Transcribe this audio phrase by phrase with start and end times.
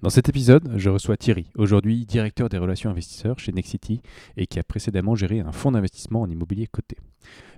[0.00, 4.00] dans cet épisode, je reçois Thierry, aujourd'hui directeur des relations investisseurs chez Nexity
[4.36, 6.96] et qui a précédemment géré un fonds d'investissement en immobilier coté.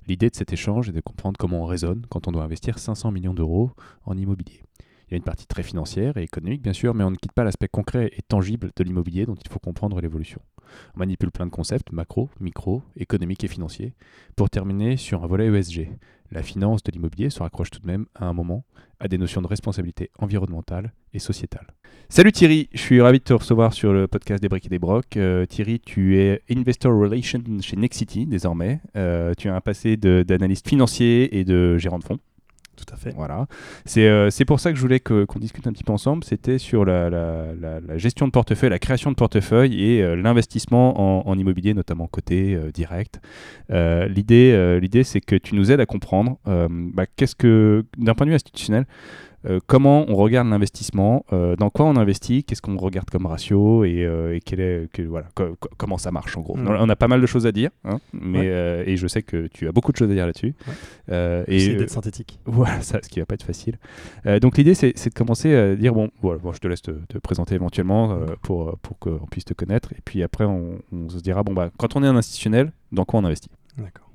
[0.07, 3.12] L'idée de cet échange est de comprendre comment on raisonne quand on doit investir 500
[3.12, 3.73] millions d'euros
[4.07, 4.62] en immobilier.
[5.10, 7.32] Il y a une partie très financière et économique bien sûr, mais on ne quitte
[7.32, 10.41] pas l'aspect concret et tangible de l'immobilier dont il faut comprendre l'évolution.
[10.95, 13.95] On manipule plein de concepts, macro, micro, économiques et financiers,
[14.36, 15.88] pour terminer sur un volet ESG.
[16.30, 18.64] La finance de l'immobilier se raccroche tout de même à un moment
[19.00, 21.66] à des notions de responsabilité environnementale et sociétale.
[22.08, 24.78] Salut Thierry, je suis ravi de te recevoir sur le podcast des briques et des
[24.78, 25.16] brocs.
[25.16, 28.80] Euh, Thierry, tu es Investor Relations chez Nexity désormais.
[28.97, 32.20] Euh, tu as un passé d'analyste financier et de gérant de fonds.
[32.86, 33.12] Tout à fait.
[33.14, 33.47] Voilà.
[33.84, 36.25] C'est euh, pour ça que je voulais qu'on discute un petit peu ensemble.
[36.25, 37.53] C'était sur la,
[37.97, 42.70] gestion de portefeuille, la création de portefeuille et euh, l'investissement en, immobilier, notamment côté euh,
[42.70, 43.20] direct.
[43.69, 48.31] L'idée, l'idée, c'est que tu nous aides à comprendre bah, qu'est-ce que, d'un point de
[48.31, 48.86] vue institutionnel,
[49.46, 53.84] euh, comment on regarde l'investissement, euh, dans quoi on investit, qu'est-ce qu'on regarde comme ratio
[53.84, 55.28] et, euh, quel est, voilà,
[55.77, 56.56] comment ça marche en gros.
[56.58, 58.46] On a pas mal de choses à dire, hein, mais,
[58.86, 60.55] et je sais que tu as beaucoup de choses à dire là-dessus.
[61.08, 61.44] Ouais.
[61.48, 62.38] et d'être synthétique.
[62.61, 63.78] Voilà, ça, ce qui va pas être facile.
[64.42, 67.55] donc l'idée, c'est de commencer à dire bon, voilà, bon, je te laisse te, présenter
[67.55, 71.55] éventuellement pour, pour qu'on puisse te connaître, et puis après, on, on se dira bon,
[71.55, 73.50] bah, quand on est un institutionnel, dans quoi on investit?
[73.78, 74.09] D'accord.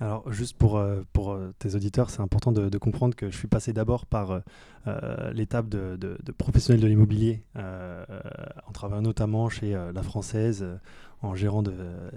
[0.00, 3.48] Alors, juste pour, euh, pour euh, tes auditeurs, c'est important de, comprendre que je suis
[3.48, 4.42] passé d'abord par
[4.86, 10.66] euh, l'étape de, de, professionnel de l'immobilier, en travaillant notamment chez La Française,
[11.22, 11.72] en gérant de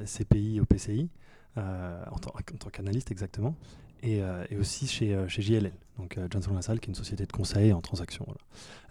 [0.06, 1.10] CPI au PCI,
[1.56, 3.56] en, tant, qu'analyste exactement,
[4.04, 4.22] et,
[4.60, 8.28] aussi chez, chez JLL, donc Johnson LaSalle, qui est une société de conseil en transaction.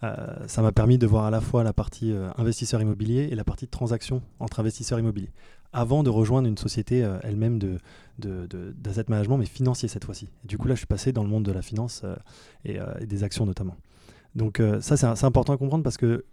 [0.00, 3.69] ça m'a permis de voir à la fois la partie investisseur immobilier et la partie
[3.69, 5.31] transaction entre investisseurs immobiliers
[5.72, 7.58] avant de rejoindre une société euh, elle-même
[8.18, 10.28] d'asset management, mais financier cette fois-ci.
[10.44, 12.16] du coup, là, je suis passé dans le monde de la finance euh,
[12.68, 13.76] euh, et, des actions notamment.
[14.34, 16.24] Donc ça, c'est, important à comprendre parce que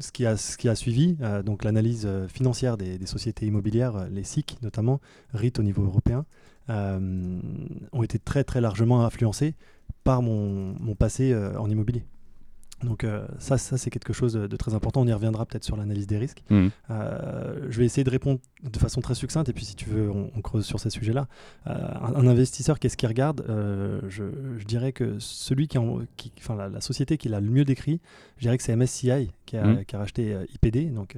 [0.00, 0.36] ce, qui a,
[0.74, 5.00] suivi, donc l'analyse financière des, sociétés immobilières, les SIC notamment,
[5.32, 6.26] RIT au niveau européen,
[6.68, 9.54] ont été très très largement influencés
[10.04, 12.04] par mon passé en immobilier.
[12.82, 15.00] Donc euh, ça, ça c'est quelque chose de très important.
[15.00, 16.42] On y reviendra peut-être sur l'analyse des risques.
[16.50, 16.68] Mmh.
[16.90, 20.10] Euh, je vais essayer de répondre de façon très succincte et puis si tu veux,
[20.10, 21.26] on, creuse sur ces sujets-là.
[21.66, 23.44] Euh, un, investisseur, qu'est-ce qu'il regarde?
[24.08, 24.24] Je,
[24.66, 25.78] dirais que celui qui,
[26.16, 28.00] qui enfin la, société qui l'a le mieux décrit,
[28.36, 29.84] je dirais que c'est MSCI qui a, mmh.
[29.86, 31.16] qui a racheté IPD, donc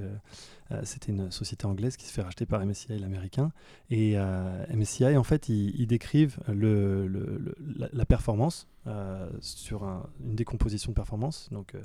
[0.83, 3.51] c'était une société anglaise qui se fait racheter par MSCI, l'américain.
[3.89, 11.49] Et euh, MSCI, en fait, ils, décrivent la, performance euh, sur une décomposition de performance,
[11.51, 11.75] donc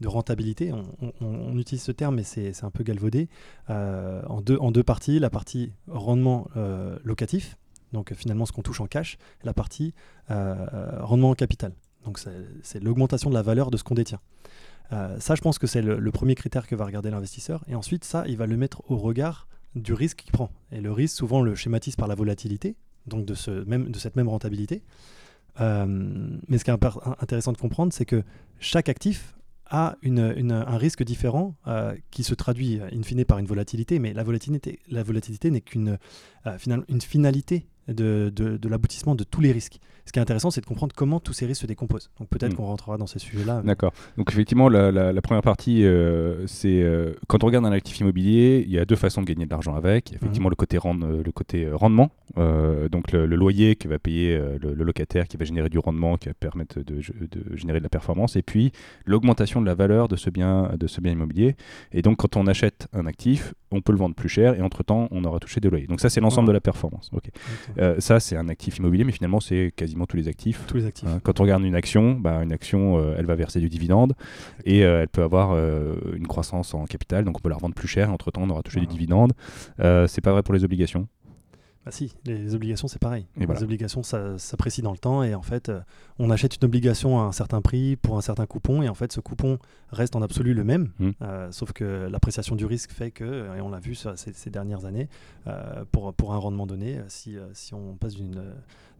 [0.00, 0.72] de rentabilité.
[1.20, 3.28] On, utilise ce terme, mais c'est un peu galvaudé.
[3.68, 5.18] en, deux, en deux parties.
[5.18, 6.48] La partie rendement
[7.04, 7.56] locatif,
[7.92, 9.94] donc finalement ce qu'on touche en cash, et la partie
[10.28, 11.72] rendement en capital.
[12.04, 12.18] Donc
[12.62, 14.20] c'est l'augmentation de la valeur de ce qu'on détient.
[14.92, 17.64] Euh, ça, je pense que c'est le, premier critère que va regarder l'investisseur.
[17.68, 20.50] Et ensuite, ça, il va le mettre au regard du risque qu'il prend.
[20.72, 24.16] Et le risque, souvent, le schématise par la volatilité, donc de, ce même, de cette
[24.16, 24.82] même rentabilité.
[25.60, 25.86] Euh,
[26.48, 26.74] mais ce qui est
[27.20, 28.22] intéressant de comprendre, c'est que
[28.58, 29.36] chaque actif
[29.66, 34.12] a une, un risque différent euh, qui se traduit in fine par une volatilité, mais
[34.12, 35.98] la volatilité, la volatilité n'est qu'une
[36.88, 39.80] une finalité de, de, l'aboutissement de tous les risques.
[40.06, 42.10] Ce qui est intéressant, c'est de comprendre comment tous ces risques se décomposent.
[42.18, 42.56] Donc peut-être hmm.
[42.56, 43.62] qu'on rentrera dans ces sujets-là.
[43.64, 43.92] D'accord.
[44.16, 48.72] Donc effectivement, la, première partie, euh, c'est euh, quand on regarde un actif immobilier, il
[48.72, 50.12] y a deux façons de gagner de l'argent avec.
[50.12, 50.52] Effectivement, mhm.
[50.52, 55.28] le côté, rend, le côté euh, rendement, donc le, loyer que va payer le, locataire,
[55.28, 58.42] qui va générer du rendement, qui va permettre de, de générer de la performance, et
[58.42, 58.72] puis
[59.04, 61.56] l'augmentation de la valeur de ce bien, de ce bien immobilier.
[61.92, 65.08] Et donc quand on achète un actif, on peut le vendre plus cher, et entre-temps,
[65.10, 65.86] on aura touché des loyers.
[65.86, 67.10] Donc ça, c'est l'ensemble de la performance.
[67.12, 67.30] Ok.
[67.80, 70.64] Euh, ça, c'est un actif immobilier, mais finalement, c'est quasiment tous les actifs.
[70.66, 71.08] Tous les actifs.
[71.08, 74.14] Hein, quand on regarde une action, bah, une action, euh, elle va verser du dividende
[74.64, 75.50] et euh, elle peut avoir
[76.14, 78.10] une croissance en capital, donc on peut la revendre plus cher.
[78.10, 79.32] Entre temps, on aura touché du dividende.
[79.78, 81.08] c'est pas vrai pour les obligations.
[81.84, 83.26] Bah si, les, obligations c'est pareil.
[83.36, 85.80] Les obligations ça s'apprécie dans le temps et en fait euh,
[86.18, 89.12] on achète une obligation à un certain prix pour un certain coupon et en fait
[89.12, 89.58] ce coupon
[89.90, 91.10] reste en absolu le même, mmh.
[91.22, 94.84] euh, sauf que l'appréciation du risque fait que, et on l'a vu ces, ces, dernières
[94.84, 95.08] années,
[95.46, 98.42] euh, pour, pour un rendement donné, si, si on passe d'une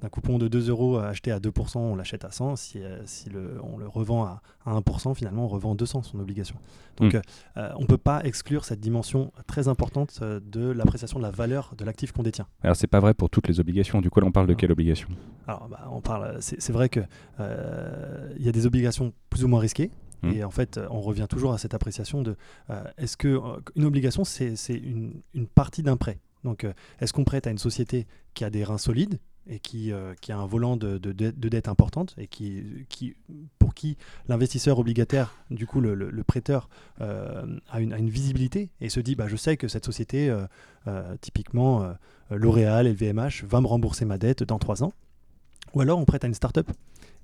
[0.00, 2.56] d'un coupon de 2 euros acheté à 2%, on l'achète à 100.
[2.56, 6.56] Si, euh, si le, on le revend à, 1%, finalement, on revend 200 son obligation.
[6.97, 7.20] Donc, hmm.
[7.56, 11.31] euh, on ne peut pas exclure cette dimension très importante euh, de l'appréciation de la
[11.31, 12.47] valeur de l'actif qu'on détient.
[12.62, 14.00] Alors c'est pas vrai pour toutes les obligations.
[14.00, 15.08] Du coup, là, on parle de quelle obligation?
[15.47, 16.37] Alors, bah, on parle.
[16.41, 17.00] C'est vrai que
[17.38, 19.91] il y a des obligations plus ou moins risquées.
[20.23, 20.32] Mm.
[20.32, 22.37] Et en fait, on revient toujours à cette appréciation de
[22.99, 23.41] est-ce que
[23.75, 26.19] une obligation, c'est une, une partie d'un prêt?
[26.44, 26.67] Donc,
[27.00, 29.19] est-ce qu'on prête à une société qui a des reins solides
[29.50, 33.17] et qui, euh, qui a un volant de, de, de, dette importante et qui, qui,
[33.58, 33.97] pour qui
[34.29, 36.69] l'investisseur obligataire, du coup le, le, prêteur,
[37.00, 40.31] euh, a, une, a, une, visibilité et se dit bah, je sais que cette société,
[40.87, 41.93] euh, typiquement
[42.31, 44.93] L'Oréal, LVMH, va me rembourser ma dette dans trois ans.
[45.75, 46.70] Ou alors on prête à une start-up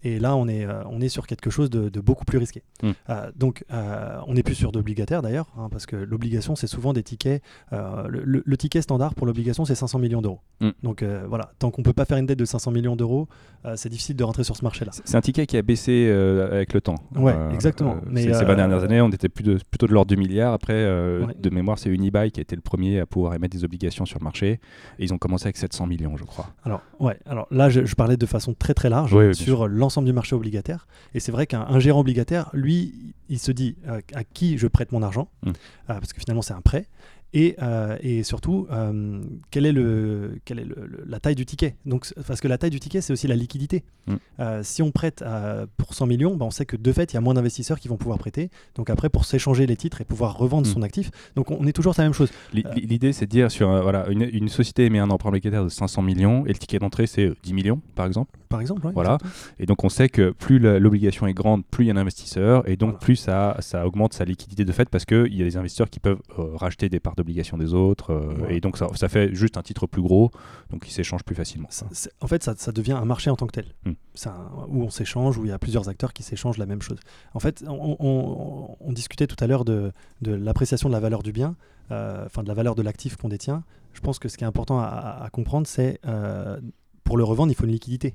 [0.02, 2.62] et là, on est, euh, on est sur quelque chose de, beaucoup plus risqué.
[2.82, 2.93] Hmm.
[3.10, 6.93] Euh, donc, euh, on n'est plus sur d'obligataire d'ailleurs, hein, parce que l'obligation, c'est souvent
[6.93, 7.43] des tickets.
[7.72, 10.40] Le, ticket standard pour l'obligation, c'est 500 millions d'euros.
[10.60, 10.70] Hmm.
[10.82, 13.28] Donc, voilà, tant qu'on ne peut pas faire une dette de 500 millions d'euros,
[13.75, 14.93] c'est difficile de rentrer sur ce marché-là.
[14.93, 16.08] C'est un ticket qui a baissé
[16.52, 16.96] avec le temps.
[17.14, 17.96] Ouais, exactement.
[18.06, 20.52] Mais ces, 20 dernières années, on était plus de, plutôt de l'ordre du milliard.
[20.52, 24.06] Après, de mémoire, c'est Unibail qui a été le premier à pouvoir émettre des obligations
[24.06, 24.60] sur le marché.
[24.98, 26.46] Et ils ont commencé avec 700 millions, je crois.
[26.64, 30.34] Alors, ouais, alors là, je, parlais de façon très très large sur l'ensemble du marché
[30.34, 30.87] obligataire.
[31.14, 34.93] Et c'est vrai qu'un gérant obligataire, lui, il se dit euh, à qui je prête
[34.93, 35.48] mon argent, mmh.
[35.48, 35.52] euh,
[35.87, 36.87] parce que finalement c'est un prêt.
[37.32, 39.20] Et, euh, et, surtout, euh,
[39.50, 41.76] quelle est, le, quelle est le, la taille du ticket?
[41.84, 43.84] Donc, Parce que la taille du ticket, c'est aussi la liquidité.
[44.06, 44.14] Mm.
[44.40, 45.25] Euh, si on prête
[45.76, 47.88] pour 100 millions, bah, on sait que de fait, il y a moins d'investisseurs qui
[47.88, 48.50] vont pouvoir prêter.
[48.75, 50.73] Donc après, pour s'échanger les titres et pouvoir revendre mm.
[50.73, 52.31] son actif, donc on est toujours sur la même chose.
[52.52, 56.02] L'idée, c'est de dire, sur, voilà, une, une, société émet un emprunt obligataire de 500
[56.02, 58.38] millions et le ticket d'entrée, c'est 10 millions, par exemple.
[58.49, 59.19] Par exemple, Voilà.
[59.58, 62.76] Et donc, on sait que plus l'obligation est grande, plus il y a d'investisseurs et
[62.76, 65.90] donc plus ça, ça augmente sa liquidité de fait parce qu'il y a des investisseurs
[65.90, 69.57] qui peuvent racheter des parts d'obligation des autres euh, et donc ça, ça, fait juste
[69.57, 70.31] un titre plus gros,
[70.71, 71.69] donc il s'échange plus facilement.
[72.21, 73.93] en fait, ça, ça, devient un marché en tant que tel, hmm.
[74.69, 76.99] où on s'échange, où il y a plusieurs acteurs qui s'échangent la même chose.
[77.35, 79.93] En fait, on, on, discutait tout à l'heure de,
[80.23, 81.57] de l'appréciation de la valeur du bien,
[81.91, 83.63] euh, enfin de la valeur de l'actif qu'on détient.
[83.93, 86.61] Je pense que ce qui est important à, comprendre, c'est euh,
[87.05, 88.15] pour le revendre, il faut une liquidité.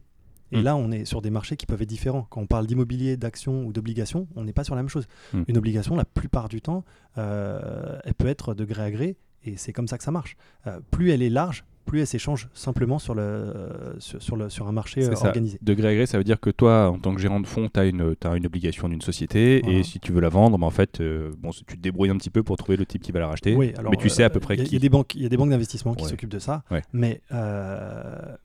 [0.52, 0.64] Et hmm.
[0.64, 2.28] là, on est sur des marchés qui peuvent être différents.
[2.30, 5.08] Quand on parle d'immobilier, d'action ou d'obligation, on n'est pas sur la même chose.
[5.34, 5.44] Hmm.
[5.48, 6.84] Une obligation, la plupart du temps,
[7.16, 10.38] elle peut être de gré à gré et c'est comme ça que ça marche.
[10.68, 14.68] Euh, plus elle est large, plus elle s'échange simplement sur, le, euh, sur, le, sur
[14.68, 15.60] un marché euh, organisé.
[15.62, 17.70] De gré à gré, ça veut dire que toi, en tant que gérant de fonds,
[17.74, 20.66] tu as une, as une obligation d'une société et si tu veux la vendre, bah,
[20.66, 21.02] en fait,
[21.40, 23.56] bon, tu te débrouilles un petit peu pour trouver le type qui va la racheter.
[23.56, 24.64] Oui, alors, mais tu sais à peu près qui.
[24.64, 26.64] Il y, a des banques, il y a des banques d'investissement qui s'occupent de ça,
[26.94, 27.22] mais,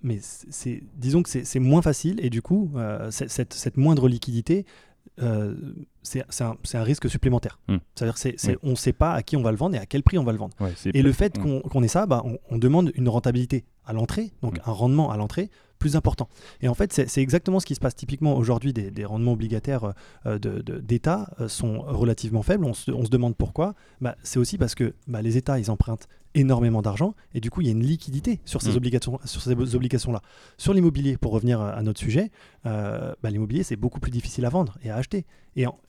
[0.03, 2.73] mais c'est, disons que c'est moins facile et du coup,
[3.11, 4.67] cette, cette moindre liquidité,
[5.21, 5.55] euh,
[6.03, 7.59] c'est un, un, risque supplémentaire.
[7.69, 7.79] Hmm.
[7.95, 10.03] C'est-à-dire c'est, on ne sait pas à qui on va le vendre et à quel
[10.03, 10.55] prix on va le vendre.
[10.93, 14.71] et le fait qu'on, ait ça, bah, on, demande une rentabilité à l'entrée, donc hmm.
[14.71, 16.29] un rendement à l'entrée plus important.
[16.61, 18.73] Et en fait, c'est, exactement ce qui se passe typiquement aujourd'hui.
[18.73, 19.93] Des, rendements obligataires
[20.27, 22.65] euh, de, d'État euh, sont relativement faibles.
[22.65, 23.75] On se, on se demande pourquoi.
[24.01, 27.63] Bah, c'est aussi parce que bah, les États, ils empruntent énormément d'argent et du coup
[27.63, 30.21] il y a une liquidité sur ces obligations sur ces obligations là
[30.59, 32.31] sur l'immobilier pour revenir à notre sujet
[32.65, 35.25] bah, l'immobilier c'est beaucoup plus difficile à vendre et à acheter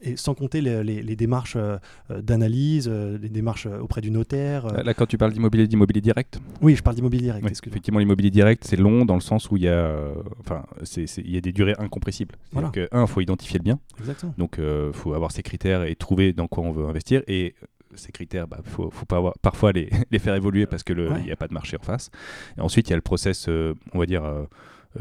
[0.02, 1.78] et, sans compter les, démarches euh,
[2.12, 4.68] euh, d'analyse, euh, les démarches auprès du notaire.
[4.84, 7.46] Là, quand tu parles d'immobilier, d'immobilier direct Oui, je parle d'immobilier direct.
[7.68, 9.94] effectivement, l'immobilier direct, c'est long dans le sens où il y a,
[10.40, 10.64] enfin,
[10.96, 12.36] il y a des durées incompressibles.
[12.52, 12.70] Voilà.
[12.70, 13.80] Que, un, il faut identifier le bien.
[14.00, 14.34] Exactement.
[14.38, 17.24] Donc, il faut avoir ses critères et trouver dans quoi on veut investir.
[17.28, 17.56] Et
[17.98, 20.98] ces critères, il bah, faut, faut pas avoir, parfois les, les faire évoluer parce qu'il
[20.98, 22.10] n'y a pas de marché en face.
[22.58, 24.24] Et ensuite, il y a le process, on va dire,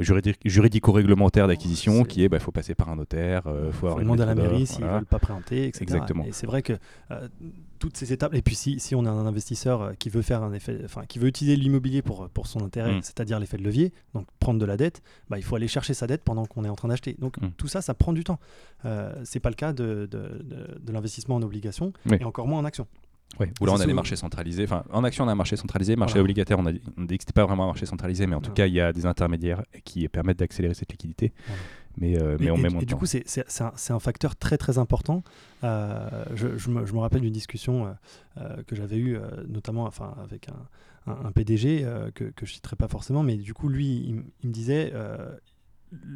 [0.00, 4.22] juridico-réglementaire d'acquisition qui est il bah, faut passer par un notaire, il euh, faut, demander
[4.22, 5.82] à la mairie s'ils ne veulent pas préempter, etc.
[5.82, 6.24] Exactement.
[6.24, 6.74] Et c'est vrai que
[7.12, 7.28] euh,
[7.78, 10.42] toutes ces étapes, et puis si, si, on a un investisseur euh, qui veut faire
[10.42, 13.02] un effet, enfin qui veut utiliser l'immobilier pour, pour son intérêt, mm.
[13.02, 16.06] c'est-à-dire l'effet de levier, donc prendre de la dette, bah, il faut aller chercher sa
[16.06, 17.16] dette pendant qu'on est en train d'acheter.
[17.18, 17.50] Donc mm.
[17.56, 18.38] tout ça, ça prend du temps.
[18.84, 20.44] Euh, c'est pas le cas de, de,
[20.80, 22.86] de, l'investissement en obligation et encore moins en action.
[23.40, 24.64] Oui, où là on a les marchés centralisés.
[24.64, 25.96] Enfin, en action, on a un marché centralisé.
[25.96, 28.36] Marché obligataire, on a, dit, on dit que c'était pas vraiment un marché centralisé, mais
[28.36, 31.32] en tout cas, il y a des intermédiaires qui permettent d'accélérer cette liquidité.
[31.98, 33.24] Mais, euh, mais et, on met et, et du coup, c'est
[33.60, 35.22] un, un, facteur très très important.
[35.64, 37.96] Euh, je, je, me, je, me, rappelle d'une discussion
[38.38, 42.88] euh, que j'avais eue, notamment enfin, avec un, un, PDG que, que je citerai pas
[42.88, 44.92] forcément, mais du coup, lui, il, me disait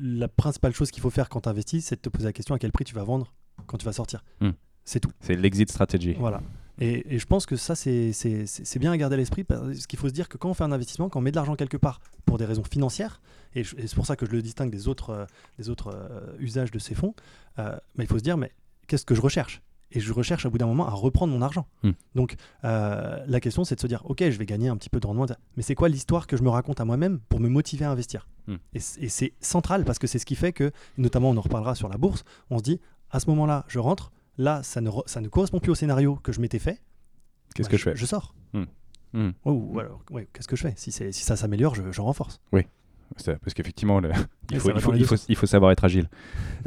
[0.03, 2.55] la principale chose qu'il faut faire quand tu investis, c'est de te poser la question
[2.55, 3.33] à quel prix tu vas vendre
[3.67, 4.25] quand tu vas sortir.
[4.41, 4.51] Hmm.
[4.85, 5.11] C'est tout.
[5.21, 6.15] C'est l'exit strategy.
[6.19, 6.43] Voilà.
[6.81, 10.15] Et, je pense que ça, c'est bien à garder à l'esprit, parce qu'il faut se
[10.15, 12.39] dire que quand on fait un investissement, quand on met de l'argent quelque part pour
[12.39, 13.21] des raisons financières,
[13.55, 15.27] et, c'est pour ça que je le distingue des autres, euh,
[15.59, 17.15] des autres euh, usages de ces fonds,
[17.59, 18.53] euh, il faut se dire, mais
[18.87, 19.61] qu'est-ce que je recherche?
[19.93, 21.67] Et je recherche au bout d'un moment à reprendre mon argent.
[21.83, 21.91] Hmm.
[22.15, 25.07] Donc la question c'est de se dire, ok, je vais gagner un petit peu de
[25.07, 27.91] rendement, mais c'est quoi l'histoire que je me raconte à moi-même pour me motiver à
[27.91, 28.29] investir?
[28.47, 28.57] Hmm.
[28.73, 31.89] Et c'est central parce que c'est ce qui fait que, notamment on en reparlera sur
[31.89, 35.29] la bourse, on se dit, à ce moment-là, je rentre, Là, ça ne, ça ne
[35.29, 36.81] correspond plus au scénario que je m'étais fait.
[37.55, 38.35] Qu'est-ce bah, que je, fais Je sors.
[38.55, 38.65] Hmm.
[39.13, 39.31] Hmm.
[39.45, 40.73] Oh, ou alors, ouais, qu'est-ce que je fais?
[40.77, 42.41] Si, si ça s'améliore, je, je renforce.
[43.17, 44.11] Ça, parce qu'effectivement, le-
[44.51, 46.09] il, faut, il, faut, il, faut, il faut savoir être agile.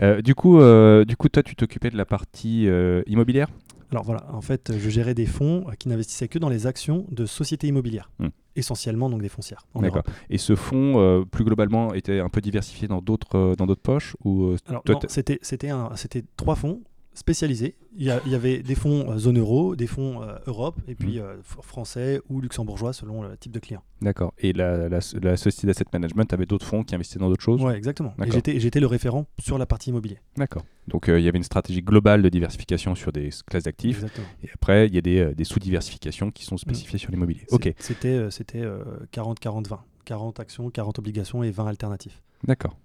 [0.04, 3.48] Euh, du, coup, euh, du coup, toi, tu t'occupais de la partie euh, immobilière?
[3.92, 7.26] Alors voilà, en fait, je gérais des fonds qui n'investissaient que dans les actions de
[7.26, 8.28] sociétés immobilières, Hmm.
[8.56, 9.66] essentiellement donc des foncières.
[9.76, 10.04] D'accord.
[10.30, 14.56] Et ce fonds, plus globalement, était un peu diversifié dans d'autres dans d'autres poches ou
[14.68, 16.82] Alors, Toi, non, t'es- c'était c'était un- c'était trois fonds
[17.14, 17.76] spécialisés.
[17.96, 20.80] Il y, a- il y avait des fonds euh, zone euro, des fonds euh, Europe,
[20.88, 23.84] et puis euh, f- français ou luxembourgeois selon le type de client.
[24.02, 24.34] D'accord.
[24.40, 27.62] Et la, la, la société d'asset management avait d'autres fonds qui investissaient dans d'autres choses?
[27.62, 28.14] Ouais, exactement.
[28.26, 30.18] Et j'étais j'étais le référent sur la partie immobilier.
[30.38, 30.66] D'accord.
[30.88, 33.98] Donc euh, il y avait une stratégie globale de diversification sur des classes d'actifs.
[33.98, 34.28] Exactement.
[34.44, 37.46] Et après, il y a des, euh, des sous-diversifications qui sont spécifiées sur l'immobilier.
[37.52, 39.78] Ok, C'était euh, c'était euh, 40-40-20.
[40.06, 42.22] 40 actions, 40 obligations et 20 alternatifs.
[42.44, 42.78] D'accord.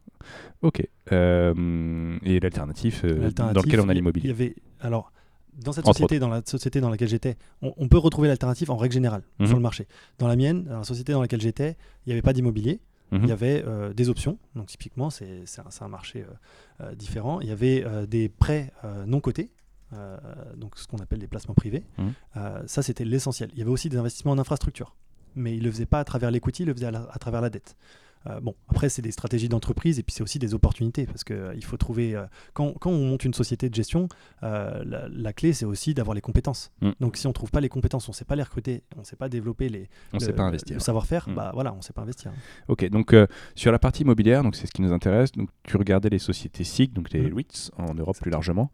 [0.63, 0.87] Ok.
[1.13, 4.31] Euh, et l'alternatif euh, dans lequel on a il- Il y l'immobilier.
[4.31, 5.13] avait alors
[5.55, 8.71] dans cette Entre société, dans la société dans laquelle j'étais, on, on peut retrouver l'alternative
[8.71, 9.47] en règle générale Mhm.
[9.47, 9.87] sur le marché.
[10.19, 11.71] Dans la mienne, dans la société dans laquelle j'étais,
[12.05, 13.21] il n'y avait pas d'immobilier, Mhm.
[13.23, 14.39] il y avait euh, des options.
[14.55, 15.43] Donc typiquement, c'est
[15.81, 16.25] un, marché
[16.81, 17.41] euh, différent.
[17.41, 18.73] Il y avait des prêts
[19.07, 19.51] non cotés.
[20.57, 21.85] donc ce qu'on appelle des placements privés.
[21.97, 22.13] Mhm.
[22.67, 23.49] Ça, c'était l'essentiel.
[23.55, 24.95] Il y avait aussi des investissements en infrastructure.
[25.35, 27.41] Mais il ne le faisait pas à travers l'equity, il le à, la- à travers
[27.41, 27.77] la dette.
[28.27, 31.65] Euh, bon, après, c'est des stratégies d'entreprise et puis c'est aussi des opportunités parce qu'il
[31.65, 32.15] faut trouver.
[32.17, 34.09] euh, quand, quand on monte une société de gestion,
[34.43, 36.71] euh, la, la clé, c'est aussi d'avoir les compétences.
[36.81, 36.91] Mm.
[37.01, 39.01] Donc, si on ne trouve pas les compétences, on ne sait pas les recruter, on
[39.01, 40.75] ne sait pas développer les, On ne le, sait pas investir.
[40.75, 41.35] le savoir-faire, Mm.
[41.35, 42.33] bah voilà, on ne sait pas investir.
[42.69, 45.33] Ok, donc euh, sur la partie immobilière, donc c'est ce qui nous intéresse.
[45.33, 47.29] Donc tu regardais les sociétés SIG, donc les.
[47.29, 48.71] REITs en Europe plus largement,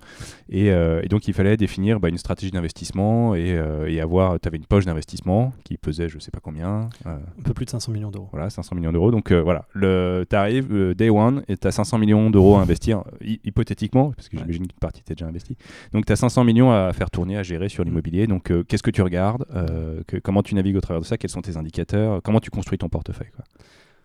[0.48, 4.38] et, euh, et donc il fallait définir bah, une stratégie d'investissement et, euh, et avoir.
[4.40, 7.64] Tu avais une poche d'investissement qui pesait je sais pas combien, euh, Un peu plus
[7.66, 8.28] de 500 millions d'euros.
[8.32, 9.10] voilà 500 millions d'euros.
[9.10, 12.61] Donc euh, voilà, le t'arrives euh, day one et tu as 500 millions d'euros à
[12.62, 15.57] investir euh, hy- hypothétiquement, parce que j'imagine qu'une partie t'es déjà investi.
[15.93, 18.26] Donc tu as 500 millions à faire tourner, à gérer sur l'immobilier.
[18.26, 19.45] Donc euh, qu'est-ce que tu regardes,
[20.07, 22.79] que- comment tu navigues au travers de ça, quels sont tes indicateurs, comment tu construis
[22.79, 23.31] ton portefeuille.
[23.37, 23.45] Quoi?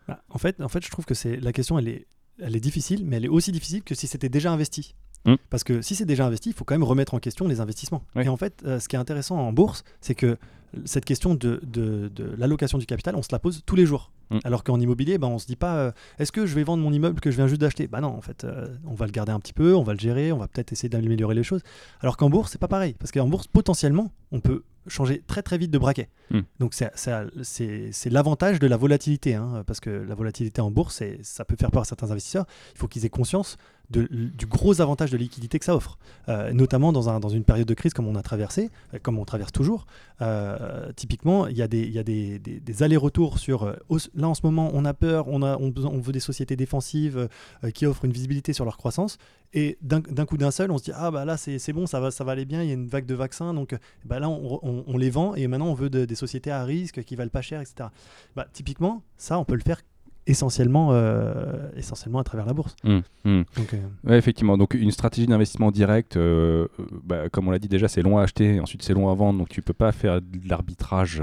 [0.07, 2.07] Bah, en, fait, en fait, je trouve que c'est la question, elle est,
[2.41, 4.95] elle est difficile, mais elle est aussi difficile que si c'était déjà investi.
[5.25, 5.35] Mm.
[5.49, 8.03] Parce que si c'est déjà investi, il faut quand même remettre en question les investissements.
[8.15, 10.37] Et en fait, ce qui est intéressant en bourse, c'est que
[10.85, 14.11] cette question de, de- de l'allocation du capital, on se la pose tous les jours.
[14.29, 14.39] Mm.
[14.43, 16.91] Alors qu'en immobilier, bah, on se dit pas euh, est-ce que je vais vendre mon
[16.93, 17.87] immeuble que je viens juste d'acheter?
[17.87, 19.99] Bah non, en fait, euh, on va le garder un petit peu, on va le
[19.99, 21.61] gérer, on va peut-être essayer d'améliorer les choses.
[22.01, 22.93] Alors qu'en bourse, c'est pas pareil.
[22.99, 26.09] Parce qu'en bourse, potentiellement, on peut changer très très vite de braquet.
[26.31, 26.39] Mm.
[26.59, 29.35] Donc c'est- l'avantage de la volatilité.
[29.35, 32.45] hein, parce que la volatilité en bourse, ça peut faire peur à certains investisseurs.
[32.75, 33.57] Il faut qu'ils aient conscience
[33.89, 35.97] du gros avantage de liquidité que ça offre.
[36.27, 39.17] Euh, notamment dans, un- dans une période de crise comme on a traversé, euh, comme
[39.17, 39.87] on traverse toujours.
[40.21, 43.65] Euh, typiquement, il y a des, des, des- des allers-retours sur.
[44.13, 47.27] là, en ce moment, on a peur, on, a, on, veut des sociétés défensives
[47.73, 49.17] qui offrent une visibilité sur leur croissance.
[49.53, 52.11] Et d'un coup d'un seul, on se dit Ah, bah là, c'est bon, ça va,
[52.11, 53.53] ça va aller bien, il y a une vague de vaccins.
[53.53, 56.63] Donc, bah là, on, on- les vend et maintenant, on veut de- des sociétés à
[56.63, 57.89] risque qui valent pas cher, etc.
[58.35, 59.81] Bah, typiquement, ça, on peut le faire
[60.29, 62.75] essentiellement, euh, essentiellement à travers la bourse.
[62.83, 63.43] Hum, hum.
[63.57, 64.57] Donc, euh, Ouais, effectivement.
[64.57, 66.67] Donc, une stratégie d'investissement direct, euh,
[67.03, 69.39] bah, comme on l'a dit déjà, c'est long à acheter, ensuite c'est long à vendre,
[69.39, 71.21] donc tu peux pas faire de l'arbitrage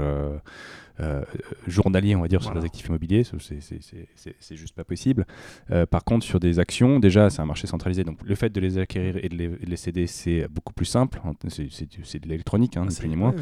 [0.99, 1.23] euh,
[1.67, 3.23] journalier, on va dire, sur les actifs immobiliers.
[3.23, 5.25] C'est- juste pas possible.
[5.71, 8.59] Euh, par contre, sur des actions, déjà, c'est un marché centralisé, donc le fait de
[8.59, 11.21] les acquérir et de les, de les céder, c'est beaucoup plus simple.
[11.49, 13.33] C'est- de l'électronique, hein, ni plus ni moins.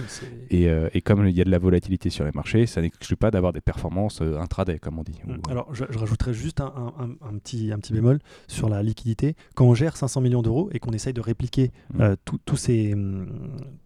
[0.50, 3.16] Et, euh, et comme il y a de la volatilité sur les marchés, ça n'exclut
[3.16, 5.20] pas d'avoir des performances intraday, comme on dit.
[5.28, 8.70] Ou, Alors, je, je rajouterais juste un, un- un- un petit, un petit bémol sur
[8.70, 9.36] la liquidité.
[9.56, 12.02] Quand on gère 500 millions d'euros et qu'on essaye de répliquer Mm.
[12.02, 13.28] euh, tous- ces, hum,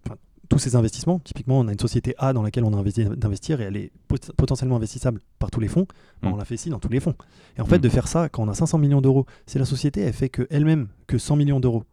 [0.05, 0.15] enfin,
[0.49, 3.61] tous ces investissements, typiquement, on a une société A dans laquelle on a investi d'investir
[3.61, 5.85] et elle est pot- potentiellement investissable par tous les fonds,
[6.23, 6.27] Mm.
[6.27, 7.15] on la fait ici dans tous les fonds.
[7.57, 7.81] Et en fait, Mm.
[7.81, 10.47] de faire ça quand on a 500 millions d'euros, si la société elle fait que
[10.49, 11.83] elle-même que 100 millions d'euros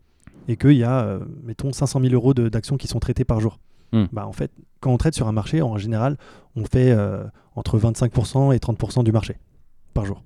[0.48, 3.58] et qu'il y a, euh, mettons, 500 000 euros d'actions qui sont traitées par jour,
[3.92, 4.04] Mm.
[4.12, 6.16] bah, en fait, quand on traite sur un marché, en général,
[6.56, 9.36] on fait euh, entre 25% et 30% du marché
[9.94, 10.22] par jour.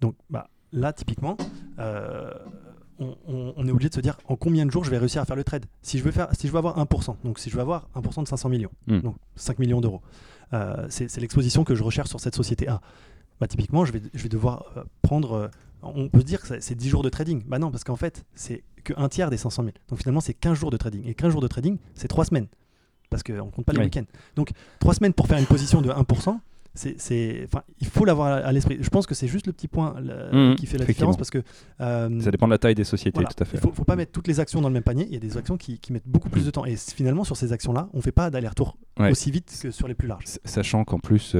[0.00, 1.36] Donc bah, là, typiquement,
[1.78, 2.30] euh,
[3.00, 5.20] on, on- on est obligé de se dire en combien de jours je vais réussir
[5.20, 5.66] à faire le trade.
[5.82, 8.22] Si je veux, faire, si je veux avoir 1%, donc si je veux avoir 1%
[8.22, 9.00] de 500 millions, Mm.
[9.00, 10.00] donc 5 millions d'euros,
[10.52, 12.80] euh, c'est l'exposition que je recherche sur cette société A.
[13.40, 15.32] Bah, typiquement, je vais, je vais devoir euh, prendre.
[15.32, 15.48] euh,
[15.82, 17.42] on peut se dire que c'est- c'est 10 jours de trading.
[17.46, 19.74] Bah non, parce qu'en fait, c'est qu'un tiers des 500 000.
[19.88, 21.06] Donc finalement, c'est 15 jours de trading.
[21.06, 22.48] Et 15 jours de trading, c'est 3 semaines.
[23.08, 23.84] Parce qu'on ne compte pas les Oui.
[23.86, 24.04] week-ends.
[24.36, 26.38] Donc 3 semaines pour faire une position de 1%,
[26.74, 28.78] c'est, c'est- enfin, il faut l'avoir à, l'esprit.
[28.80, 31.30] Je pense que c'est juste le petit point là, Mhm, qui fait la différence parce
[31.30, 31.42] que
[31.80, 33.56] euh, Ça dépend de la taille des sociétés, voilà, tout à fait.
[33.56, 35.06] il faut, faut pas mettre toutes les actions dans le même panier.
[35.08, 36.64] Il y a des actions qui, qui mettent beaucoup plus de temps.
[36.64, 39.10] Et finalement, sur ces actions-là, on fait pas d'aller-retour Ouais.
[39.10, 40.24] aussi vite que sur les plus larges.
[40.44, 41.34] Sachant qu'en plus,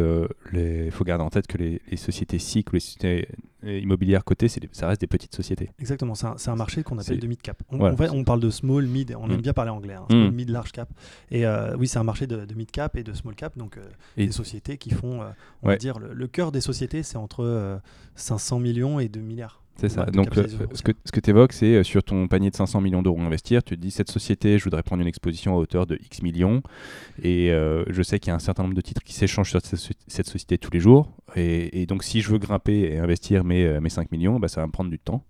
[0.53, 3.29] il faut garder en tête que les, les sociétés cycles ou les sociétés
[3.63, 5.69] immobilière cotée, c'est des- ça reste des petites sociétés.
[5.79, 7.63] Exactement, c'est un, marché qu'on appelle de mid cap.
[7.69, 7.93] On, Voilà.
[7.93, 9.43] on va- on parle de small, mid, on aime Mm.
[9.43, 10.89] bien parler anglais, hein, small, mid, large cap.
[11.31, 13.77] Et euh, oui, c'est un marché de, de mid cap et de small cap, donc
[13.77, 13.83] euh,
[14.17, 15.31] Et- des sociétés qui font, euh,
[15.63, 17.77] on va dire, le, le cœur des sociétés, c'est entre euh,
[18.17, 19.63] 500 millions et 2 milliards.
[19.77, 20.05] C'est ça.
[20.05, 22.55] de Donc, euh, ce que, ce que tu évoques, c'est euh, sur ton panier de
[22.57, 25.55] 500 millions d'euros à investir, tu te dis cette société, je voudrais prendre une exposition
[25.55, 26.63] à hauteur de X millions.
[27.23, 29.61] Et euh, je sais qu'il y a un certain nombre de titres qui s'échangent sur
[29.63, 31.11] cette, so- cette société tous les jours.
[31.35, 34.49] Et, et donc, si je veux grimper et investir mes, euh, mes 5 millions, bah,
[34.49, 35.25] ça va me prendre du temps.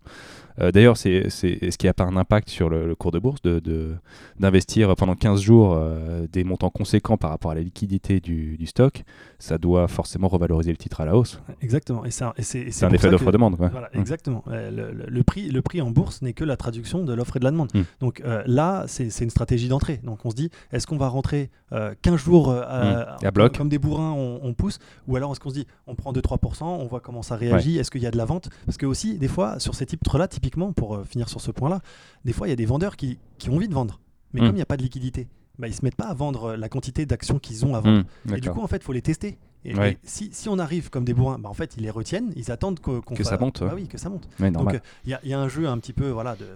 [0.60, 3.18] Euh, D'ailleurs, c'est est-ce qu'il n'y a pas un impact sur le, le cours de
[3.18, 3.94] bourse de- de-
[4.38, 8.66] d'investir pendant 15 jours euh, des montants conséquents par rapport à la liquidité du, du
[8.66, 9.02] stock?
[9.38, 11.40] Ça doit forcément revaloriser le titre à la hausse.
[11.62, 12.04] Exactement.
[12.04, 13.56] Et, ça- et c'est un effet d'offre-demande.
[13.56, 13.68] quoi.
[13.68, 14.00] Voilà, Mm.
[14.00, 14.44] exactement.
[14.48, 17.36] Euh, Le, le- le prix, le prix en bourse n'est que la traduction de l'offre
[17.36, 17.70] et de la demande.
[17.74, 17.80] Mm.
[18.00, 20.00] Donc là, c'est une stratégie d'entrée.
[20.04, 23.26] Donc on se dit, est-ce qu'on va rentrer euh, 15 jours à, Mm.
[23.26, 23.56] À bloc.
[23.56, 24.78] comme des bourrins, on, on pousse?
[25.08, 27.90] Ou alors est-ce qu'on se dit, on prend 2-3%, on voit comment ça réagit, est-ce
[27.90, 28.48] qu'il y a de la vente?
[28.66, 31.80] Parce que aussi, des fois, sur ces titres-là, typiquement, pour euh, finir sur ce point-là,
[32.24, 34.00] des fois, il y a des vendeurs qui, qui ont envie de vendre.
[34.32, 34.44] Mais Mm.
[34.44, 35.28] comme il n'y a pas de liquidité,
[35.58, 37.80] bah, ils ne se mettent pas à vendre euh, la quantité d'actions qu'ils ont à
[37.80, 38.04] vendre.
[38.26, 39.38] Mm, Et du coup, en fait, il faut les tester.
[39.64, 39.92] Et, Ouais.
[39.92, 42.50] et si, si on arrive comme des bourrins, bah, en fait, ils les retiennent, ils
[42.50, 44.26] attendent que, qu'on Que fa- ça monte, Bah oui, que ça monte.
[44.40, 44.82] Ouais, Donc, normal.
[45.04, 46.46] il y, a- y a un jeu un petit peu voilà, de,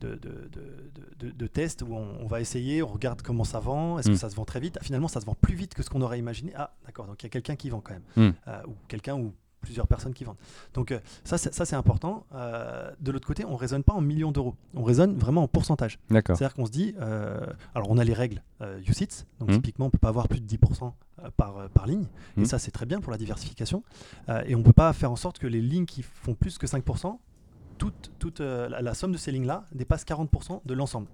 [0.00, 0.18] de,
[1.18, 4.12] de, de, test où on, on va essayer, on regarde comment ça vend, est-ce Mm.
[4.12, 4.78] que ça se vend très vite?
[4.80, 6.52] Ah, Finalement, ça se vend plus vite que ce qu'on aurait imaginé.
[6.56, 8.30] Ah, d'accord, donc il y a quelqu'un qui vend quand même.
[8.30, 8.34] Mm.
[8.48, 9.34] Euh, ou quelqu'un ou
[9.64, 10.36] plusieurs personnes qui vendent.
[10.74, 12.24] Donc euh, ça, c'est, important.
[12.34, 14.54] Euh, de l'autre côté, on raisonne pas en millions d'euros.
[14.74, 15.98] On raisonne vraiment en pourcentage.
[16.36, 17.40] C'est-à-dire qu'on se dit, euh,
[17.74, 18.42] alors on a les règles
[18.86, 19.56] UCITS, donc Mhm.
[19.56, 22.06] typiquement on peut pas avoir plus de 10% euh, par, par ligne,
[22.38, 23.82] et ça c'est très bien pour la diversification,
[24.46, 27.18] et on peut pas faire en sorte que les lignes qui font plus que 5%,
[27.76, 31.08] toute, toute euh, la, la somme de ces lignes-là dépasse 40% de l'ensemble.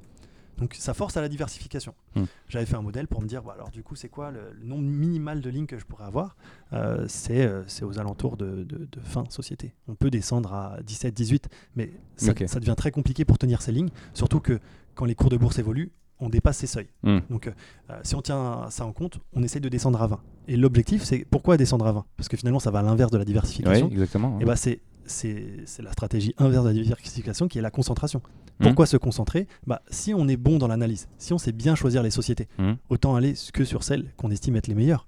[0.58, 1.94] Donc ça force à la diversification.
[2.16, 2.26] Mhm.
[2.48, 4.64] J'avais fait un modèle pour me dire, bah, alors du coup c'est quoi le, le
[4.66, 6.36] nombre minimal de lignes que je pourrais avoir?
[6.72, 9.74] Euh, C'est euh, c'est aux alentours de, de, de fin société.
[9.88, 13.90] On peut descendre à 17, 18, mais ça devient très compliqué pour tenir ces lignes,
[14.14, 14.58] surtout que
[14.94, 16.88] quand les cours de bourse évoluent, on dépasse ces seuils.
[17.02, 17.18] Mm.
[17.30, 17.52] Donc, euh,
[17.90, 20.20] euh, si on tient ça en compte, on essaie de descendre à 20.
[20.48, 23.16] Et l'objectif, c'est pourquoi descendre à 20 Parce que finalement, ça va à l'inverse de
[23.18, 23.88] la Oui, diversification.
[23.90, 24.38] exactement.
[24.40, 28.22] Et bah, c'est c'est la stratégie inverse de la diversification qui est la concentration.
[28.60, 28.64] Mm.
[28.64, 29.48] Pourquoi se concentrer?
[29.66, 32.72] Bah, Si on est bon dans l'analyse, si on sait bien choisir les sociétés, Mm.
[32.90, 35.06] autant aller que sur celles qu'on estime être les meilleures.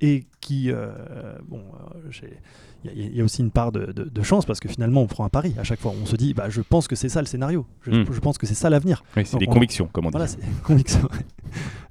[0.00, 0.92] Et qui, euh,
[1.48, 2.10] bon, euh,
[2.84, 4.68] il y, a- il y a aussi une part de, de- de chance parce que
[4.68, 5.92] finalement, on prend un pari à chaque fois.
[6.02, 8.06] On se dit, bah, je pense que c'est ça le scénario, je, Mm.
[8.12, 9.02] je pense que c'est ça l'avenir.
[9.16, 10.12] Oui, c'est des on- convictions, comme on dit.
[10.16, 11.08] Voilà, c'est conviction.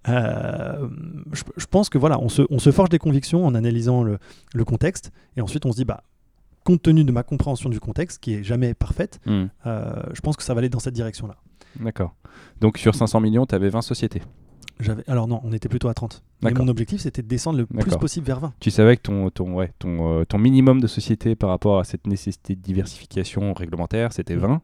[0.10, 0.89] Euh,
[1.32, 4.18] je, je pense que voilà, on se, on se forge des convictions en analysant le,
[4.54, 6.04] le contexte et ensuite on se dit, bah,
[6.66, 9.46] compte tenu de ma compréhension du contexte, qui est jamais parfaite, Mm.
[9.66, 11.36] euh, je pense que ça va aller dans cette direction-là.
[11.80, 12.13] D'accord.
[12.60, 14.22] Donc sur 500 millions, tu avais 20 sociétés.
[15.08, 16.24] Alors non, on était plutôt à 30.
[16.42, 18.54] Mais mon objectif, c'était de descendre le plus possible vers 20.
[18.60, 21.86] Tu savais que ton, ton, ouais, ton, euh, ton minimum de sociétés par rapport à
[21.86, 24.62] cette nécessité de diversification réglementaire, c'était 20.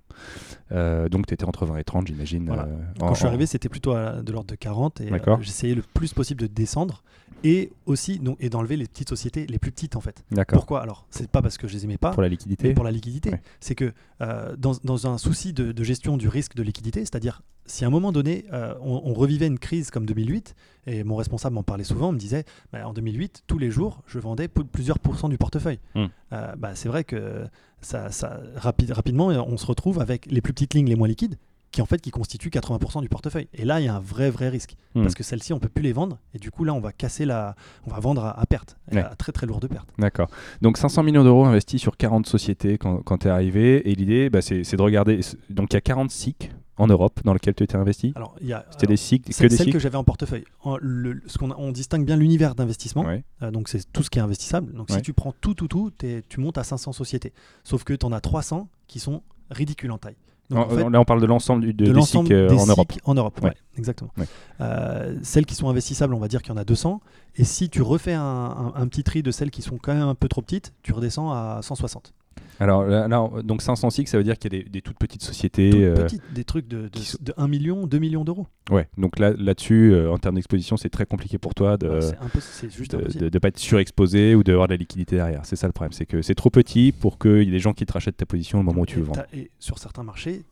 [0.71, 2.45] Euh, donc tu étais entre 20 et 30, j'imagine.
[2.47, 2.63] Voilà.
[2.63, 5.09] euh, Quand en- je suis en- arrivé, c'était plutôt à- de l'ordre de 40 et
[5.41, 7.01] j'essayais le plus possible de descendre
[7.43, 10.23] et aussi donc, et d'enlever les petites sociétés les plus petites en fait.
[10.47, 10.81] Pourquoi?
[10.81, 13.31] Alors, c'est pas parce que je les aimais pas, Pour la liquidité pour la liquidité.
[13.31, 13.41] Ouais.
[13.59, 17.41] C'est que euh, dans, dans un souci de, de gestion du risque de liquidité, c'est-à-dire
[17.65, 20.55] si à un moment donné euh, on, on revivait une crise comme 2008,
[20.87, 24.19] et mon responsable m'en parlait souvent, me disait bah, en 2008, tous les jours, je
[24.19, 25.79] vendais plusieurs pourcents du portefeuille.
[25.95, 26.05] Hmm.
[26.33, 27.45] Euh, bah, c'est vrai que
[27.81, 31.37] ça, ça, rapide, rapidement, on se retrouve avec les plus petites lignes les moins liquides
[31.71, 33.47] qui en fait qui constituent 80% du portefeuille.
[33.53, 35.03] Et là, il y a un vrai vrai risque Hmm.
[35.03, 37.23] parce que celles-ci, on peut plus les vendre et du coup là, on va casser
[37.25, 37.55] la,
[37.85, 39.01] on va vendre à, à perte, Ouais.
[39.03, 39.87] à très très lourde perte.
[39.99, 40.29] D'accord.
[40.61, 43.87] Donc 500 millions d'euros investis sur 40 sociétés quand, quand tu es arrivé.
[43.89, 45.19] Et l'idée, bah, c'est de regarder.
[45.51, 48.13] Donc il y a 40 SIC en Europe dans lesquels tu étais investi.
[48.15, 50.45] Alors, il y a C'était des SIC, que des celle SIC que j'avais en portefeuille.
[50.63, 53.03] En- le- ce qu'on on distingue bien l'univers d'investissement.
[53.05, 53.23] Ouais.
[53.43, 54.73] Euh, donc c'est tout ce qui est investissable.
[54.73, 54.95] Donc Ouais.
[54.95, 55.91] si tu prends tout, tout, tout,
[56.29, 57.31] tu montes à 500 sociétés.
[57.63, 60.15] Sauf que tu en as 300 qui sont ridicules en taille.
[60.49, 62.33] Donc, En- en fait, là, on parle de l'ensemble du- de, de des l'ensemble SIC
[62.35, 62.91] euh, des en Europe.
[63.05, 63.39] En Europe.
[63.41, 63.49] Ouais.
[63.49, 64.09] ouais, exactement.
[64.17, 64.25] Ouais.
[64.61, 67.01] Euh, celles qui sont investissables, on va dire qu'il y en a 200.
[67.35, 70.07] Et si tu refais un, un- un petit tri de celles qui sont quand même
[70.07, 72.13] un peu trop petites, tu redescends à 160.
[72.61, 74.97] Alors là, là, donc 500 SIC, ça veut dire qu'il y a des, des toutes
[74.99, 75.69] petites sociétés.
[75.71, 78.47] Toutes euh, petites, des trucs de, de, qui sont- de 1 million, 2 millions d'euros.
[78.69, 82.01] Ouais, donc là, là-dessus, euh, en termes d'exposition, c'est très compliqué pour toi de Ouais,
[82.41, 85.45] c'est juste de pas être surexposé ou d'avoir de la liquidité derrière.
[85.45, 87.73] C'est ça le problème, c'est que c'est trop petit pour qu'il y ait des gens
[87.73, 89.13] qui te rachètent ta position au moment où tu vendre.
[89.31, 90.43] t'as- Et sur certains marchés,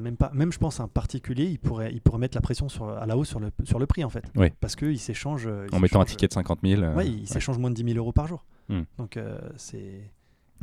[0.00, 2.88] même pas, même je pense un particulier, il pourrait, il pourrait mettre la pression sur,
[2.88, 4.24] à la hausse sur le, sur le prix en fait.
[4.36, 4.52] Ouais.
[4.60, 5.46] Parce qu'il s'échange.
[5.46, 6.82] euh, En mettant un ticket de 50 000.
[6.82, 7.26] euh, Ouais, il ouais.
[7.26, 8.44] s'échange moins de 10 000 euros par jour.
[8.68, 8.82] Hmm.
[8.98, 10.10] Donc euh, c'est.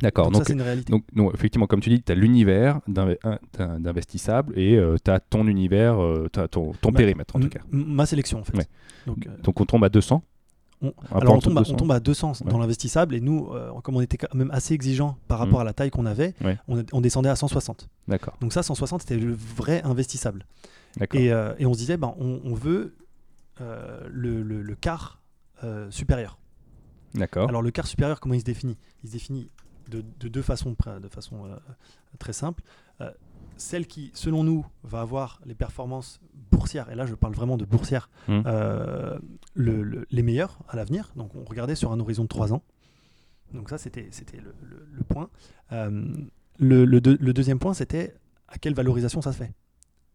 [0.02, 5.46] D'accord, Donc, donc, effectivement, comme tu dis, tu as l'univers d'investissable et tu as ton
[5.46, 5.98] univers,
[6.36, 7.60] as ton, ton Bah, périmètre en tout cas.
[7.70, 8.56] Ma sélection en fait.
[8.56, 8.66] Ouais.
[9.06, 10.22] Donc, euh, Donc on tombe à 200
[10.82, 11.74] On, alors on tombe, à, 200.
[11.74, 12.50] on tombe à 200 Ouais.
[12.50, 15.62] dans l'investissable et nous, euh, comme on était quand même assez exigeant par rapport Mhm.
[15.62, 16.56] à la taille qu'on avait, Ouais.
[16.68, 17.88] on, on descendait à 160.
[18.08, 18.36] D'accord.
[18.40, 20.46] Donc ça, 160, c'était le vrai investissable.
[20.96, 21.20] D'accord.
[21.20, 22.94] Et, euh, et on se disait, ben, on, veut
[23.60, 25.20] euh, le, le- le quart
[25.64, 26.38] euh, supérieur.
[27.14, 27.48] D'accord.
[27.48, 28.78] Alors le quart supérieur, comment il se définit?
[29.04, 29.50] Il se définit
[29.90, 31.56] de, de deux façons, de façon euh,
[32.18, 32.62] très simple.
[33.00, 33.10] Euh,
[33.56, 36.18] celle qui, selon nous, va avoir les performances
[36.50, 38.42] boursières, et là je parle vraiment de boursières, Mhm.
[38.46, 39.18] euh,
[39.54, 41.12] le- le- les meilleures à l'avenir.
[41.16, 42.62] Donc on regardait sur un horizon de 3 ans.
[43.52, 44.54] Donc ça c'était le,
[44.96, 45.28] le- point.
[46.58, 48.14] Le, le deux- le deuxième point c'était
[48.48, 49.52] à quelle valorisation ça se fait.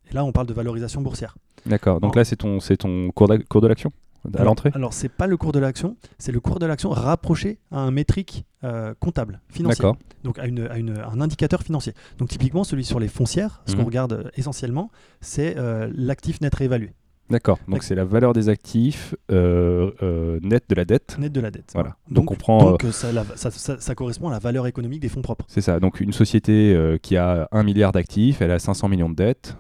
[0.10, 1.36] Et là on parle de valorisation boursière.
[1.66, 2.00] D'accord.
[2.00, 3.92] Donc en- là, c'est ton, ton cours, cours de l'action?
[4.34, 6.90] À Alors- l'entrée Alors, c'est pas le cours de l'action, c'est le cours de l'action
[6.90, 9.84] rapproché à un métrique euh, comptable, financier.
[9.84, 9.98] D'accord.
[10.24, 11.94] Donc, à, une, à une- un indicateur financier.
[12.18, 13.78] Donc, typiquement, celui sur les foncières, ce Mhm.
[13.80, 14.90] qu'on regarde euh, essentiellement,
[15.22, 16.94] c'est euh, l'actif net réévalué,
[17.28, 17.58] D'accord.
[17.68, 21.18] Donc c'est la valeur des actifs euh, euh, nette de la dette.
[21.18, 21.72] net de la dette.
[21.74, 21.96] Voilà.
[22.08, 24.68] Donc, Donc, on prend, donc, euh, ça, la- ça- ça- ça correspond à la valeur
[24.68, 25.44] économique des fonds propres.
[25.48, 25.80] C'est ça.
[25.80, 29.58] Donc une société qui a 1 milliard d'actifs, elle a 500 millions de dettes.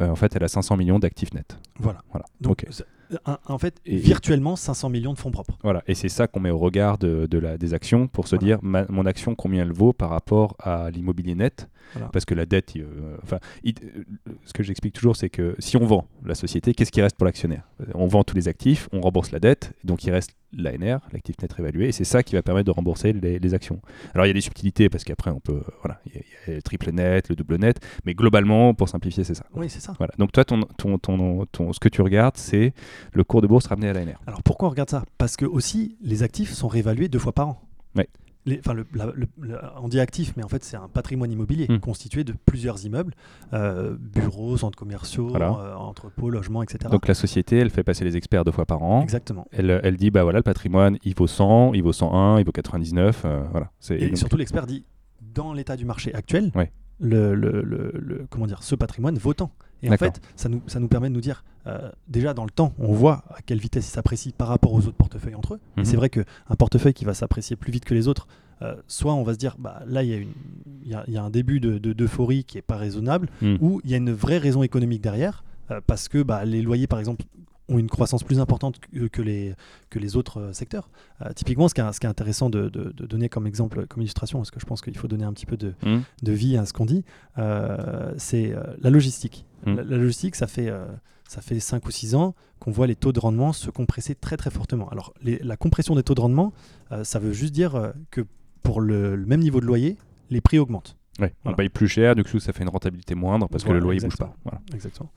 [0.00, 1.58] Euh, en fait, elle a 500 millions d'actifs nets.
[1.78, 2.00] Voilà.
[2.10, 2.24] Voilà.
[2.40, 2.66] Donc,
[3.24, 5.56] un- en fait, Et- virtuellement 500 millions de fonds propres.
[5.62, 5.82] Voilà.
[5.86, 8.44] Et c'est ça qu'on met au regard de, de la, des actions pour se Voilà.
[8.46, 11.68] dire ma- mon action combien elle vaut par rapport à l'immobilier net.
[11.92, 12.08] Voilà.
[12.08, 15.54] Parce que la dette, il- euh, enfin, il- euh, ce que j'explique toujours, c'est que
[15.58, 17.62] si on vend la société, qu'est-ce qui reste pour l'actionnaire?
[17.94, 21.52] On vend tous les actifs, on rembourse la dette, donc il reste l'ANR, l'actif net
[21.52, 23.80] réévalué, et c'est ça qui va permettre de rembourser les, les actions.
[24.14, 26.50] Alors il y a des subtilités parce qu'après on peut, voilà, il y, a- il
[26.50, 29.44] y a le triple net, le double net, mais globalement, pour simplifier, c'est ça.
[29.54, 29.94] Oui, c'est ça.
[29.98, 30.12] Voilà.
[30.18, 32.72] Donc toi, ton, ton, ton, ton- ce que tu regardes, c'est
[33.12, 34.20] le cours de bourse ramené à l'ANR.
[34.26, 35.04] Alors pourquoi on regarde ça?
[35.18, 37.62] Parce que aussi les actifs sont réévalués deux fois par an.
[37.94, 38.08] Ouais.
[38.46, 41.30] Les- Enfin, le, la- le- le- on dit actif, mais en fait c'est un patrimoine
[41.32, 41.78] immobilier Hmm.
[41.80, 43.12] constitué de plusieurs immeubles,
[43.52, 45.50] euh, bureaux, centres commerciaux, Voilà.
[45.50, 46.88] euh, entrepôts, logements, etc.
[46.90, 49.02] Donc la société, elle fait passer les experts deux fois par an.
[49.02, 49.46] Exactement.
[49.50, 52.52] Elle, elle dit, bah voilà, le patrimoine, il vaut 100, il vaut 101, il vaut
[52.52, 53.70] 99, euh, voilà.
[53.90, 54.84] Et, donc- surtout l'expert dit
[55.34, 56.70] dans l'état du marché actuel, Ouais.
[57.00, 59.50] le, le- le- le- comment dire, ce patrimoine vaut tant.
[59.82, 62.50] Et en fait, ça nous, ça nous permet de nous dire, euh, déjà dans le
[62.50, 65.60] temps, on voit à quelle vitesse il s'apprécie par rapport aux autres portefeuilles entre eux.
[65.76, 65.84] Et Mhm.
[65.84, 66.24] c'est vrai qu'un
[66.58, 68.26] portefeuille qui va s'apprécier plus vite que les autres,
[68.62, 70.32] euh, soit on va se dire, bah, là, il y, a une-
[70.84, 73.56] il y y a un début de- de- d'euphorie qui n'est pas raisonnable, Mm.
[73.60, 76.86] ou il y a une vraie raison économique derrière, euh, parce que bah, les loyers,
[76.86, 77.24] par exemple,
[77.68, 78.78] ont une croissance plus importante
[79.12, 79.54] que, les,
[79.90, 80.88] que les autres euh, secteurs.
[81.22, 83.86] Euh, typiquement, ce qui est, ce qui est intéressant de, de- de donner comme exemple,
[83.86, 86.00] comme illustration, parce que je pense qu'il faut donner un petit peu de, Hmm.
[86.22, 87.04] de vie à ce qu'on dit,
[87.38, 89.46] euh, c'est la logistique.
[89.66, 89.74] Mm.
[89.74, 90.86] La, la logistique, ça fait, euh,
[91.28, 94.36] ça fait 5 ou 6 ans qu'on voit les taux de rendement se compresser très
[94.36, 94.88] très fortement.
[94.90, 96.52] Alors les- la compression des taux de rendement,
[97.02, 98.20] ça veut juste dire que
[98.62, 99.96] pour le, le même niveau de loyer,
[100.30, 100.96] les prix augmentent.
[101.20, 103.82] Ouais, on paye plus cher, du coup ça fait une rentabilité moindre parce Voilà, que
[103.82, 104.28] le loyer exactement.
[104.30, 104.50] bouge pas.
[104.50, 104.60] Voilà.
[104.74, 105.10] Exactement.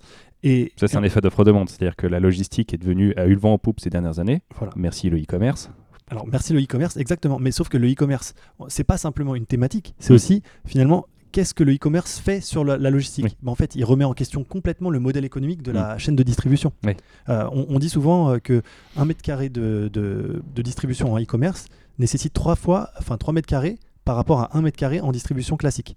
[0.44, 3.40] Et Ça c'est un effet d'offre-demande, c'est-à-dire que la logistique est devenue, a eu le
[3.40, 4.42] vent en poupe ces dernières années.
[4.58, 4.72] voilà.
[4.78, 5.70] Merci le e-commerce.
[6.10, 7.38] Alors merci le e-commerce, exactement.
[7.40, 8.34] Mais sauf que le e-commerce,
[8.70, 10.16] c'est pas simplement une thématique, c'est Mm.
[10.16, 13.26] aussi finalement qu'est-ce que le e-commerce fait sur la, la logistique.
[13.26, 13.36] Oui.
[13.44, 16.24] Ben, en fait, il remet en question complètement le modèle économique de la chaîne de
[16.24, 16.72] distribution.
[16.84, 16.94] Oui.
[17.30, 18.64] Euh, on, on dit souvent euh, que
[18.98, 21.68] un mètre carré de, de- de distribution en e-commerce
[22.00, 23.78] nécessite trois fois, enfin 3 mètres carrés
[24.10, 25.95] par rapport à 1 mètre carré en distribution classique.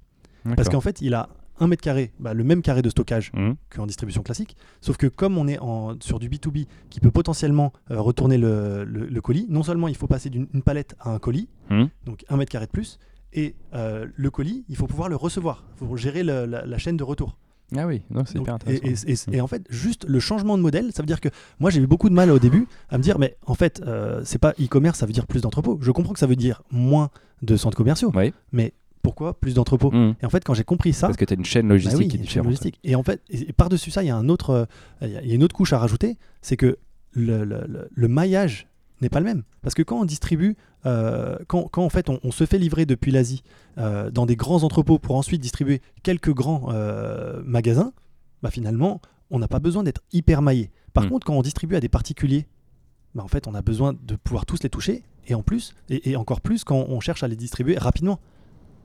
[0.55, 3.53] Parce qu'en fait, il a 1 mètre carré, bah, le même carré de stockage Hmm.
[3.75, 4.55] qu'en distribution classique.
[4.83, 8.85] Sauf que comme on est en, sur du B2B qui peut potentiellement euh, retourner le,
[8.85, 11.87] le- le colis, non seulement il faut passer d'une une palette à un colis, Hmm.
[12.05, 12.99] donc un mètre carré de plus,
[13.33, 16.77] et euh, le colis, il faut pouvoir le recevoir, il faut gérer le- la, la
[16.79, 17.39] chaîne de retour.
[17.77, 18.83] Ah oui, non, c'est hyper intéressant.
[18.85, 21.29] et- et- et en fait, juste le changement de modèle, ça veut dire que
[21.61, 24.23] moi j'ai eu beaucoup de mal au début à me dire, mais en fait, euh,
[24.25, 25.79] c'est pas e-commerce, ça veut dire plus d'entrepôts.
[25.81, 27.11] Je comprends que ça veut dire moins
[27.43, 28.33] de centres commerciaux, Oui.
[28.53, 30.15] mais pourquoi plus d'entrepôts Hmm.
[30.23, 31.99] Et en fait, quand j'ai compris ça, Parce que tu as une chaîne bah logistique
[31.99, 32.47] oui, qui est différente.
[32.47, 32.79] logistique.
[32.85, 33.21] Et en fait,
[33.57, 34.65] par-dessus ça, il y a un autre, euh,
[35.03, 36.79] il y a- il y a une autre couche à rajouter, c'est que
[37.13, 38.69] le, le- le- le maillage
[39.01, 39.43] n'est pas le même.
[39.63, 40.57] Parce que quand on distribue,
[40.87, 43.43] euh, quand, quand en fait on, on se fait livrer depuis l'Asie
[43.79, 47.93] euh, dans des grands entrepôts pour ensuite distribuer quelques grands euh, magasins,
[48.43, 50.71] bah finalement, on n'a pas besoin d'être hyper maillé.
[50.93, 51.09] Par Mm.
[51.09, 52.47] contre, quand on distribue à des particuliers,
[53.15, 56.11] bah en fait, on a besoin de pouvoir tous les toucher, et en plus, et,
[56.11, 58.19] et encore plus quand on cherche à les distribuer rapidement.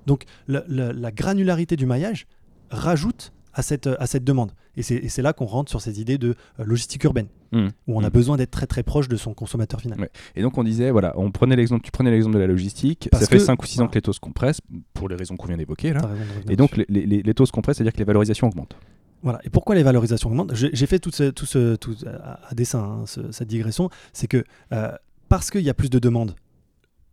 [0.05, 2.27] Donc, la, la- la granularité du maillage
[2.69, 4.51] rajoute à cette, à cette demande.
[4.75, 7.69] Et c'est là qu'on rentre sur ces idées de euh, logistique urbaine, Hmm.
[7.87, 8.11] où on a Hmm.
[8.11, 9.99] besoin d'être très très proche de son consommateur final.
[9.99, 10.09] Ouais.
[10.35, 13.23] Et donc on disait, voilà, on prenait l'exemple, tu prenais l'exemple de la logistique, Parce
[13.23, 14.61] ça fait que- 5 ou 6 ans que les taux se compressent,
[14.93, 16.01] pour les raisons qu'on vient d'évoquer là.
[16.49, 18.75] Et donc les, les- les taux se compressent, c'est-à-dire que les valorisations augmentent.
[19.23, 19.39] Voilà.
[19.43, 20.53] Et pourquoi les valorisations augmentent?
[20.53, 23.89] J'ai fait tout ce, tout ce, tout, à, à dessein hein, ce- cette digression.
[24.13, 24.43] C'est que
[24.73, 24.91] euh,
[25.29, 26.35] parce qu'il y a plus de demandes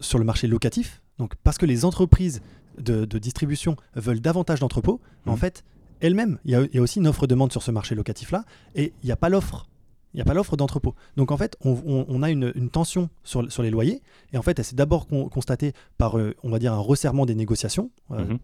[0.01, 2.43] sur le marché locatif, donc parce que les entreprises
[2.79, 5.39] de, de distribution veulent davantage d'entrepôts, en Mhm.
[5.39, 5.65] fait,
[6.01, 8.93] elles-mêmes, il y, a- il y a aussi une offre-demande sur ce marché locatif-là, et
[9.03, 9.67] il n'y a pas l'offre.
[10.13, 10.95] il n'y a pas l'offre d'entrepôt.
[11.17, 14.01] Donc en fait, on, on- on a une, une tension sur, sur les loyers.
[14.33, 17.27] Et en fait, elle s'est d'abord con- constatée par, euh, on va dire, un resserrement
[17.27, 18.37] des négociations, euh,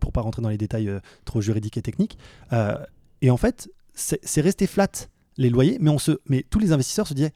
[0.00, 2.18] pour pas rentrer dans les détails euh, trop juridiques et techniques.
[2.52, 2.76] Euh,
[3.22, 4.88] et en fait, c'est resté flat
[5.38, 7.32] les loyers, mais, on se, mais tous les investisseurs se disaient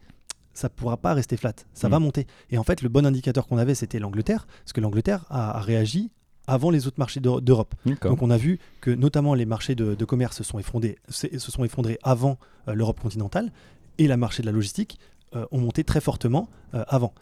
[0.53, 1.91] ça pourra pas rester flat, ça Mm.
[1.93, 2.27] va monter.
[2.51, 5.61] Et en fait, le bon indicateur qu'on avait, c'était l'Angleterre, parce que l'Angleterre a, a
[5.61, 6.11] réagi
[6.49, 7.75] avant les autres marchés d'Eu- d'Europe.
[8.03, 11.27] Donc on a vu que notamment les marchés de, de commerce se sont effondrés, se,
[11.39, 13.53] se sont effondrés avant euh, l'Europe continentale
[13.99, 14.99] et la marché de la logistique
[15.37, 17.13] euh, ont monté très fortement euh, avant.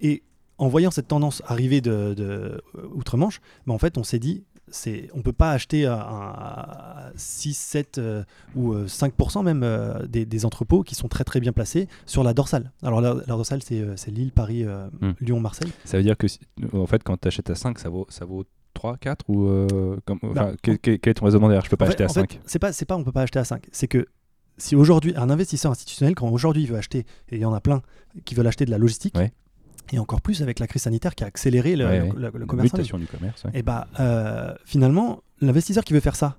[0.00, 0.22] Et
[0.58, 2.62] en voyant cette tendance arriver de, de,
[2.94, 7.54] outre-Manche, bah, en fait on s'est dit c'est on peut pas acheter à, à 6,
[7.56, 8.24] 7 euh,
[8.56, 12.24] ou euh, 5% même euh, des, des entrepôts qui sont très très bien placés sur
[12.24, 12.72] la dorsale.
[12.82, 15.12] Alors la, la dorsale c'est Lille, Paris, euh, Hmm.
[15.20, 15.70] Lyon, Marseille.
[15.84, 16.40] Ça veut dire que, si-
[16.72, 18.44] en fait, quand tu achètes à 5, ça vaut, ça vaut
[18.76, 19.46] 3, 4 ou.
[19.48, 22.06] euh, comme- enfin, quel, est ton raisonnement derrière Je peux pas En fait- acheter à
[22.06, 22.40] en fait, 5.
[22.46, 23.66] c'est pas, c'est pas, on peut pas acheter à 5.
[23.72, 24.06] C'est que
[24.58, 27.60] si aujourd'hui, un investisseur institutionnel, quand aujourd'hui il veut acheter, et il y en a
[27.60, 27.82] plein
[28.24, 29.32] qui veulent acheter de la logistique, Ouais.
[29.92, 32.12] et encore plus avec la crise sanitaire qui a accéléré le, Ouais, le- ouais.
[32.16, 33.44] le- le commerce du commerce.
[33.52, 36.36] et bah euh, finalement, l'investisseur qui veut faire ça,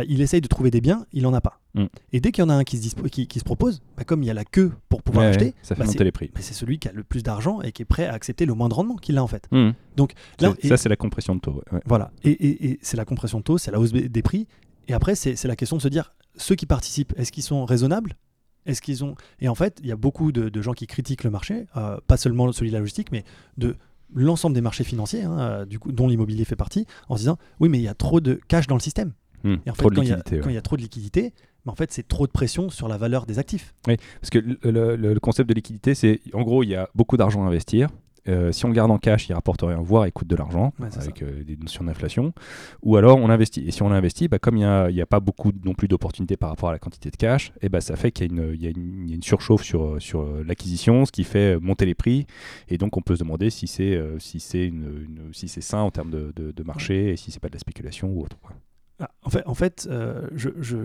[0.00, 1.60] bah, il essaye de trouver des biens, il en a pas.
[1.74, 1.84] Mm.
[2.12, 4.04] Et dès qu'il y en a un qui se, dispo- qui, qui se propose, bah,
[4.04, 6.04] comme il y a la queue pour pouvoir Ouais, acheter, ça fait bah, monter c'est-
[6.04, 6.30] les prix.
[6.40, 8.76] c'est celui qui a le plus d'argent et qui est prêt à accepter le moindre
[8.76, 9.46] rendement qu'il a en fait.
[9.52, 9.70] Mmh.
[9.96, 11.62] Donc là, et- ça, c'est la compression de taux.
[11.72, 12.10] ouais, voilà.
[12.24, 14.46] Et, et- et c'est la compression de taux, c'est la hausse des prix.
[14.88, 18.16] Et après, c'est la question de se dire, ceux qui participent, est-ce qu'ils sont raisonnables?
[18.66, 21.24] Est-ce qu'ils ont Et en fait, il y a beaucoup de, de gens qui critiquent
[21.24, 23.24] le marché, euh, pas seulement celui de la logistique, mais
[23.56, 23.76] de
[24.12, 27.38] l'ensemble des marchés financiers, hein, euh, du coup, dont l'immobilier fait partie, en se disant,
[27.60, 29.12] oui, mais il y a trop de cash dans le système.
[29.44, 29.54] Mmh.
[29.66, 30.54] Et en fait, quand il y a- ouais.
[30.54, 31.32] y trop de liquidité,
[31.66, 33.74] mais en fait, c'est trop de pression sur la valeur des actifs.
[34.20, 36.88] Parce que le, le- le- le concept de liquidité, c'est en gros, il y a
[36.94, 37.88] beaucoup d'argent à investir.
[38.28, 40.74] Euh, si on le garde en cash, il rapporte rien, voire il coûte de l'argent,
[40.78, 42.34] Ouais, avec euh, des notions d'inflation.
[42.82, 43.60] Ou alors on investit.
[43.66, 46.50] Et si on investit, bah, comme il n'y a, pas beaucoup non plus d'opportunités par
[46.50, 49.10] rapport à la quantité de cash, et bah, ça fait qu'il y a une, y
[49.10, 52.26] y a surchauffe sur, euh, sur l'acquisition, ce qui fait monter les prix.
[52.68, 56.30] Et donc on peut se demander si c'est euh, si si sain en termes de,
[56.36, 58.36] de- de marché et si c'est pas de la spéculation ou autre.
[58.42, 58.52] quoi.
[59.00, 60.76] Ah, en fait, en fait euh, je, je,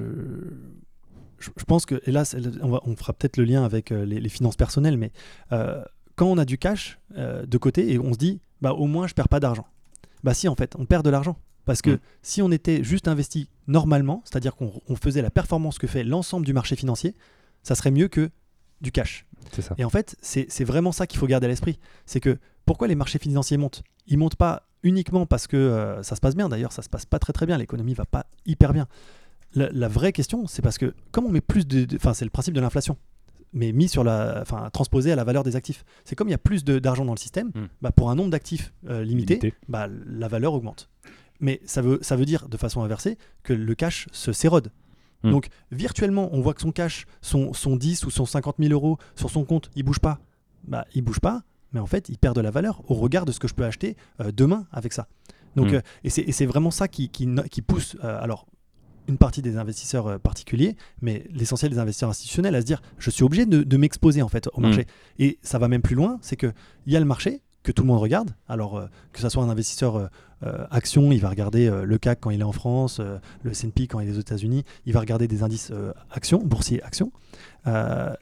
[1.39, 4.30] je- pense que, hélas, on, va- on fera peut-être le lien avec euh, les, les
[4.30, 5.12] finances personnelles, mais
[5.51, 5.84] euh,
[6.15, 9.13] quand on a du cash de côté et on se dit, bah, au moins, je
[9.13, 9.67] perds pas d'argent.
[10.23, 11.38] Bah si, en fait, on perd de l'argent.
[11.65, 11.99] Parce que Mm.
[12.21, 16.45] si on était juste investi normalement, c'est-à-dire qu'on on faisait la performance que fait l'ensemble
[16.45, 17.15] du marché financier,
[17.63, 18.30] ça serait mieux que
[18.82, 19.25] du cash.
[19.51, 19.73] Ça.
[19.78, 21.80] Et en fait, c'est c'est vraiment ça qu'il faut garder à l'esprit.
[22.06, 23.84] C'est que pourquoi les marchés financiers montent?
[24.08, 26.48] Ils montent pas uniquement parce que euh, ça se passe bien.
[26.48, 27.58] D'ailleurs, ça se passe pas très très bien.
[27.58, 28.88] L'économie va pas hyper bien.
[29.54, 32.32] La, la vraie question, c'est parce que comme on met plus de, enfin, c'est le
[32.32, 32.98] principe de l'inflation,
[33.54, 35.84] mais mis sur la, enfin, transposé à la valeur des actifs.
[36.04, 37.65] C'est comme il y a plus d'argent dans le système, Mm.
[37.82, 39.54] bah, pour un nombre d'actifs euh, limité, Limité.
[39.69, 40.89] bah, la valeur augmente.
[41.39, 44.71] Mais ça veut, ça veut dire de façon inversée que le cash se s'érode.
[45.24, 45.32] Mm.
[45.32, 48.98] Donc virtuellement, on voit que son cash, son, son 10 ou son 50 000 euros
[49.15, 50.19] sur son compte, il bouge pas.
[50.67, 51.43] Bah, il bouge pas,
[51.76, 53.66] mais en fait, il perd de la valeur au regard de ce que je peux
[53.66, 55.08] acheter euh, demain avec ça.
[55.56, 55.76] Donc, Mm.
[55.76, 57.28] euh, et c'est vraiment ça qui, qui,
[57.62, 58.48] pousse, euh, alors,
[59.08, 63.24] une partie des investisseurs particuliers, mais l'essentiel des investisseurs institutionnels à se dire, je suis
[63.24, 64.64] obligé de, de m'exposer en fait au Mm.
[64.64, 64.88] marché.
[65.20, 66.52] Et ça va même plus loin, c'est que
[66.88, 68.32] il y a le marché que tout le monde regarde.
[68.47, 70.08] Alors euh, que ce soit un investisseur euh,
[70.43, 73.99] euh, action, il va regarder le CAC quand il est en France, le S&P quand
[73.99, 75.71] il est aux États-Unis, il va regarder des indices
[76.12, 77.12] actions, boursiers actions,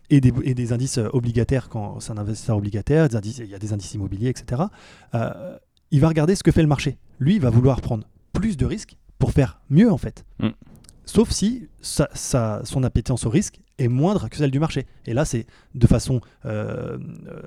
[0.09, 4.29] et, des, indices obligataires quand c'est un investisseur obligataire, il y a des indices immobiliers,
[4.29, 4.61] etc.
[5.91, 6.97] Il va regarder ce que fait le marché.
[7.19, 10.23] Lui, il va vouloir prendre plus de risques pour faire mieux en fait.
[10.39, 10.49] Mm.
[11.05, 14.85] Sauf si sa- sa- son appétence au risque est moindre que celle du marché.
[15.05, 17.41] Et là, c'est de façon, euh, euh,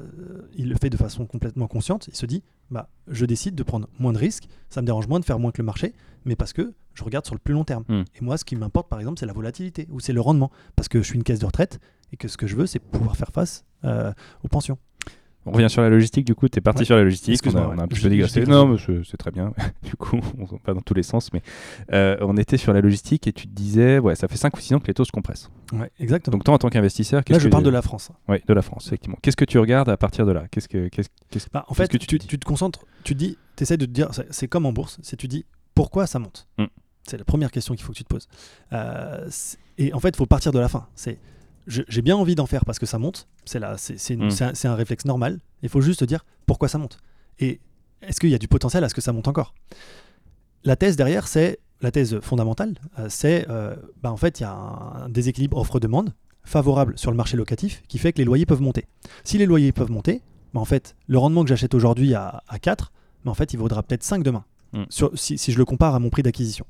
[0.57, 2.09] il le fait de façon complètement consciente.
[2.09, 4.49] Il se dit, bah, je décide de prendre moins de risques.
[4.69, 7.25] Ça me dérange moins de faire moins que le marché, mais parce que je regarde
[7.25, 7.85] sur le plus long terme.
[7.89, 8.03] Mm.
[8.17, 10.89] Et moi, ce qui m'importe, par exemple, c'est la volatilité ou c'est le rendement, parce
[10.89, 11.79] que je suis une caisse de retraite
[12.13, 14.13] et que ce que je veux, c'est pouvoir faire face euh,
[14.45, 14.79] aux pensions.
[15.47, 16.85] On revient sur la logistique, du coup, tu es parti Ouais.
[16.87, 18.45] sur la logistique, on a, Excuse-moi, on a un petit Je- peu digressé.
[18.45, 19.53] je Non, mais c'est très bien,
[19.85, 21.43] du coup, on va pas dans tous les sens, mais
[21.93, 24.61] euh, on était sur la logistique et tu te disais, ouais, ça fait 5 ou
[24.61, 25.51] 6 ans que les taux se compressent.
[25.73, 26.33] Ouais, exactement.
[26.39, 27.51] Donc toi, en tant qu'investisseur, Là, qu'est-ce je que...
[27.51, 28.11] parle de la France.
[28.29, 29.19] Ouais, de la France, effectivement.
[29.23, 30.45] Qu'est-ce que tu regardes à partir de là?
[30.51, 30.89] Qu'est-ce que...
[30.89, 33.39] qu'est-ce- qu'est-ce- Bah, en Qu'est-ce fait, que tu, tu tu, te concentres, tu te dis,
[33.57, 36.19] tu essaies de te dire, c'est- c'est comme en bourse, c'est tu dis pourquoi ça
[36.19, 36.49] monte?
[36.59, 36.65] Mm.
[37.09, 38.27] C'est la première question qu'il faut que tu te poses.
[38.73, 39.29] Euh,
[39.79, 40.87] et en fait, il faut partir de la fin.
[40.97, 41.19] C'est je-
[41.67, 43.29] j'ai bien envie d'en faire parce que ça monte.
[43.45, 44.31] C'est là, c'est Mm.
[44.31, 45.41] c'est un, réflexe normal.
[45.63, 46.99] Il faut juste te dire pourquoi ça monte.
[47.39, 47.61] Et
[48.03, 49.55] est-ce qu'il y a du potentiel à ce que ça monte encore?
[50.65, 54.47] La thèse derrière, c'est la thèse fondamentale, euh, c'est euh, bah, en fait il y
[54.47, 58.63] a un déséquilibre offre-demande favorable sur le marché locatif qui fait que les loyers peuvent
[58.63, 58.87] monter.
[59.25, 60.23] Si les loyers peuvent monter,
[60.55, 62.93] bah, en fait le rendement que j'achète aujourd'hui à, à 4,
[63.25, 64.85] bah, en fait il vaudra peut-être 5 demain, Mm.
[64.89, 66.65] sur- si, si je le compare à mon prix d'acquisition.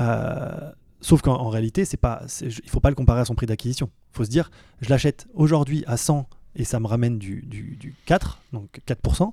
[0.00, 3.46] Euh, sauf qu'en en réalité, c'est pas, il faut pas le comparer à son prix
[3.46, 3.90] d'acquisition.
[4.12, 7.76] Il faut se dire, je l'achète aujourd'hui à 100 et ça me ramène du, du,
[7.76, 9.32] du 4, donc 4%.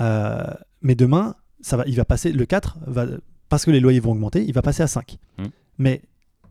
[0.00, 0.44] euh,
[0.82, 3.06] mais demain, ça va, il va passer, le 4, va,
[3.48, 5.18] parce que les loyers vont augmenter, il va passer à 5.
[5.38, 5.50] Mhm.
[5.78, 6.02] Mais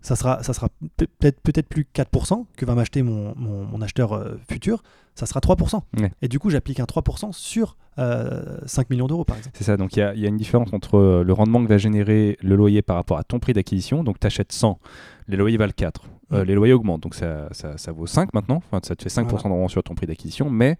[0.04, 3.82] ça sera, ça sera pe- peut-être peut-être plus 4% que va m'acheter mon, mon, mon
[3.82, 4.84] acheteur euh, futur,
[5.16, 5.82] ça sera 3%.
[6.00, 6.12] Ouais.
[6.22, 9.56] Et du coup, j'applique un 3% sur euh, 5 millions d'euros, par exemple.
[9.58, 11.78] C'est ça, donc il y y a une différence entre euh, le rendement que va
[11.80, 14.04] générer le loyer par rapport à ton prix d'acquisition.
[14.04, 14.78] Donc tu achètes 100,
[15.28, 16.04] les loyers valent 4.
[16.32, 18.58] Euh, les loyers augmentent, donc ça, ça, ça vaut 5 maintenant.
[18.58, 19.38] Enfin, ça te fait 5% Voilà.
[19.38, 20.50] de rendement sur ton prix d'acquisition.
[20.50, 20.78] Mais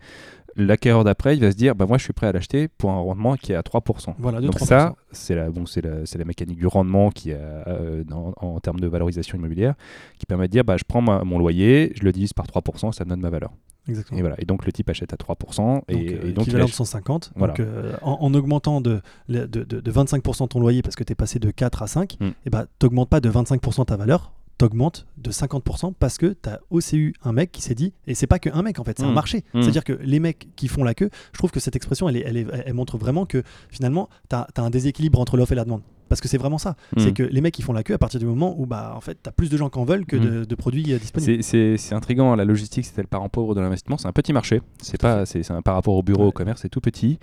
[0.56, 3.00] l'acquéreur d'après, il va se dire bah, Moi, je suis prêt à l'acheter pour un
[3.00, 4.16] rendement qui est à 3%.
[4.20, 4.66] Voilà, de donc 3%.
[4.66, 8.04] ça, c'est la, bon, c'est la, c'est la mécanique du rendement qui a, euh,
[8.38, 9.76] en termes de valorisation immobilière
[10.20, 12.92] qui permet de dire bah, je prends ma- mon loyer, je le divise par 3%,
[12.92, 13.52] ça me donne ma valeur.
[13.90, 14.18] Exactement.
[14.18, 14.36] Et, voilà.
[14.40, 15.82] et donc le type achète à 3%.
[15.90, 17.34] Et, Donc, et euh, donc il équivalent de ach- 150.
[17.36, 17.54] Voilà.
[17.54, 21.12] Donc, euh, en, en augmentant de, de, de, de 25% ton loyer parce que tu
[21.12, 22.28] es passé de 4 à 5, Mm.
[22.46, 26.36] et bah, tu n'augmentes pas de 25% ta valeur, tu augmentes de 50% parce que
[26.42, 28.80] tu as aussi eu un mec qui s'est dit, et c'est pas que un mec
[28.80, 29.14] en fait, c'est un Mm.
[29.14, 29.44] marché.
[29.54, 29.62] Mm.
[29.62, 32.24] C'est-à-dire que les mecs qui font la queue, je trouve que cette expression, elle, est,
[32.26, 35.66] elle, est- elle montre vraiment que finalement, tu as, un déséquilibre entre l'offre et la
[35.66, 35.82] demande.
[36.14, 36.76] Parce que c'est vraiment ça.
[36.98, 37.14] C'est Mm.
[37.14, 39.18] que les mecs qui font la queue à partir du moment où bah, en fait,
[39.22, 40.20] tu as plus de gens qui en veulent que Mm.
[40.20, 41.44] de, de produits euh, disponibles.
[41.44, 44.32] C'est- C'est c'est intriguant, la logistique c'était le parent pauvre de l'investissement, c'est un petit
[44.34, 46.30] marché, c'est pas, c'est c'est un par rapport au bureau, Ouais.
[46.30, 47.20] au commerce, c'est tout petit.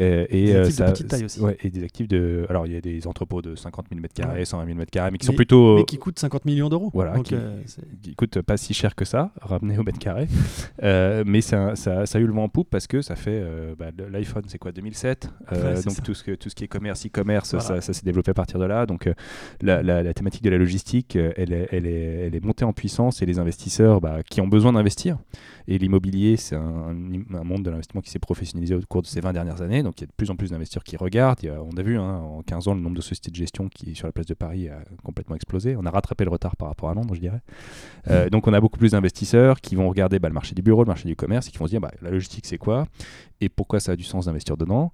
[0.00, 1.40] euh, et Des euh, actifs de ça- petite taille aussi.
[1.40, 2.46] ouais, et des actifs de.
[2.48, 4.44] Alors il y a des entrepôts de 50 000 m2, Ouais.
[4.44, 5.76] 120 000 m2, mais qui Mais- sont plutôt.
[5.76, 6.90] Mais qui coûtent 50 millions d'euros.
[6.92, 9.98] Voilà, Donc, qui- euh, c'est- qui coûtent pas si cher que ça, ramené au mètre
[9.98, 10.26] carré.
[10.82, 13.30] Euh, mais ça, ça, ça a eu le vent en poupe parce que ça fait.
[13.42, 16.02] euh, bah, L'iPhone, c'est quoi 2007 Euh, Ouais, c'est Donc ça.
[16.02, 17.64] tout ce, que, tout ce qui est commerce, e-commerce, Voilà.
[17.66, 18.86] ça, ça s'est développé à partir de là.
[18.86, 19.14] Donc euh,
[19.62, 22.64] la, la- la thématique de la logistique, euh, elle est, elle, est, elle est montée
[22.64, 25.18] en puissance et les investisseurs bah, qui ont besoin d'investir.
[25.66, 26.94] Et l'immobilier, c'est un,
[27.34, 29.82] un monde de l'investissement qui s'est professionnalisé au cours de ces 20 dernières années.
[29.82, 31.44] Donc il y a de plus en plus d'investisseurs qui regardent.
[31.46, 33.94] A- on a vu hein, en 15 ans le nombre de sociétés de gestion qui,
[33.94, 35.76] sur la place de Paris, a complètement explosé.
[35.76, 37.40] On a rattrapé le retard par rapport à Londres, je dirais.
[38.10, 40.82] Euh, donc on a beaucoup plus d'investisseurs qui vont regarder bah, le marché du bureau,
[40.82, 42.86] le marché du commerce, et qui vont se dire bah, la logistique c'est quoi?
[43.40, 44.92] Et pourquoi ça a du sens d'investir dedans?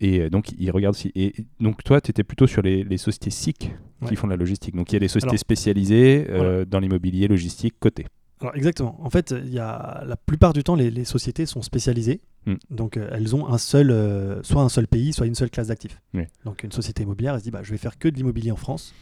[0.00, 1.12] Et euh, donc ils regardent aussi.
[1.14, 3.70] Et donc toi, tu étais plutôt sur les, les sociétés SIC qui
[4.02, 4.16] Ouais.
[4.16, 4.74] font de la logistique.
[4.74, 8.06] Donc il y a des sociétés Alors, spécialisées euh, dans l'immobilier logistique côté.
[8.40, 8.98] Alors exactement.
[9.04, 12.22] En fait, il y a la plupart du temps les, les sociétés sont spécialisées.
[12.46, 12.54] Mm.
[12.70, 15.66] Donc euh, elles ont un seul, euh, soit un seul pays, soit une seule classe
[15.68, 16.00] d'actifs.
[16.14, 16.22] Oui.
[16.46, 18.56] Donc une société immobilière, elle se dit bah, je vais faire que de l'immobilier en
[18.56, 18.94] France.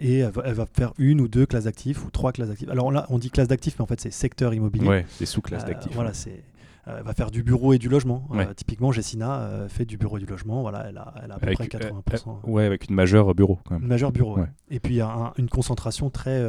[0.00, 2.68] Et elle va, elle va faire une ou deux classes d'actifs ou trois classes d'actifs.
[2.68, 4.86] Alors là, on dit classe d'actifs, mais en fait c'est secteur immobilier.
[4.86, 5.92] Ouais, des sous-classes Euh, d'actifs.
[5.94, 6.42] Voilà, c'est
[6.88, 8.26] euh, elle va faire du bureau et du logement.
[8.34, 10.62] Euh, typiquement, Jessina euh, fait du bureau et du logement.
[10.62, 12.28] Voilà, elle a, elle a à peu Avec, près 80%.
[12.46, 13.82] euh, ouais, avec une majeure bureau quand même.
[13.82, 14.36] Une majeure bureau.
[14.36, 14.42] ouais.
[14.42, 14.48] Ouais.
[14.70, 16.42] Et puis il y a un- une concentration très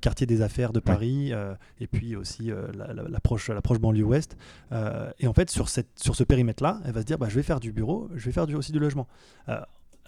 [0.00, 1.32] quartier des affaires de Paris,
[1.80, 4.36] et puis aussi la- la- l'approche l'approche banlieue ouest.
[5.20, 7.42] Et en fait, sur, cette, sur ce périmètre-là, elle va se dire bah, je vais
[7.42, 9.06] faire du bureau, je vais faire du, aussi du logement.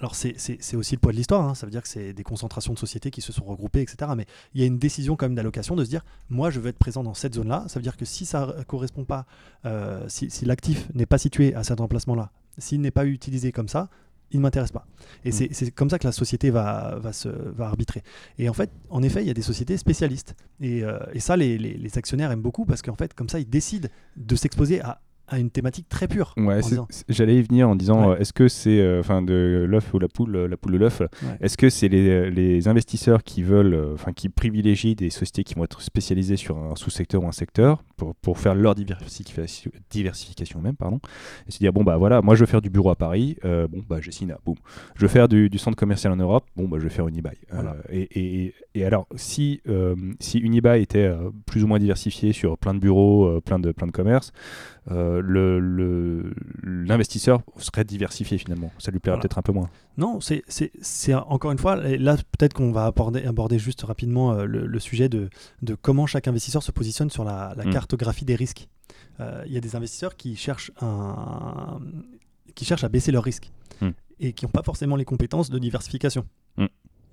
[0.01, 0.35] Alors c'est-
[0.77, 1.55] aussi le poids de l'histoire, hein.
[1.55, 4.11] ça veut dire que c'est des concentrations de sociétés qui se sont regroupées, etc.
[4.17, 6.69] Mais il y a une décision quand même d'allocation de se dire, moi je veux
[6.71, 9.27] être présent dans cette zone-là, ça veut dire que si ça ne correspond pas,
[9.67, 13.69] euh, si, si l'actif n'est pas situé à cet emplacement-là, s'il n'est pas utilisé comme
[13.69, 13.89] ça,
[14.33, 14.87] il ne m'intéresse pas.
[15.25, 15.33] Et Mm.
[15.33, 18.03] c'est- c'est comme ça que la société va, va, se, va arbitrer.
[18.39, 20.35] Et en fait, en effet, il y a des sociétés spécialistes.
[20.61, 23.39] Et, euh, et ça, les, les- les actionnaires aiment beaucoup parce qu'en fait, comme ça,
[23.41, 26.35] ils décident de s'exposer à, à une thématique très pure.
[26.37, 28.17] Ouais, disant- j'allais y venir en disant Ouais.
[28.17, 30.79] euh, est-ce que c'est euh, enfin de l'œuf ou la poule, euh, la poule ou
[30.79, 31.09] l'œuf Ouais.
[31.41, 35.65] Est-ce que c'est les, les investisseurs qui veulent, enfin qui privilégient des sociétés qui vont
[35.65, 40.77] être spécialisées sur un sous-secteur ou un secteur pour, pour faire leur diversification, diversification même,
[40.77, 41.01] pardon,
[41.47, 43.67] et se dire bon bah voilà, moi je veux faire du bureau à Paris, euh,
[43.69, 44.57] bon bah j'ai Sina, boum.
[44.97, 47.37] Je veux faire du, du centre commercial en Europe, bon bah je vais faire Unibail.
[47.53, 47.77] Voilà.
[47.91, 48.09] et,
[48.47, 49.61] et, et alors si
[50.19, 51.11] si Unibail était
[51.47, 54.33] plus ou moins diversifié sur plein de bureaux, plein de plein de commerces,
[54.91, 58.73] euh, le- le- l'investisseur serait diversifié finalement.
[58.79, 59.23] Ça lui plairait Voilà.
[59.23, 59.69] peut-être un peu moins.
[59.99, 64.45] Non, c'est encore une fois, et là peut-être qu'on va aborder, aborder juste rapidement euh,
[64.45, 65.29] le, le sujet de,
[65.63, 67.71] de comment chaque investisseur se positionne sur la, la Mm.
[67.73, 68.69] cartographie des risques.
[69.21, 71.79] Euh, Il y a des investisseurs qui cherchent, un,
[72.55, 73.91] qui cherchent à baisser leurs risques Mm.
[74.21, 76.25] et qui n'ont pas forcément les compétences de diversification.
[76.57, 76.67] Mm.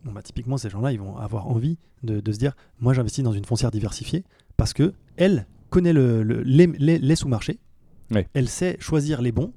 [0.06, 3.24] Bon, bah, typiquement, ces gens-là, ils vont avoir envie de, de se dire, moi j'investis
[3.24, 4.24] dans une foncière diversifiée
[4.56, 7.60] parce que elle connaît le, le- les, les- les sous-marchés,
[8.34, 9.52] elle sait choisir les bons.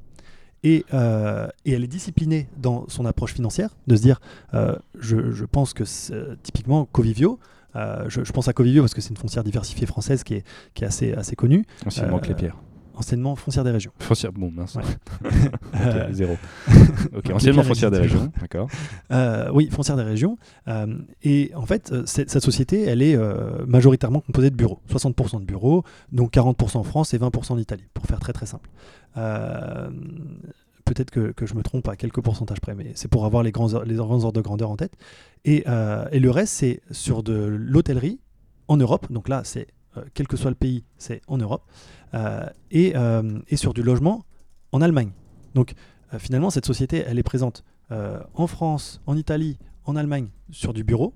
[0.62, 4.20] Et, euh, et elle est disciplinée dans son approche financière, de se dire,
[4.52, 5.84] euh, je, je pense que
[6.42, 7.38] typiquement Covivio,
[7.76, 10.44] euh, je, je pense à Covivio parce que c'est une foncière diversifiée française qui est,
[10.74, 12.58] qui est assez, assez connue, Anciennement Clépierre.
[13.00, 13.92] Anciennement foncière des régions.
[13.98, 14.76] Foncière, bon, mince.
[14.76, 14.82] Ouais.
[15.74, 16.36] Euh, zéro.
[17.16, 18.68] ok, anciennement foncière des régions, d'accord.
[19.12, 20.36] Euh, oui, foncière des régions.
[20.68, 24.80] Euh, et en fait, cette, société, elle est euh, majoritairement composée de bureaux.
[24.90, 28.46] 60% de bureaux, donc 40% en France et 20% en Italie, pour faire très très
[28.46, 28.68] simple.
[30.84, 33.52] Peut-être que, que je me trompe à quelques pourcentages près, mais c'est pour avoir les
[33.52, 34.92] grands, les grands ordres de grandeur en tête.
[35.44, 35.64] Et,
[36.12, 38.18] et le reste, c'est sur de l'hôtellerie
[38.68, 39.10] en Europe.
[39.10, 39.68] Donc là, c'est
[40.14, 41.62] quel que soit le pays, c'est en Europe.
[42.14, 44.24] Euh, et, euh, et sur du logement
[44.72, 45.10] en Allemagne.
[45.54, 45.74] Donc
[46.12, 47.64] euh, finalement, cette société, elle est présente
[48.34, 51.12] en France, en Italie, en Allemagne sur du bureau.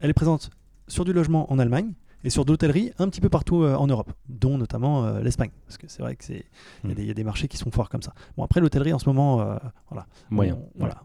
[0.00, 0.48] Elle est présente
[0.86, 1.92] sur du logement en Allemagne
[2.24, 5.50] et sur de l'hôtellerie un petit peu partout euh, en Europe, dont notamment euh, l'Espagne.
[5.66, 6.46] Parce que c'est vrai que c'est
[6.84, 8.14] il y a des- il y, a des marchés qui sont forts comme ça.
[8.38, 9.56] Bon après l'hôtellerie en ce moment, euh,
[9.90, 10.54] voilà, Moyen.
[10.56, 11.02] On- voilà,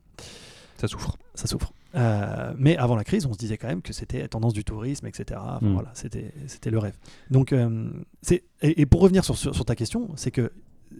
[0.78, 1.18] Ça souffre.
[1.36, 1.74] ça souffre.
[1.96, 5.06] Euh, mais avant la crise, on se disait quand même que c'était tendance du tourisme,
[5.08, 5.40] etc.
[5.44, 5.74] Enfin, Mm.
[5.74, 6.98] Voilà, c'était le rêve.
[7.30, 7.90] Donc, euh,
[8.32, 10.52] et, et pour revenir sur, sur, sur ta question, c'est que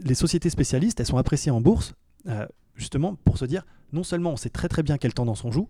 [0.04, 1.94] les sociétés spécialistes, elles sont appréciées en bourse
[2.28, 5.52] euh, justement pour se dire non seulement on sait très très bien quelle tendance on
[5.52, 5.68] joue,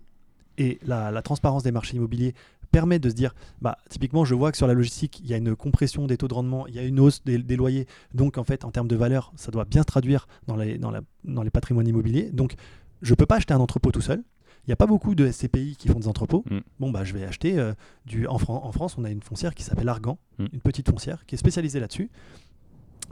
[0.56, 2.34] et la, la transparence des marchés immobiliers
[2.70, 5.36] permet de se dire, bah, typiquement, je vois que sur la logistique, il y a
[5.36, 8.36] une compression des taux de rendement, il y a une hausse des, des loyers, donc
[8.38, 11.02] en fait, en termes de valeur, ça doit bien se traduire dans les, dans la-
[11.24, 12.30] dans les patrimoines immobiliers.
[12.32, 12.54] Donc,
[13.02, 14.22] je ne peux pas acheter un entrepôt tout seul.
[14.66, 16.42] Il n'y a pas beaucoup de SCPI qui font des entrepôts.
[16.50, 16.58] Mm.
[16.80, 17.74] Bon, bah, je vais acheter euh,
[18.06, 18.26] du.
[18.26, 20.46] En, Fran- en France, on a une foncière qui s'appelle Argan, Mm.
[20.54, 22.10] une petite foncière qui est spécialisée là-dessus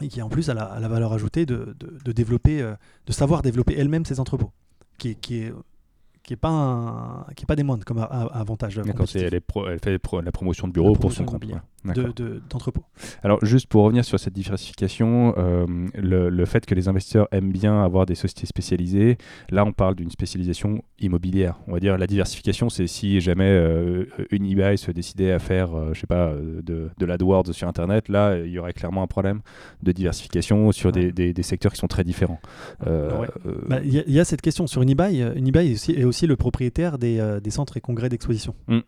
[0.00, 2.74] et qui en plus a la, a la valeur ajoutée de, de- de développer, euh,
[3.07, 4.50] de savoir développer elle-même ses entrepôts,
[4.98, 5.53] qui est, qui est,
[6.22, 8.76] qui est pas un- qui est pas des moindres comme avantage.
[8.76, 11.44] D'accord, elle, est pro- elle fait pro- la promotion de bureau pour son compte.
[11.85, 12.85] De- de- d'entrepôts.
[13.22, 17.53] Alors, juste pour revenir sur cette diversification, euh, le, le fait que les investisseurs aiment
[17.53, 19.18] bien avoir des sociétés spécialisées,
[19.51, 21.59] là, on parle d'une spécialisation immobilière.
[21.66, 25.74] On va dire la diversification, c'est si jamais euh, une eBay se décidait à faire,
[25.74, 29.03] euh, je sais pas, euh, de, de l'AdWords sur Internet, là, il y aurait clairement
[29.03, 29.41] un problème
[29.83, 31.12] de diversification sur des, Ouais.
[31.12, 32.41] des- des secteurs qui sont très différents.
[32.87, 33.28] Euh, Ouais.
[33.68, 35.22] Bah, Il y, a- il y a cette question sur Unibail.
[35.22, 38.55] euh, Unibail est aussi, est aussi le propriétaire des, des centres et congrès d'exposition.
[38.68, 38.78] Mm.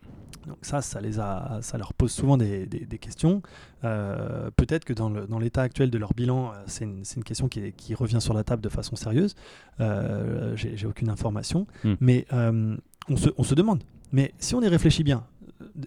[0.47, 3.41] Donc ça, ça, les a, ça leur pose souvent des, des- des questions.
[3.83, 7.23] Euh, Peut-être que dans le- dans l'état actuel de leur bilan, euh, c'est une, une
[7.23, 9.35] question qui, est- qui revient sur la table de façon sérieuse.
[9.79, 11.65] Euh, J'ai aucune information.
[11.83, 11.93] Mm.
[11.99, 12.77] Mais euh,
[13.09, 13.83] on, se, on se demande.
[14.11, 15.25] Mais si on y réfléchit bien,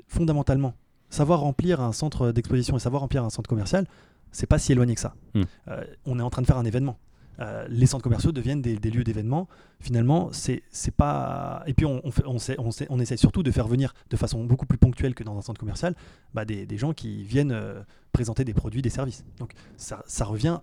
[0.07, 0.75] fondamentalement,
[1.11, 3.87] savoir remplir un centre d'exposition et savoir remplir un centre commercial,
[4.33, 5.15] c'est pas si éloigné que ça.
[5.35, 5.43] Mm.
[5.69, 6.99] Euh, on est en train de faire un événement.
[7.41, 9.49] Euh, les centres commerciaux deviennent des, des lieux d'événement.
[9.81, 10.63] Finalement, c'est
[10.97, 11.63] pas.
[11.67, 13.95] Et puis, on, on, fait- on, sait- on, sait- on essaie surtout de faire venir
[14.11, 15.95] de façon beaucoup plus ponctuelle que dans un centre commercial
[16.35, 17.81] bah, des, des gens qui viennent euh,
[18.13, 19.25] présenter des produits, des services.
[19.39, 20.59] Donc, ça, ça revient.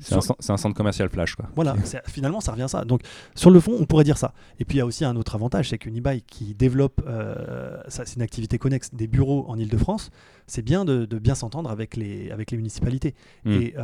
[0.00, 1.34] c'est un, sur- centre commercial flash.
[1.34, 1.46] Quoi.
[1.54, 1.74] voilà,
[2.06, 2.84] finalement, ça revient à ça.
[2.84, 3.00] Donc,
[3.34, 4.34] sur le fond, on pourrait dire ça.
[4.58, 8.16] Et puis, il y a aussi un autre avantage, c'est qu'Unibail, qui développe, euh, c'est
[8.16, 10.10] une activité connexe, des bureaux en Ile-de-France,
[10.46, 13.14] c'est bien de, de bien s'entendre avec les, avec les municipalités.
[13.44, 13.50] Mm.
[13.52, 13.74] Et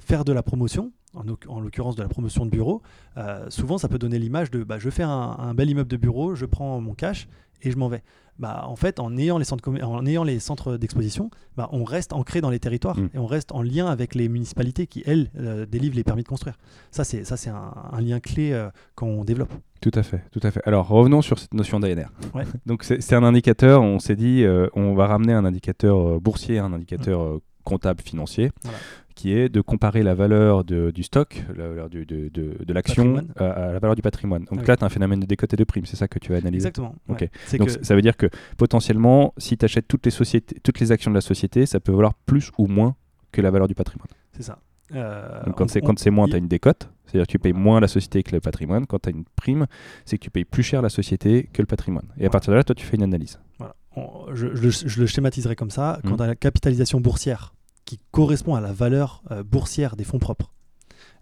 [0.00, 2.82] faire de la promotion, en, oc- en l'occurrence de la promotion de bureaux,
[3.16, 5.96] euh, souvent, ça peut donner l'image de bah, je fais un, un bel immeuble de
[5.96, 7.28] bureau, je prends mon cash
[7.62, 8.02] et je m'en vais.
[8.40, 11.84] Bah, en fait, en ayant les centres, commer- en ayant les centres d'exposition, bah, on
[11.84, 13.08] reste ancré dans les territoires Mm.
[13.14, 16.28] et on reste en lien avec les municipalités qui, elles, euh, délivrent les permis de
[16.28, 16.58] construire.
[16.90, 19.52] Ça, c'est ça, c'est un, un lien clé euh, quand on développe.
[19.80, 20.60] Tout à fait, tout à fait.
[20.66, 22.10] Alors revenons sur cette notion d'ANR.
[22.34, 22.44] Ouais.
[22.66, 26.58] Donc c'est un indicateur, on s'est dit, euh, on va ramener un indicateur euh, boursier,
[26.58, 28.78] un indicateur euh, comptable financier, Voilà.
[29.14, 32.72] qui est de comparer la valeur de- du stock, la valeur du- de, de- de
[32.72, 34.42] l'action à, à la valeur du patrimoine.
[34.42, 34.66] Donc Ah oui.
[34.68, 36.38] là, tu as un phénomène de décote et de prime, c'est ça que tu vas
[36.38, 36.68] analyser.
[36.68, 36.94] Exactement.
[37.08, 37.20] Ok.
[37.52, 37.58] ouais.
[37.58, 40.90] Donc que- ça veut dire que potentiellement, si tu achètes toutes les, sociétés, toutes les
[40.92, 42.94] actions de la société, ça peut valoir plus ou moins
[43.32, 44.08] que la valeur du patrimoine.
[44.32, 44.58] c'est ça.
[44.94, 47.88] Euh, Donc quand c'est moins, tu as une décote, c'est-à-dire que tu payes moins la
[47.88, 48.86] société que le patrimoine.
[48.86, 49.66] Quand tu as une prime,
[50.04, 52.04] c'est que tu payes plus cher la société que le patrimoine.
[52.04, 52.30] Et à Voilà.
[52.30, 53.38] partir de là, toi, tu fais une analyse.
[53.58, 53.74] Voilà.
[53.96, 56.00] On- je, je- je le schématiserai comme ça.
[56.04, 60.52] Quand à la capitalisation boursière, qui correspond à la valeur euh, boursière des fonds propres,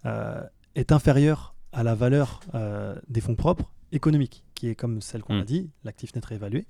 [0.06, 0.42] euh,
[0.74, 5.34] est inférieure à la valeur euh, des fonds propres économiques, qui est comme celle qu'on
[5.36, 5.40] Mm.
[5.40, 6.66] a dit, l'actif net réévalué.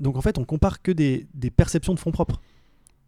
[0.00, 2.40] Donc en fait, on compare que des, des perceptions de fonds propres.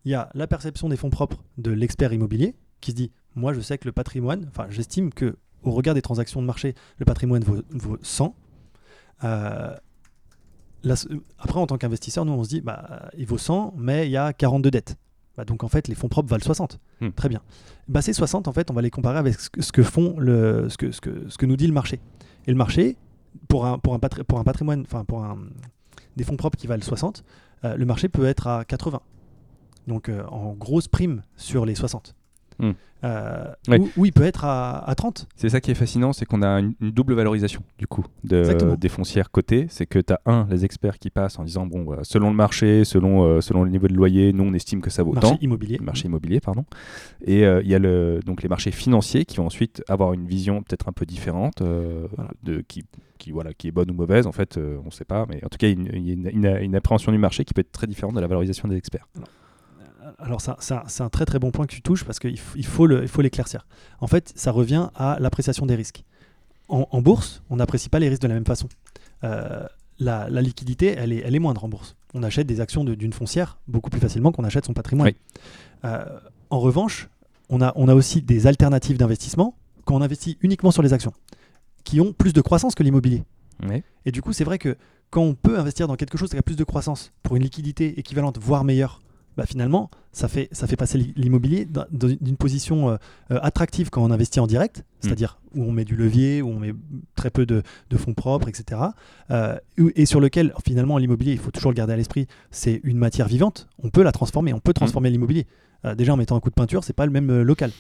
[0.05, 3.55] Il y a la perception des fonds propres de l'expert immobilier qui se dit, moi
[3.55, 7.07] je sais que le patrimoine, enfin j'estime que au regard des transactions de marché, le
[7.07, 8.35] patrimoine vaut, vaut 100.
[10.85, 10.95] La-
[11.39, 14.17] après, en tant qu'investisseur, nous, on se dit, bah, il vaut 100, mais il y
[14.17, 14.97] a 42 dettes.
[15.37, 16.79] Bah, donc, en fait, les fonds propres valent 60.
[17.01, 17.11] Hmm.
[17.11, 17.41] Très bien.
[17.89, 20.19] Bah, ces 60, en fait, on va les comparer avec ce que, ce que font
[20.19, 22.01] le, ce que, ce, que, ce que nous dit le marché.
[22.47, 22.97] Et le marché,
[23.49, 25.39] pour un, pour un, patri- pour un patrimoine, enfin, pour un,
[26.17, 27.25] des fonds propres qui valent 60,
[27.65, 29.01] euh, le marché peut être à 80.
[29.87, 32.15] Donc, euh, en grosse prime sur les 60.
[33.05, 33.79] Euh, Ouais.
[33.79, 35.29] ou, ou il peut être à, à 30.
[35.37, 38.75] C'est ça qui est fascinant, c'est qu'on a une, une double valorisation du coup de,
[38.75, 39.67] des foncières cotées.
[39.71, 42.35] C'est que tu as un, les experts qui passent en disant, bon, voilà, selon le
[42.35, 45.31] marché, selon, euh, selon le niveau de loyer, nous on estime que ça vaut Marché
[45.31, 45.39] tant.
[45.41, 45.79] immobilier.
[45.81, 46.65] marché immobilier, pardon.
[47.25, 50.27] Et euh, il y a le, donc les marchés financiers qui vont ensuite avoir une
[50.27, 52.33] vision peut-être un peu différente, Voilà.
[52.43, 52.85] de, qui,
[53.19, 55.49] qui, voilà, qui est bonne ou mauvaise, en fait, on ne sait pas, mais en
[55.49, 57.45] tout cas, il y a une, il y a une- une- une appréhension du marché
[57.45, 59.07] qui peut être très différente de la valorisation des experts.
[59.17, 59.29] Alors
[60.39, 63.67] ça- c'est un très très bon point que tu touches parce qu'il il faut l'éclaircir.
[64.01, 66.05] En fait, ça revient à l'appréciation des risques.
[66.69, 68.69] en, bourse, on n'apprécie pas les risques de la même façon.
[69.25, 69.67] Euh,
[69.99, 71.97] la, liquidité, elle est, elle est moindre en bourse.
[72.15, 75.13] On achète des actions d'une foncière beaucoup plus facilement qu'on achète son patrimoine.
[75.85, 76.05] Euh,
[76.51, 77.09] en revanche,
[77.49, 81.13] on a, on a aussi des alternatives d'investissement quand on investit uniquement sur les actions,
[81.85, 83.25] qui ont plus de croissance que l'immobilier.
[84.05, 84.77] Et du coup, c'est vrai que
[85.11, 87.99] quand on peut investir dans quelque chose qui a plus de croissance pour une liquidité
[87.99, 89.01] équivalente, voire meilleure,
[89.39, 92.97] bah finalement, ça fait, ça fait passer l'immobilier d'une position euh,
[93.31, 94.83] euh, attractive quand on investit en direct, hmm.
[94.99, 96.75] c'est-à-dire où on met du levier, où on met
[97.15, 97.63] très peu de,
[97.97, 98.81] fonds propres, etc.
[99.31, 99.57] Euh,
[99.95, 103.29] et sur lequel, finalement, l'immobilier, il faut toujours le garder à l'esprit, c'est une matière
[103.29, 103.69] vivante.
[103.81, 104.75] On peut la transformer, on peut hmm.
[104.75, 105.47] transformer l'immobilier.
[105.97, 107.71] déjà, en mettant un coup de peinture, c'est pas le même local.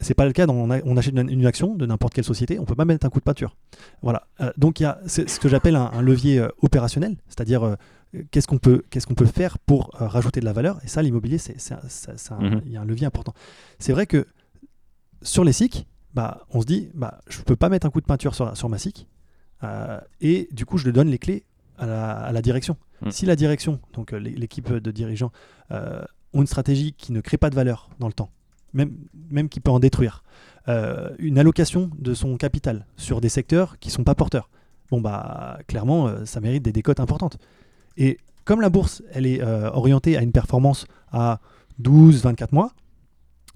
[0.00, 0.46] C'est pas le cas.
[0.46, 3.18] Dans, on, achète une, action de n'importe quelle société, on peut pas mettre un coup
[3.18, 3.56] de peinture.
[4.02, 4.26] Voilà.
[4.56, 7.76] donc il y a ce que j'appelle un, un, levier opérationnel, c'est-à-dire
[8.30, 11.02] qu'est-ce qu'on peut, qu'est-ce qu'on peut faire pour euh, rajouter de la valeur Et ça,
[11.02, 11.56] l'immobilier, c'est,
[12.30, 12.62] mhm.
[12.66, 13.34] il y a un levier important.
[13.78, 14.26] C'est vrai que
[15.22, 18.00] sur les SIC, bah, on se dit, bah, je ne peux pas mettre un coup
[18.00, 19.08] de peinture sur, sur ma SIC,
[19.64, 21.44] euh, et du coup, je le donne les clés
[21.78, 22.76] à la, direction.
[23.02, 23.10] Mhm.
[23.10, 25.30] Si la direction, donc euh, l'équipe de dirigeants,
[25.70, 28.30] ont une stratégie qui ne crée pas de valeur dans le temps,
[28.72, 28.92] même,
[29.30, 30.22] même qui peut en détruire,
[31.18, 34.50] une allocation de son capital sur des secteurs qui ne sont pas porteurs,
[34.90, 37.38] bon bah clairement ça mérite des décotes importantes.
[37.96, 41.38] Et comme la bourse, elle est euh, orientée à une performance à
[41.82, 42.72] 12-24 mois,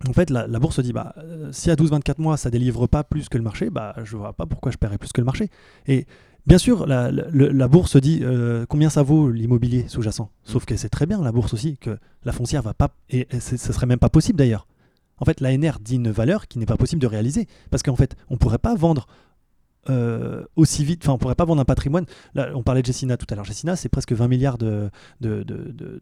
[0.06, 3.02] en fait, la, bourse se dit, bah, euh, si à 12-24 mois, ça délivre pas
[3.02, 5.48] plus que le marché, bah, je vois pas pourquoi je paierais plus que le marché.
[5.86, 6.06] Et
[6.46, 10.28] bien sûr, la, bourse dit euh, combien ça vaut l'immobilier sous-jacent?
[10.44, 13.56] Sauf que c'est très bien, la bourse aussi, que la foncière va pas, et, ce
[13.56, 14.66] serait même pas possible d'ailleurs.
[15.22, 17.46] En fait, l'ANR dit une valeur qui n'est pas possible de réaliser.
[17.70, 19.06] Parce qu'en fait, on pourrait pas vendre
[19.88, 21.04] euh, aussi vite.
[21.04, 22.06] Enfin, on pourrait pas vendre un patrimoine.
[22.34, 23.44] Là, on parlait de Jessina tout à l'heure.
[23.44, 24.82] Jessina, c'est presque 20 milliards d'actifs.
[25.20, 26.00] De, de,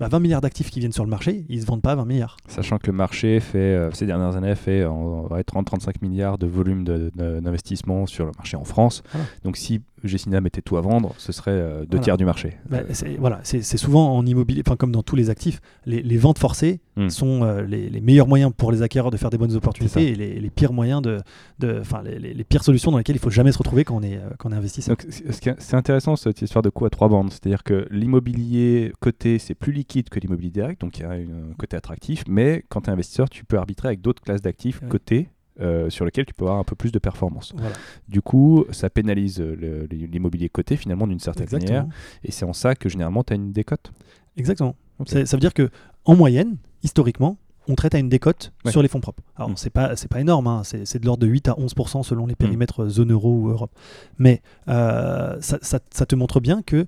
[0.00, 2.06] bah, 20 milliards d'actifs qui viennent sur le marché, ils se vendent pas à 20
[2.06, 2.38] milliards.
[2.46, 8.06] Sachant que le marché fait, euh, ces dernières années, fait 30-35 milliards de volume d'investissement
[8.06, 9.02] sur le marché en France.
[9.44, 12.56] Donc si Gessina mettait tout à vendre, ce serait euh, deux tiers du marché.
[12.68, 12.78] Bah,
[13.18, 17.08] voilà, c'est souvent en immobilier, enfin comme dans tous les actifs, les, ventes forcées hmm.
[17.08, 20.50] sont euh, les, meilleurs moyens pour les acquéreurs de faire des bonnes opportunités et les,
[20.50, 21.20] pires moyens de,
[21.80, 24.50] enfin les, pires solutions dans lesquelles il faut jamais se retrouver quand on est quand
[24.50, 24.96] on est investisseur.
[25.10, 29.72] C'est intéressant cette histoire de coût à trois bandes, c'est-à-dire que l'immobilier coté c'est plus
[29.72, 32.92] liquide que l'immobilier direct, donc il y a un côté attractif, mais quand tu es
[32.92, 35.28] investisseur, tu peux arbitrer avec d'autres classes d'actifs cotés
[35.60, 37.54] euh, sur lequel tu peux avoir un peu plus de performance.
[38.08, 41.86] Du coup, ça pénalise l'immobilier coté finalement d'une certaine manière.
[42.24, 43.92] Et c'est en ça que généralement tu as une décote.
[44.36, 44.76] Exactement.
[45.06, 45.70] Ça veut dire que
[46.04, 47.36] en moyenne, historiquement,
[47.68, 49.22] on traite à une décote sur les fonds propres.
[49.36, 49.56] Alors, mm.
[49.56, 50.62] c'est pas, pas énorme, hein.
[50.64, 52.36] c'est de l'ordre de 8 à 11% selon les mm.
[52.36, 53.70] périmètres zone euro ou Europe.
[54.18, 56.86] Mais euh, ça, ça, te montre bien que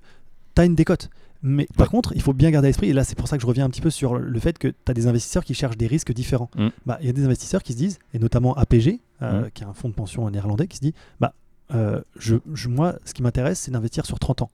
[0.55, 1.09] tu as une décote.
[1.43, 3.41] Mais par contre, il faut bien garder à l'esprit, et là c'est pour ça que
[3.41, 5.77] je reviens un petit peu sur le fait que tu as des investisseurs qui cherchent
[5.77, 6.49] des risques différents.
[6.55, 6.67] Mm.
[6.85, 9.51] Bah, il y a des investisseurs qui se disent, et notamment APG, euh, mm.
[9.51, 11.33] qui est un fonds de pension néerlandais, qui se dit bah,
[11.73, 12.35] euh, je,
[12.67, 14.51] moi, ce qui m'intéresse, c'est d'investir sur 30 ans.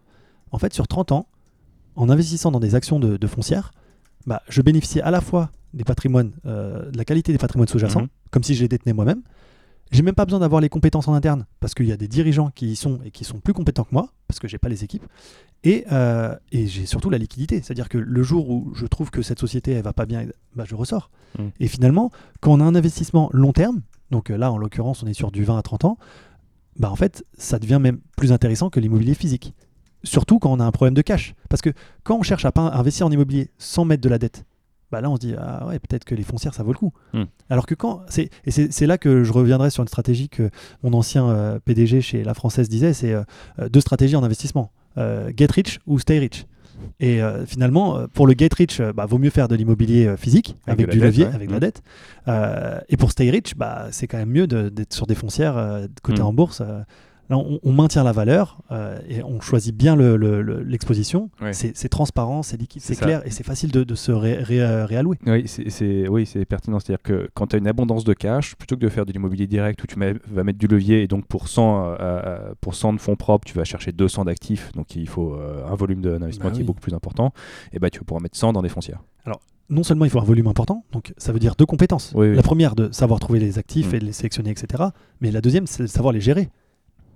[0.51, 1.27] En fait, sur 30 ans,
[1.95, 3.71] en investissant dans des actions de, de foncières,
[4.25, 8.03] bah, je bénéficie à la fois des patrimoines, euh, de la qualité des patrimoines sous-jacents,
[8.03, 8.31] mm-hmm.
[8.31, 9.21] comme si je les détenais moi-même,
[9.91, 12.51] j'ai même pas besoin d'avoir les compétences en interne parce qu'il y a des dirigeants
[12.53, 14.83] qui y sont et qui sont plus compétents que moi parce que j'ai pas les
[14.83, 15.05] équipes.
[15.63, 19.21] Et, euh, et j'ai surtout la liquidité, c'est-à-dire que le jour où je trouve que
[19.21, 21.09] cette société elle va pas bien, bah, je ressors.
[21.37, 21.43] Mmh.
[21.59, 23.81] Et finalement, quand on a un investissement long terme,
[24.11, 25.97] donc euh, là en l'occurrence on est sur du 20 à 30 ans,
[26.77, 29.53] bah en fait ça devient même plus intéressant que l'immobilier physique.
[30.03, 31.33] Surtout quand on a un problème de cash.
[31.49, 31.71] Parce que
[32.03, 34.45] quand on cherche à investir en immobilier sans mettre de la dette,
[34.91, 36.93] bah là on se dit ah ouais peut-être que les foncières ça vaut le coup.
[37.13, 37.25] Hmm.
[37.49, 40.49] Alors que quand c'est et c'est là que je reviendrai sur une stratégie que
[40.83, 43.23] mon ancien euh, PDG chez La Française disait c'est euh,
[43.69, 44.71] deux stratégies en investissement
[45.35, 46.45] get rich ou stay rich.
[46.99, 50.99] Et finalement, pour le get rich, bah, vaut mieux faire de l'immobilier physique avec, du
[50.99, 51.59] levier, avec la hmm.
[51.59, 51.81] dette.
[52.89, 56.25] et pour stay rich, bah, c'est quand même mieux d'être sur des foncières côté hmm.
[56.25, 56.61] en bourse
[57.29, 61.29] Là, on, maintient la valeur euh, et on choisit bien l'exposition.
[61.51, 65.17] C'est transparent, c'est liquide, c'est clair et c'est facile de, se euh, réallouer.
[65.25, 66.79] Oui, c'est oui, pertinent.
[66.79, 69.47] C'est-à-dire que quand tu as une abondance de cash, plutôt que de faire de l'immobilier
[69.47, 72.99] direct où tu vas mettre du levier et donc pour 100, euh, pour 100 de
[72.99, 76.61] fonds propres, tu vas chercher 200 d'actifs, donc il faut un volume d'investissement bah qui
[76.61, 77.33] est beaucoup plus important,
[77.73, 79.03] et bah, tu pouvoir mettre 100 dans des foncières.
[79.25, 82.13] Alors, non seulement il faut un volume important, donc ça veut dire deux compétences.
[82.15, 83.95] la première, de savoir trouver les actifs mm.
[83.95, 84.85] et les sélectionner, etc.
[85.19, 86.49] Mais la deuxième, c'est de savoir les gérer.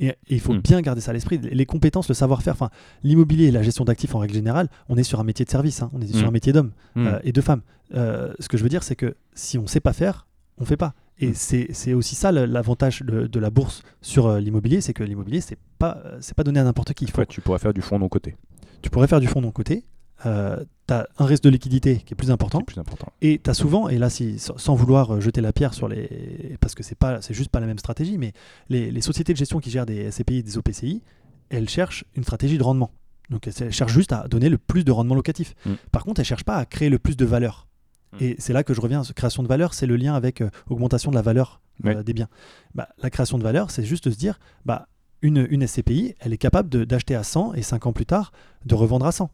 [0.01, 0.61] Et, il faut hmm.
[0.61, 1.37] bien garder ça à l'esprit.
[1.37, 2.69] Les compétences, le savoir-faire, enfin,
[3.03, 5.81] l'immobilier et la gestion d'actifs en règle générale, on est sur un métier de service,
[5.81, 5.91] hein.
[5.93, 6.29] on est sur hmm.
[6.29, 7.07] un métier d'homme hmm.
[7.07, 7.61] euh, et de femme.
[7.93, 10.27] Euh, ce que je veux dire, c'est que si on ne sait pas faire,
[10.57, 10.95] on ne fait pas.
[11.19, 15.59] Et c'est aussi ça l'avantage de, la bourse sur euh, l'immobilier, c'est que l'immobilier, c'est
[15.77, 17.05] pas, c'est pas donné à n'importe qui.
[17.05, 18.35] tu pourrais faire du fonds non coté.
[18.81, 19.83] Tu pourrais faire du fonds non coté.
[20.25, 22.61] Euh, tu as un risque de liquidité qui est plus important.
[22.61, 23.11] Plus important.
[23.21, 26.57] Et tu as souvent, et là, si, sans vouloir euh, jeter la pierre sur les.
[26.59, 28.33] Parce que c'est pas, c'est juste pas la même stratégie, mais
[28.69, 31.01] les, les sociétés de gestion qui gèrent des SCPI et des OPCI,
[31.49, 32.91] elles cherchent une stratégie de rendement.
[33.29, 35.55] Donc elles cherchent juste à donner le plus de rendement locatif.
[35.65, 35.73] Mm.
[35.91, 37.67] Par contre, elles cherchent pas à créer le plus de valeur.
[38.13, 38.17] Mm.
[38.19, 39.01] Et c'est là que je reviens.
[39.15, 42.27] Création de valeur, c'est le lien avec euh, augmentation de la valeur euh, des biens.
[42.75, 44.87] Bah, la création de valeur, c'est juste de se dire, bah,
[45.21, 48.31] une, une SCPI, elle est capable d'acheter à 100 et 5 ans plus tard,
[48.65, 49.29] de revendre à 100.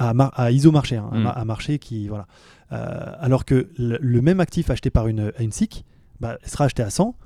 [0.00, 1.26] À, mar- à ISO marché, hein, Mm.
[1.26, 2.08] à marché qui.
[2.08, 2.26] Voilà.
[2.72, 5.84] Euh, alors que le, le même actif acheté par une, une SIC,
[6.20, 7.16] bah, sera acheté à 100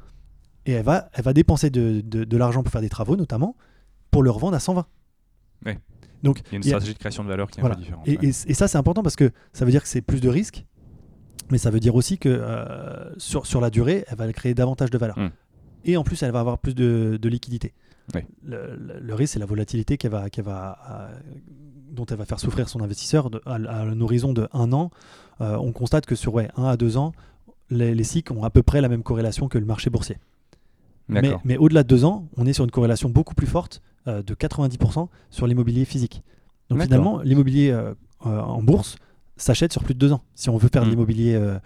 [0.66, 3.56] et elle va, elle va dépenser de, de- de l'argent pour faire des travaux, notamment,
[4.10, 4.86] pour le revendre à 120.
[5.66, 5.78] Ouais.
[6.22, 7.74] Donc, Il y a une a- stratégie de création de valeur qui est Voilà.
[7.74, 8.06] un peu différente.
[8.08, 8.24] et, ouais.
[8.26, 10.64] et- et ça, c'est important parce que ça veut dire que c'est plus de risques,
[11.50, 14.90] mais ça veut dire aussi que euh, sur, sur la durée, elle va créer davantage
[14.90, 15.18] de valeur.
[15.18, 15.30] Mm.
[15.84, 17.74] Et en plus, elle va avoir plus de, de liquidité.
[18.14, 18.26] Ouais.
[18.44, 21.14] Le, le- le risque, c'est la volatilité qu'elle va, qu'elle va, euh,
[21.92, 24.90] dont elle va faire souffrir son investisseur de- à, à un horizon de un an.
[25.40, 27.12] euh, on constate que sur ouais, un à deux ans,
[27.70, 30.18] les, les SIC ont à peu près la même corrélation que le marché boursier.
[31.08, 34.34] Mais, au-delà de deux ans, on est sur une corrélation beaucoup plus forte euh, de
[34.34, 36.22] 90% sur l'immobilier physique.
[36.70, 37.92] Donc finalement, l'immobilier euh,
[38.24, 38.96] en bourse
[39.36, 40.22] s'achète sur plus de deux ans.
[40.34, 40.90] Si on veut faire de Hmm.
[40.90, 41.34] l'immobilier...
[41.34, 41.58] euh,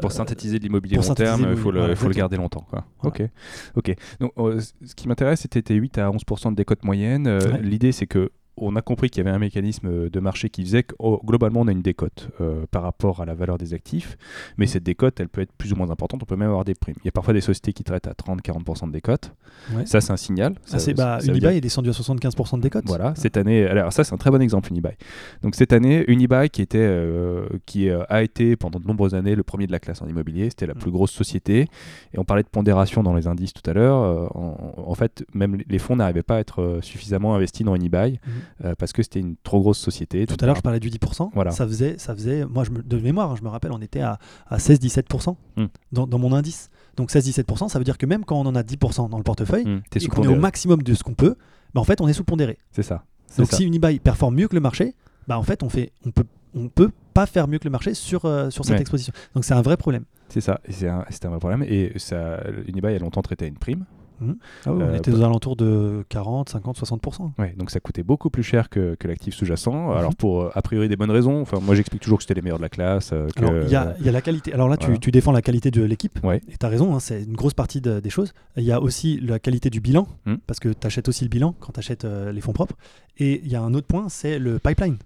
[0.00, 2.14] Pour synthétiser de l'immobilier long terme, il faut, le, voilà, faut le exactement.
[2.14, 2.66] garder longtemps.
[2.70, 2.84] Quoi.
[3.02, 3.16] Voilà.
[3.16, 3.30] Ok.
[3.76, 3.96] ok.
[4.20, 7.26] Donc, euh, c- ce qui m'intéresse, c'était tes 8 à 11% de décote moyenne.
[7.26, 7.62] Euh, Ouais.
[7.62, 8.30] L'idée, c'est que
[8.60, 11.60] on a compris qu'il y avait un mécanisme de marché qui faisait que oh, globalement
[11.60, 14.16] on a une décote euh, par rapport à la valeur des actifs,
[14.56, 14.68] mais Mm.
[14.68, 16.94] cette décote elle peut être plus ou moins importante, on peut même avoir des primes.
[17.02, 19.32] Il y a parfois des sociétés qui traitent à 30-40% de décote,
[19.74, 19.86] Ouais.
[19.86, 20.54] ça c'est un signal.
[20.72, 22.84] Ah, Ça- bah, Unibail est descendu à 75% de décote.
[22.86, 24.96] Voilà, cette année, alors ça c'est un très bon exemple Unibail.
[25.42, 29.34] Donc cette année, Unibail qui était, euh, qui euh, a été pendant de nombreuses années
[29.34, 30.78] le premier de la classe en immobilier, c'était la Mm.
[30.78, 31.66] plus grosse société.
[32.14, 33.98] Et on parlait de pondération dans les indices tout à l'heure.
[34.36, 38.32] en, en fait, même les fonds n'arrivaient pas à être suffisamment investis dans Unibail Mhm.
[38.64, 40.26] Euh, parce que c'était une trop grosse société.
[40.26, 41.30] Tout à l'heure, je parlais du 10%.
[41.34, 41.50] Voilà.
[41.50, 44.00] Ça faisait, ça faisait, moi, je me, de mémoire, hein, je me rappelle, on était
[44.00, 44.18] à,
[44.48, 45.66] à 16-17% Hmm.
[45.92, 46.70] dans, dans mon indice.
[46.96, 49.64] Donc 16-17%, ça veut dire que même quand on en a 10% dans le portefeuille,
[49.90, 51.36] t'es et qu'on est au maximum de ce qu'on peut,
[51.74, 52.58] bah, en fait, on est sous-pondéré.
[52.72, 53.04] C'est ça.
[53.36, 53.56] Donc ça.
[53.58, 54.94] si Unibail performe mieux que le marché,
[55.26, 56.24] bah, en fait, on fait, on peut,
[56.54, 58.80] on peut pas faire mieux que le marché sur, euh, sur cette Ouais.
[58.80, 59.12] exposition.
[59.34, 60.04] Donc c'est un vrai problème.
[60.28, 60.60] C'est ça.
[60.68, 61.62] C'est un, un vrai problème.
[61.62, 63.84] Et ça, Unibail a longtemps traité à une prime.
[64.20, 67.30] Ah oui, on Euh, était aux alentours de 40, 50, 60%.
[67.38, 69.72] Ouais, donc ça coûtait beaucoup plus cher que, que l'actif sous-jacent.
[69.90, 69.96] Mhm.
[69.96, 71.40] Alors pour euh, a priori des bonnes raisons.
[71.40, 73.10] Enfin, moi j'explique toujours que c'était les meilleurs de la classe.
[73.12, 74.52] euh, il y, a, il y a la qualité.
[74.52, 74.98] Alors là, tu, voilà.
[74.98, 76.18] tu défends la qualité de l'équipe.
[76.24, 76.42] Ouais.
[76.48, 78.32] Et tu as raison, hein, c'est une grosse partie de- des choses.
[78.56, 80.36] Il y a aussi la qualité du bilan, Hmm.
[80.46, 82.76] parce que tu achètes aussi le bilan quand tu achètes les fonds propres.
[83.18, 84.96] Et il y a un autre point, c'est le pipeline.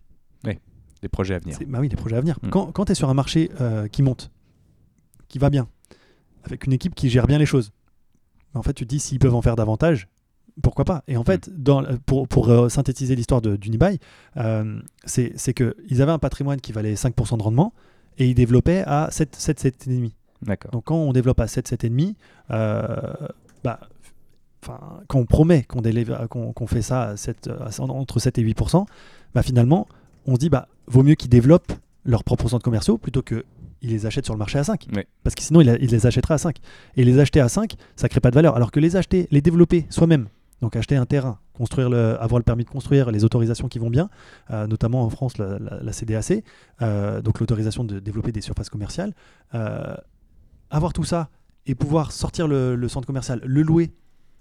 [1.03, 1.59] des projets à venir.
[1.67, 2.39] Bah oui, les projets à venir.
[2.51, 4.31] Quand, quand tu es sur un marché euh, qui monte,
[5.27, 5.67] qui va bien,
[6.45, 7.73] avec une équipe qui gère bien les choses,
[8.55, 10.09] en fait, tu te dis s'ils peuvent en faire davantage,
[10.63, 11.03] pourquoi pas?
[11.09, 13.99] Et en fait, dans, pour, pour euh, synthétiser l'histoire d'Unibail,
[14.37, 17.73] euh, c'est qu'ils avaient un patrimoine qui valait 5% de rendement
[18.19, 20.11] et ils développaient à 7, 7, 7,5%.
[20.43, 20.73] D'accord.
[20.73, 22.15] Donc quand on développe à 7, 7,5,
[22.51, 23.15] euh,
[23.65, 23.79] bah,
[25.09, 28.87] quand on promet qu'on qu'on fait ça à 7, à- entre 7 et 8%,
[29.35, 29.89] bah, finalement,
[30.27, 31.73] on se dit bah vaut mieux qu'ils développent
[32.05, 33.45] leurs propres centres commerciaux plutôt que
[33.83, 34.87] ils les achètent sur le marché à 5.
[34.95, 35.07] Ouais.
[35.25, 36.57] Parce que sinon, ils les achèteraient à 5.
[36.97, 38.57] Et les acheter à 5, ça crée pas de valeur.
[38.57, 40.29] Alors que les acheter, les développer soi-même,
[40.61, 43.91] donc acheter un terrain, construire le, avoir le permis de construire, les autorisations qui vont
[43.91, 44.09] bien,
[44.53, 46.45] euh, notamment en France, la, la- la CDAC,
[46.81, 49.13] euh, donc l'autorisation de développer des surfaces commerciales,
[49.55, 49.95] euh,
[50.71, 51.29] avoir tout ça
[51.67, 53.91] et pouvoir sortir le, le centre commercial, le louer,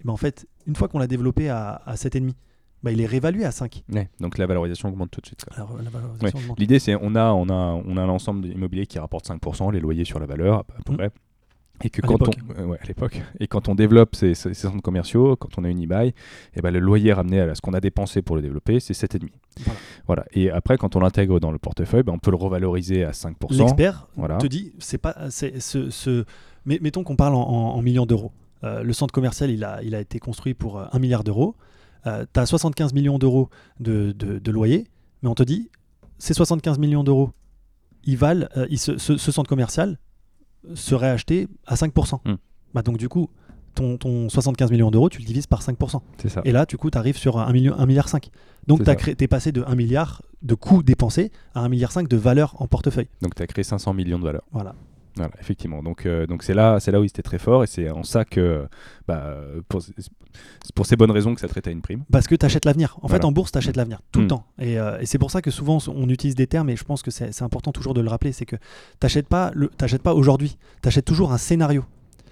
[0.00, 2.32] eh ben en fait, une fois qu'on l'a développé à, à 7,5,
[2.82, 3.84] bah, il est réévalué à 5.
[3.92, 5.44] Ouais, donc la valorisation augmente tout de suite.
[6.58, 9.80] L'idée, c'est on a, on a, on a un ensemble d'immobiliers qui rapporte 5%, les
[9.80, 10.96] loyers sur la valeur, à peu Mm.
[10.96, 11.10] près.
[11.84, 14.54] Et que À quand on, euh, ouais, à l'époque, et quand on développe ces, ces-
[14.54, 16.12] ces centres commerciaux, quand on a une e
[16.54, 19.30] et ben le loyer ramené à ce qu'on a dépensé pour le développer, c'est 7,5.
[19.64, 19.80] Voilà.
[20.06, 20.24] Voilà.
[20.32, 23.58] Et après, quand on l'intègre dans le portefeuille, ben, on peut le revaloriser à 5%.
[23.58, 24.36] L'expert Voilà.
[24.38, 26.24] te dit, c'est pas, c'est ce, ce-
[26.66, 28.30] mettons qu'on parle en, en- en millions d'euros.
[28.62, 31.56] Euh, le centre commercial, il a, il a été construit pour euh, 1 milliard d'euros.
[32.04, 33.48] Tu as 75 millions d'euros
[33.80, 34.88] de, de, de loyer,
[35.22, 35.70] mais on te dit,
[36.18, 37.30] ces 75 millions d'euros,
[38.04, 39.98] ils valent, euh, ils se- ce, ce centre commercial
[40.74, 42.20] serait acheté à 5%.
[42.24, 42.34] Hmm.
[42.74, 43.28] Bah, donc du coup,
[43.74, 46.00] ton, ton 75 millions d'euros, tu le divises par 5%.
[46.18, 46.42] C'est ça.
[46.44, 48.30] Et là, du coup, tu arrives sur 1 million, 1 milliard 5.
[48.66, 52.16] Donc tu es passé de 1 milliard de coûts dépensés à 1 milliard 5 de
[52.16, 53.08] valeur en portefeuille.
[53.22, 54.42] Donc, tu as créé 500 millions de valeur.
[54.52, 54.74] Voilà.
[55.16, 55.82] Voilà, effectivement.
[55.82, 58.02] Donc, euh, donc c'est là, c'est là où il était très fort, et c'est en
[58.02, 58.66] ça que,
[59.06, 59.36] bah,
[59.68, 59.82] pour,
[60.64, 62.04] c'est pour ces bonnes raisons que ça traite à une prime.
[62.10, 62.96] Parce que tu achètes l'avenir.
[63.02, 64.22] En fait, en bourse, tu achètes l'avenir tout Mm.
[64.22, 64.46] le temps.
[64.58, 67.02] Et, euh, et c'est pour ça que souvent, on utilise des termes, et je pense
[67.02, 68.62] que c'est important toujours de le rappeler, c'est que tu
[69.02, 69.70] n'achètes pas, le-
[70.02, 71.84] pas aujourd'hui, tu achètes toujours un scénario.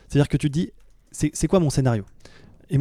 [0.08, 0.70] C'est-à-dire que tu te dis,
[1.12, 2.04] c'est quoi mon scénario?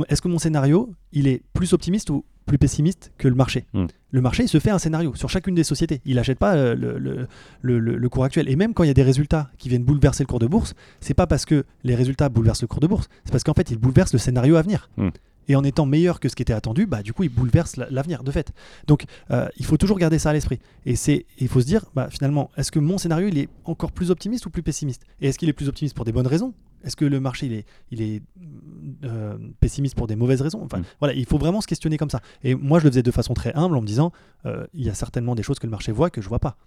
[0.07, 3.85] Est-ce que mon scénario, il est plus optimiste ou plus pessimiste que le marché Mm.
[4.11, 6.01] Le marché, il se fait un scénario sur chacune des sociétés.
[6.05, 7.27] Il n'achète pas euh, le, le-
[7.61, 8.49] le- le- le cours actuel.
[8.49, 10.73] Et même quand il y a des résultats qui viennent bouleverser le cours de bourse,
[10.99, 13.69] c'est pas parce que les résultats bouleversent le cours de bourse, c'est parce qu'en fait,
[13.69, 14.89] ils bouleversent le scénario à venir.
[14.97, 15.09] Mm.
[15.47, 17.87] Et en étant meilleur que ce qui était attendu, bah, du coup, ils bouleversent la-
[17.91, 18.51] l'avenir, de fait.
[18.87, 20.59] Donc, euh, il faut toujours garder ça à l'esprit.
[20.87, 23.91] Et c'est, il faut se dire, bah, finalement, est-ce que mon scénario, il est encore
[23.91, 25.03] plus optimiste ou plus pessimiste?
[25.21, 26.53] Et est-ce qu'il est plus optimiste pour des bonnes raisons?
[26.83, 28.21] Est-ce que le marché, il est, il est
[29.03, 30.61] euh, pessimiste pour des mauvaises raisons?
[30.63, 30.83] Enfin, Mm.
[30.99, 32.21] voilà, il faut vraiment se questionner comme ça.
[32.43, 34.11] Et moi, je le faisais de façon très humble en me disant,
[34.45, 36.57] euh, il y a certainement des choses que le marché voit que je vois pas.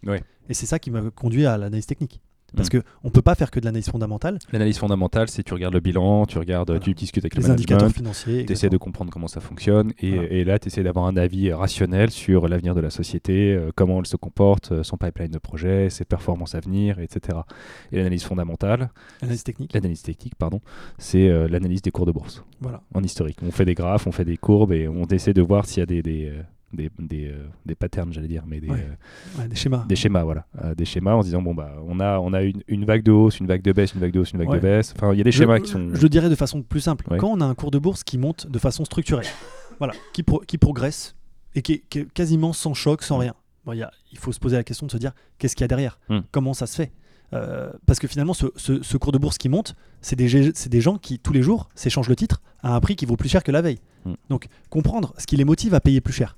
[0.48, 2.20] Et c'est ça qui m'a conduit à l'analyse technique.
[2.57, 2.70] Parce Mm.
[2.80, 5.80] que on peut pas faire que de l'analyse fondamentale, L'analyse fondamentale, c'est tu regardes le
[5.80, 6.80] bilan, tu regardes, Voilà.
[6.84, 8.44] tu discutes avec les le indicateurs financiers.
[8.46, 10.28] tu essaies de comprendre comment ça fonctionne et, Voilà.
[10.30, 13.98] et là tu essaies d'avoir un avis rationnel sur l'avenir de la société, euh, comment
[14.00, 17.38] elle se comporte, euh, son pipeline de projet, ses performances à venir, etc.
[17.90, 18.90] Et l'analyse fondamentale,
[19.20, 19.72] L'analyse technique.
[19.72, 20.61] l'analyse technique, pardon,
[20.98, 22.82] c'est euh, l'analyse des cours de bourse Voilà.
[22.94, 23.38] en historique.
[23.42, 25.82] On fait des graphes, on fait des courbes et on essaie de voir s'il y
[25.82, 26.42] a des, des, euh,
[26.72, 28.78] des, des, euh, des patterns, j'allais dire, mais des, Ouais.
[29.36, 29.84] euh, Ouais, des schémas.
[29.88, 30.46] des schémas, voilà.
[30.62, 33.02] Euh, des schémas en se disant, bon, bah, on a, on a une, une vague
[33.02, 34.92] de hausse, une vague de baisse, une vague de hausse, une vague de baisse.
[34.96, 35.90] Enfin, il y a des Je- schémas qui sont.
[35.94, 37.04] Je le dirais de façon plus simple.
[37.18, 39.26] Quand on a un cours de bourse qui monte de façon structurée,
[39.78, 41.14] voilà, qui, pro- qui progresse
[41.54, 43.34] et qui est, qui est quasiment sans choc, sans rien.
[43.64, 45.62] Bon, il y a- il faut se poser la question de se dire qu'est-ce qu'il
[45.62, 45.98] y a derrière?
[46.08, 46.20] Mm.
[46.32, 46.92] Comment ça se fait?
[47.34, 50.80] Euh, Parce que finalement, ce, ce- ce cours de bourse qui monte, c'est des, des
[50.82, 53.42] gens qui, tous les jours, s'échangent le titre à un prix qui vaut plus cher
[53.42, 53.78] que la veille.
[54.04, 54.12] Mm.
[54.28, 56.36] Donc, comprendre ce qui les motive à payer plus cher,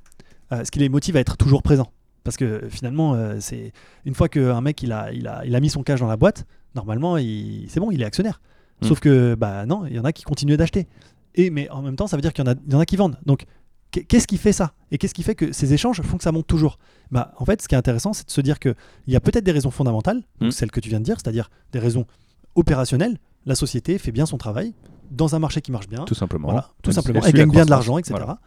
[0.50, 1.90] ce qui les motive à être toujours présent.
[2.22, 3.72] Parce que finalement, euh, c'est
[4.06, 6.16] une fois qu'un mec il a, il, a, il a mis son cash dans la
[6.16, 8.40] boîte, normalement, c'est bon, il est actionnaire.
[8.82, 8.86] Mm.
[8.86, 10.86] Sauf que, bah non, il y en a qui continuent d'acheter.
[11.34, 12.80] Et mais en même temps, ça veut dire qu'il y en a, il y en
[12.80, 13.18] a qui vendent.
[13.26, 13.44] Donc,
[13.90, 14.72] qu'est- qu'est-ce qui fait ça?
[14.90, 16.78] Et qu'est-ce qui fait que ces échanges font que ça monte toujours?
[17.10, 18.74] Bah, en fait, ce qui est intéressant, c'est de se dire que
[19.06, 20.50] il y a peut-être des raisons fondamentales, Mm.
[20.50, 22.06] celles que tu viens de dire, c'est-à-dire des raisons
[22.54, 23.18] opérationnelles.
[23.46, 24.72] La société fait bien son travail
[25.10, 26.04] dans un marché qui marche bien.
[26.06, 26.48] Tout simplement.
[26.48, 27.20] Voilà, tout simplement.
[27.22, 28.14] elle gagne bien de l'argent, etc.
[28.16, 28.38] Voilà.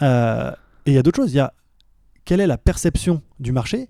[0.00, 0.52] Euh,
[0.88, 1.32] et il y a d'autres choses.
[1.32, 1.52] Il y a
[2.24, 3.88] quelle est la perception du marché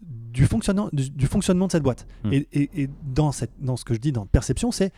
[0.00, 2.06] du fonctionnement, du, du fonctionnement de cette boîte.
[2.24, 2.32] Hmm.
[2.32, 4.92] Et, et- et dans, cette, dans ce que je dis dans perception, c'est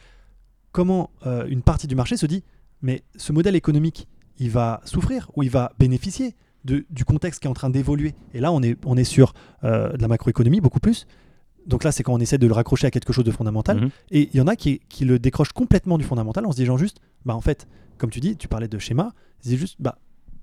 [0.73, 2.43] comment euh, une partie du marché se dit,
[2.83, 6.35] mais ce modèle économique, il va souffrir ou il va bénéficier
[6.65, 8.15] de- du contexte qui est en train d'évoluer?
[8.35, 9.33] Et là, on est, on est sur
[9.65, 11.07] euh, de la macroéconomie beaucoup plus.
[11.67, 13.81] Donc là, c'est quand on essaie de le raccrocher à quelque chose de fondamental.
[13.81, 13.91] Mhm.
[14.11, 16.77] Et il y en a qui, qui le décrochent complètement du fondamental en se disant
[16.77, 17.67] juste, bah en fait,
[17.99, 19.99] comme tu dis, tu parlais de schéma, disent juste, bah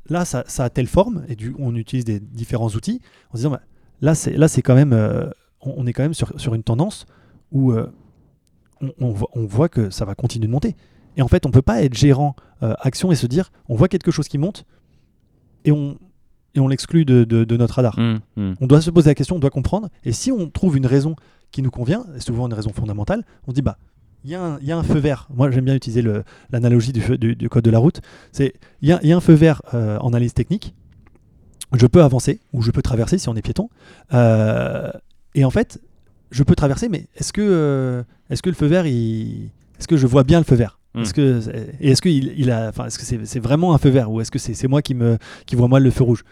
[0.10, 3.38] là, ça, ça a telle forme, et du, on utilise des différents outils en se
[3.38, 3.62] disant, bah,
[4.02, 5.30] là, c'est, là, c'est quand même, euh,
[5.62, 7.06] on, on est quand même sur, sur une tendance
[7.52, 7.88] où euh,
[8.82, 10.76] on, on voit, on voit que ça va continuer de monter.
[11.16, 13.88] Et en fait, on peut pas être gérant euh, action et se dire, on voit
[13.88, 14.66] quelque chose qui monte,
[15.66, 15.98] et on,
[16.56, 17.98] et on l'exclut de, de- de notre radar.
[18.00, 18.20] Mhm.
[18.36, 18.56] Mhm.
[18.62, 19.90] On doit se poser la question, on doit comprendre.
[20.04, 21.16] Et si on trouve une raison
[21.52, 23.78] qui nous convient, et souvent une raison fondamentale, on se dit bah
[24.24, 25.28] il y, a un- il y a un feu vert.
[25.34, 26.04] Moi j'aime bien utiliser
[26.52, 28.02] l'analogie du, feu- du- du code de la route.
[28.32, 30.74] C'est il y a, il y a un feu vert euh, en analyse technique.
[31.74, 33.70] Je peux avancer ou je peux traverser si on est piéton.
[34.14, 34.92] Euh,
[35.36, 35.80] et en fait,
[36.32, 40.08] je peux traverser, mais est-ce que euh, est-ce que le feu vert, est-ce que je
[40.08, 40.80] vois bien le feu vert?
[40.94, 41.02] Mm.
[41.02, 41.42] Est-ce que
[41.82, 44.22] et est-ce que il, il a, enfin est-ce que c'est vraiment un feu vert ou
[44.22, 45.18] est-ce que c'est moi qui me
[45.48, 46.24] qui vois mal le feu rouge?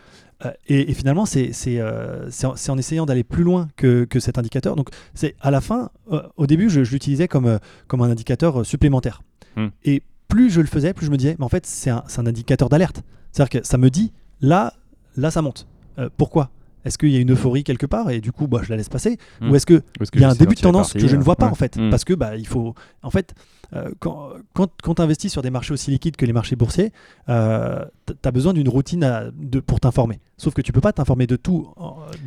[0.68, 4.76] Et, et finalement, c'est euh, c'est en, essayant d'aller plus loin que, que cet indicateur.
[4.76, 8.10] Donc, c'est à la fin, euh, au début, je, je l'utilisais comme, euh, comme un
[8.10, 9.22] indicateur euh, supplémentaire.
[9.56, 9.68] Hmm.
[9.84, 12.26] Et plus je le faisais, plus je me disais, mais en fait, c'est un, un
[12.26, 13.04] indicateur d'alerte.
[13.32, 14.12] C'est-à-dire que ça me dit,
[14.42, 14.74] là,
[15.16, 15.68] là, ça monte.
[16.00, 16.50] Euh, pourquoi?
[16.86, 18.90] Est-ce qu'il y a une euphorie quelque part et du coup, bah, je la laisse
[18.90, 19.50] passer Hmm.
[19.52, 21.22] Ou est-ce que Parce que il y a un début de tendance que je ne
[21.22, 21.52] vois pas ouais.
[21.52, 21.90] en fait Mhm.
[21.90, 22.74] parce que bah il faut
[23.04, 23.34] en fait
[23.74, 26.92] euh, quand, quand, quand tu investis sur des marchés aussi liquides que les marchés boursiers
[27.30, 30.92] euh, tu as besoin d'une routine à- de, pour t'informer sauf que tu peux pas
[30.94, 31.70] t'informer de tout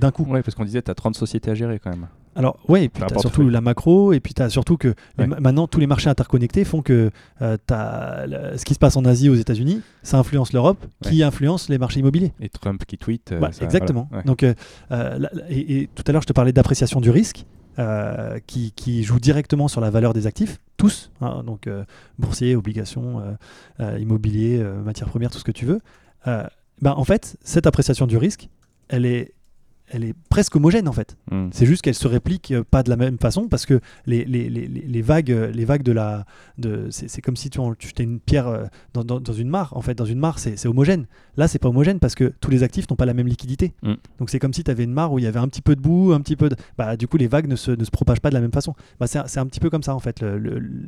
[0.01, 2.07] d'un coup Ouais, parce qu'on disait, tu as 30 sociétés à gérer quand même.
[2.37, 3.51] Alors et puis tu as surtout oui.
[3.53, 5.27] la macro et puis tu as surtout que Ouais.
[5.27, 7.11] maintenant tous les marchés interconnectés font que
[7.43, 7.57] euh,
[8.27, 11.79] le- ce qui se passe en Asie aux États-Unis ça influence l'Europe qui influence les
[11.79, 13.33] marchés immobiliers Et Trump qui tweet.
[13.33, 14.09] euh, bah, ça- exactement.
[14.11, 14.27] voilà, ouais.
[14.27, 14.55] Donc, euh,
[14.91, 17.45] là- et, et tout à l'heure, je te parlais d'appréciation du risque,
[17.79, 21.85] euh, qui, qui joue directement sur la valeur des actifs, tous, hein, donc euh,
[22.19, 23.23] boursiers, obligations,
[23.99, 25.81] immobilier, matières premières, tout ce que tu veux.
[26.27, 28.49] Bah, en fait, cette appréciation du risque,
[28.89, 29.34] elle est,
[29.95, 31.17] elle est presque homogène en fait.
[31.31, 31.51] Mhm.
[31.53, 34.49] C'est juste qu'elle se réplique euh, pas de la même façon parce que les, les,
[34.51, 36.25] les, les- vagues, euh, les vagues de la,
[36.59, 39.49] de, c'est, comme si tu, en- tu jetais une pierre euh, dans, dans, dans une
[39.49, 39.77] mare.
[39.77, 41.07] En fait, dans une mare, c'est, homogène.
[41.37, 43.73] Là, c'est pas homogène parce que tous les actifs n'ont pas la même liquidité.
[43.83, 43.95] Mm.
[44.19, 45.77] Donc c'est comme si tu avais une mare où il y avait un petit peu
[45.77, 47.91] de boue, un petit peu de, bah, du coup les vagues ne se, ne se
[47.91, 48.75] propagent pas de la même façon.
[48.99, 50.23] Bah, c'est, un- petit peu comme ça en fait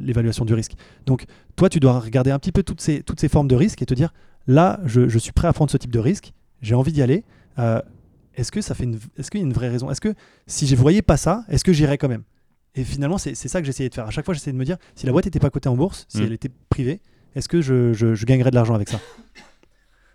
[0.01, 0.73] l'évaluation du risque.
[1.07, 1.25] Donc
[1.57, 3.87] toi, tu dois regarder un petit peu toutes ces, toutes ces formes de risque et
[3.87, 4.13] te dire
[4.47, 6.33] là, je, je suis prêt à prendre ce type de risque,
[6.63, 7.25] j'ai envie d'y aller.
[7.59, 7.81] Euh,
[8.37, 9.91] est-ce que ça fait une, est-ce qu'il y a une vraie raison?
[9.91, 10.15] Est-ce que
[10.47, 12.23] si je voyais pas ça, est-ce que j'irais quand même?
[12.75, 14.07] Et finalement, c'est c'est ça que j'essayais de faire.
[14.07, 16.05] À chaque fois, j'essayais de me dire, si la boîte n'était pas cotée en bourse,
[16.09, 16.25] si Mm.
[16.25, 17.01] elle était privée,
[17.35, 19.01] est-ce que je, je, je gagnerais de l'argent avec ça?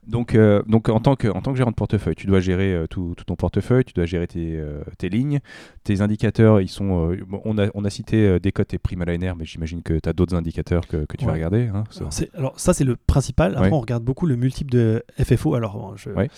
[0.07, 2.73] Donc, euh, donc en, tant que, en tant que gérant de portefeuille, tu dois gérer
[2.73, 5.39] euh, tout, tout ton portefeuille, tu dois gérer tes, euh, tes lignes,
[5.83, 9.05] tes indicateurs, ils sont, bon, on, a, on a cité des cotes et primes à
[9.05, 11.67] l'ANR, mais j'imagine que tu as d'autres indicateurs que, que tu vas regarder.
[11.73, 12.09] hein, ça.
[12.33, 13.51] Alors, ça c'est le principal.
[13.55, 13.73] Après Ouais.
[13.73, 15.53] on regarde beaucoup le multiple de FFO.
[15.53, 16.29] Alors, bon, je- Ouais.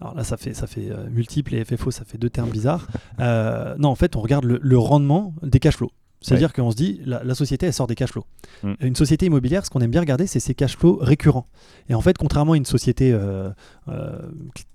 [0.00, 2.88] alors là ça fait ça fait multiple et FFO ça fait deux termes bizarres.
[3.20, 5.92] Non en fait on regarde le, le rendement des cash flows.
[6.22, 8.24] C'est-à-dire qu'on se dit la, la société elle sort des cash flows.
[8.62, 8.72] Mm.
[8.80, 11.46] Une société immobilière ce qu'on aime bien regarder c'est ses cash flows récurrents.
[11.88, 13.50] Et en fait contrairement à une société euh,
[13.88, 14.18] euh,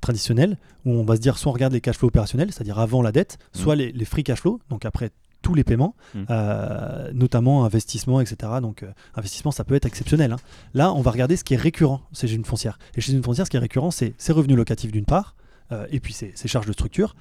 [0.02, 3.02] traditionnelle où on va se dire soit on regarde les cash flows opérationnels c'est-à-dire avant
[3.02, 5.12] la dette, soit les, les free cash flows donc après
[5.44, 6.24] tous les paiements, Mm.
[6.30, 8.54] euh, notamment investissement, etc.
[8.60, 10.32] Donc, euh, investissement, ça peut être exceptionnel.
[10.32, 10.38] hein.
[10.74, 12.80] Là, on va regarder ce qui est récurrent chez une foncière.
[12.96, 15.36] Et chez une foncière, ce qui est récurrent, c'est ses revenus locatifs d'une part,
[15.72, 17.16] euh, et puis ses, ses charges de structure,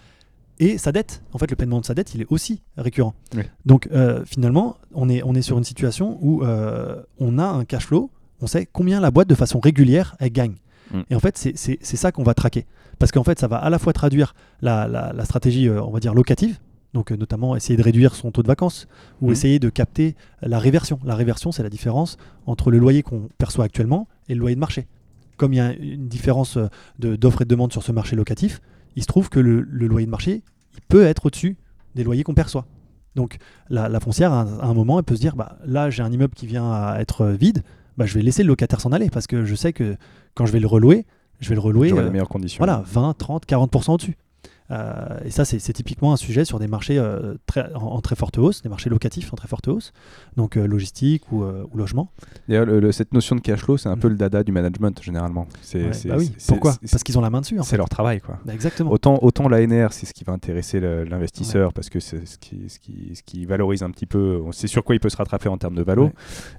[0.58, 1.22] et sa dette.
[1.32, 3.14] En fait, le paiement de sa dette, il est aussi récurrent.
[3.34, 3.42] Oui.
[3.64, 7.64] Donc, euh, finalement, on est, on est sur une situation où euh, on a un
[7.64, 10.56] cash flow, on sait combien la boîte, de façon régulière, elle gagne.
[10.92, 11.00] Mm.
[11.10, 12.66] Et en fait, c'est ça qu'on va traquer.
[12.98, 15.90] Parce qu'en fait, ça va à la fois traduire la, la- la stratégie, euh, on
[15.90, 16.58] va dire, locative,
[16.94, 18.86] donc notamment essayer de réduire son taux de vacances,
[19.20, 19.32] ou Mhm.
[19.32, 20.98] essayer de capter la réversion.
[21.04, 24.60] La réversion, c'est la différence entre le loyer qu'on perçoit actuellement et le loyer de
[24.60, 24.86] marché.
[25.36, 26.56] Comme il y a une différence
[26.98, 28.62] d'offre et de demande sur ce marché locatif,
[28.96, 30.42] il se trouve que le, le loyer de marché,
[30.74, 31.56] il peut être au-dessus
[31.94, 32.66] des loyers qu'on perçoit.
[33.14, 33.36] Donc
[33.70, 36.02] la, la foncière, à un, à un moment, elle peut se dire, bah, là j'ai
[36.02, 37.62] un immeuble qui vient à être euh, vide,
[37.96, 39.96] bah, je vais laisser le locataire s'en aller, parce que je sais que
[40.34, 41.06] quand je vais le relouer,
[41.40, 42.58] je vais le relouer J'aurai euh, les meilleures conditions.
[42.58, 44.16] voilà, 20, 30, 40% au-dessus.
[44.70, 48.16] Euh, et ça, c'est typiquement un sujet sur des marchés euh, très, en, en très
[48.16, 49.92] forte hausse, des marchés locatifs en très forte hausse,
[50.36, 52.10] donc euh, logistique ou, ou logement.
[52.48, 55.00] D'ailleurs, le- le- cette notion de cash flow, c'est un peu le dada du management
[55.02, 55.46] généralement.
[55.62, 56.32] C'est Ouais, bah oui.
[56.38, 56.74] c'est- Pourquoi?
[56.90, 57.58] Parce qu'ils ont la main dessus.
[57.58, 58.38] En c'est leur travail, quoi.
[58.44, 58.90] Bah, exactement.
[58.90, 62.78] Autant, autant l'ANR, c'est ce qui va intéresser l'investisseur parce que c'est ce qui, ce,
[62.78, 64.40] qui, ce qui valorise un petit peu.
[64.44, 66.04] On sait sur quoi il peut se rattraper en termes de valo.
[66.06, 66.12] Ouais.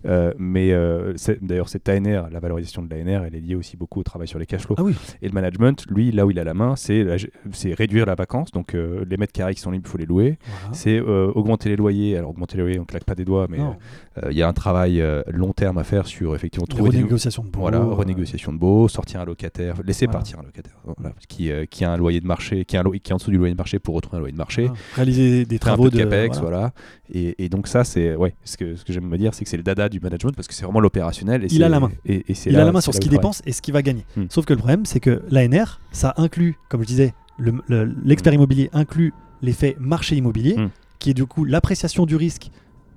[0.05, 3.99] Euh, mais euh, d'ailleurs, cette ANR, la valorisation de l'ANR, elle est liée aussi beaucoup
[3.99, 4.75] au travail sur les cash flows.
[4.77, 4.95] Ah oui.
[5.21, 7.05] Et le management, lui, là où il a la main, c'est
[7.51, 8.51] c'est réduire la vacance.
[8.51, 10.37] Donc euh, les mètres carrés qui sont libres, il faut les louer.
[10.45, 10.73] Voilà.
[10.73, 12.17] C'est euh, augmenter les loyers.
[12.17, 14.53] Alors augmenter les loyers, on claque pas des doigts, mais euh, il y a un
[14.53, 18.57] travail long terme à faire sur effectivement trouver des, renégociations de voilà, euh, renégociation de
[18.57, 20.19] baux, sortir un locataire, laisser Voilà.
[20.19, 22.91] partir un locataire voilà, qui, qui a un loyer de marché, qui, a un lo-
[22.91, 24.69] qui est en dessous du loyer de marché pour retrouver un loyer de marché.
[24.95, 26.71] Réaliser des un travaux peu de capex, voilà.
[27.13, 29.49] Et, et donc ça, c'est ouais, ce que, ce que j'aime me dire, c'est que
[29.49, 31.45] c'est le dada du management parce que c'est vraiment l'opérationnel.
[31.51, 31.91] Il a la main.
[32.05, 33.73] Et, et c'est Il là- a la main sur ce qu'il dépense et ce qu'il
[33.73, 34.05] va gagner.
[34.15, 34.25] Hmm.
[34.29, 38.33] Sauf que le problème, c'est que l'ANR, ça inclut, comme je disais, le- le- l'expert
[38.33, 40.69] immobilier inclut l'effet marché immobilier, Hmm.
[40.99, 42.49] qui est du coup l'appréciation du risque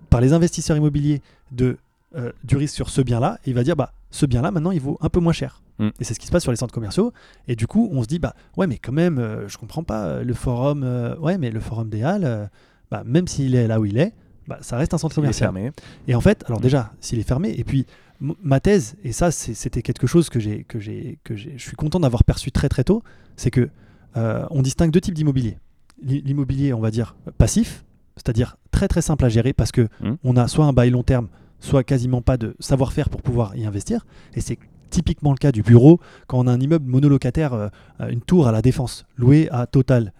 [0.08, 1.20] par les investisseurs immobiliers
[1.52, 1.76] de,
[2.16, 3.38] euh, du risque sur ce bien-là.
[3.44, 5.62] Et il va dire, bah, ce bien-là, maintenant, il vaut un peu moins cher.
[5.78, 5.90] Hmm.
[6.00, 7.12] Et c'est ce qui se passe sur les centres commerciaux.
[7.48, 10.04] Et du coup, on se dit, bah, ouais, mais quand même, euh, je comprends pas,
[10.06, 12.50] euh, le forum, euh, ouais, mais le forum des Halles,
[12.90, 14.12] bah, même s'il est là où il est,
[14.48, 15.52] bah, ça reste un centre Il est commercial.
[15.52, 15.70] fermé.
[16.08, 16.62] Et en fait, alors Mm.
[16.62, 17.86] déjà, s'il est fermé, et puis
[18.20, 22.00] ma thèse, et ça c'était quelque chose que j'ai, que j'ai, que je suis content
[22.00, 23.02] d'avoir perçu très très tôt,
[23.36, 23.70] c'est que
[24.16, 25.58] euh, on distingue deux types d'immobilier.
[26.02, 27.84] L'i- L'immobilier, on va dire passif,
[28.16, 30.14] c'est-à-dire très très simple à gérer parce que Mm.
[30.24, 31.28] on a soit un bail long terme,
[31.60, 34.06] soit quasiment pas de savoir-faire pour pouvoir y investir.
[34.34, 34.58] Et c'est
[34.88, 37.68] typiquement le cas du bureau quand on a un immeuble monolocataire, euh,
[38.00, 40.12] euh, une tour à la défense, loué à Total.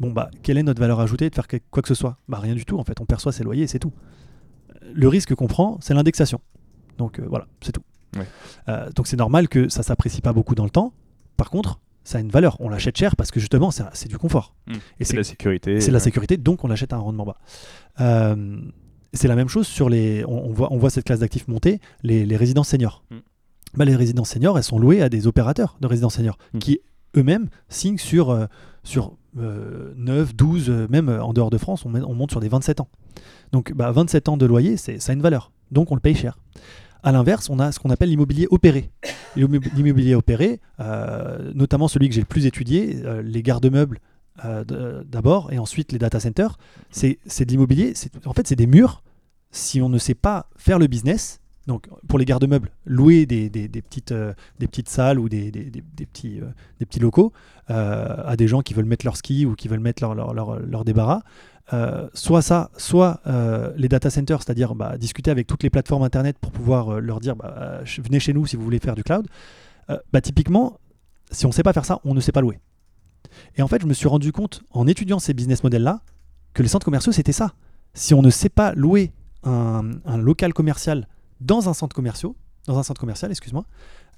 [0.00, 2.18] Bon bah, quelle est notre valeur ajoutée de faire que- quoi que ce soit?
[2.28, 2.78] Bah rien du tout.
[2.78, 3.92] En fait, on perçoit ses loyers et c'est tout.
[4.92, 6.40] Le risque qu'on prend, c'est l'indexation.
[6.98, 7.82] Donc euh, voilà, c'est tout.
[8.68, 10.92] Euh, donc c'est normal que ça s'apprécie pas beaucoup dans le temps.
[11.36, 12.56] Par contre, ça a une valeur.
[12.60, 14.54] On l'achète cher parce que justement, c'est du confort.
[14.66, 14.72] Mm.
[15.00, 15.80] Et C'est la sécurité.
[15.80, 16.04] c'est de la ouais.
[16.04, 17.38] sécurité, donc on l'achète à un rendement bas.
[18.00, 18.60] Euh,
[19.12, 20.24] c'est la même chose sur les.
[20.26, 23.04] On, on voit, on voit cette classe d'actifs monter, les, les résidences seniors.
[23.10, 23.16] Mm.
[23.74, 26.58] Bah, les résidences seniors, elles sont louées à des opérateurs de résidences seniors Mm.
[26.58, 26.80] qui
[27.16, 28.46] eux-mêmes signent sur, euh,
[28.84, 32.80] sur euh, 9, 12, euh, même en dehors de France, on, monte sur des 27
[32.80, 32.88] ans.
[33.52, 35.52] Donc bah, 27 ans de loyer, ça a une valeur.
[35.70, 36.38] Donc on le paye cher.
[37.02, 38.90] À l'inverse, on a ce qu'on appelle l'immobilier opéré.
[39.36, 43.98] L'immo- L'immobilier opéré, euh, notamment celui que j'ai le plus étudié, euh, les garde-meubles
[44.44, 46.58] euh, d'abord et ensuite les data centers,
[46.90, 47.92] c'est de l'immobilier.
[48.24, 49.02] En fait, c'est des murs.
[49.50, 54.14] Si on ne sait pas faire le business, donc pour les garde-meubles, louer des, petites,
[54.88, 55.50] salles ou des,
[56.12, 56.40] petits,
[56.80, 57.32] des petits locaux
[57.68, 61.22] à des gens qui veulent mettre leur ski ou qui veulent mettre leur- leur débarras.
[61.72, 66.02] Euh, soit ça, soit euh, les data centers, c'est-à-dire bah, discuter avec toutes les plateformes
[66.02, 69.02] internet pour pouvoir euh, leur dire bah, venez chez nous si vous voulez faire du
[69.02, 69.26] cloud.
[70.10, 70.80] Bah, typiquement,
[71.30, 72.58] si on ne sait pas faire ça, on ne sait pas louer.
[73.56, 76.00] Et en fait, je me suis rendu compte en étudiant ces business models-là
[76.54, 77.52] que les centres commerciaux, c'était ça.
[77.92, 79.12] Si on ne sait pas louer
[79.42, 81.08] un, un local commercial
[81.42, 82.32] dans un centre commercial,
[82.66, 83.66] dans un centre commercial, excuse-moi,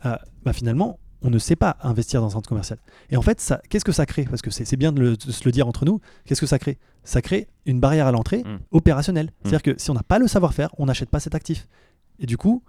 [0.04, 2.78] bah finalement, on ne sait pas investir dans un centre commercial.
[3.10, 4.24] Et en fait, ça, qu'est-ce que ça crée?
[4.24, 5.98] Parce que c'est c'est bien de, le- de se le dire entre nous.
[6.26, 6.78] Qu'est-ce que ça crée?
[7.02, 8.58] Ça crée une barrière à l'entrée Mm.
[8.70, 9.30] opérationnelle.
[9.42, 11.66] C'est-à-dire que si on n'a pas le savoir-faire, on n'achète pas cet actif.
[12.20, 12.62] Et du coup,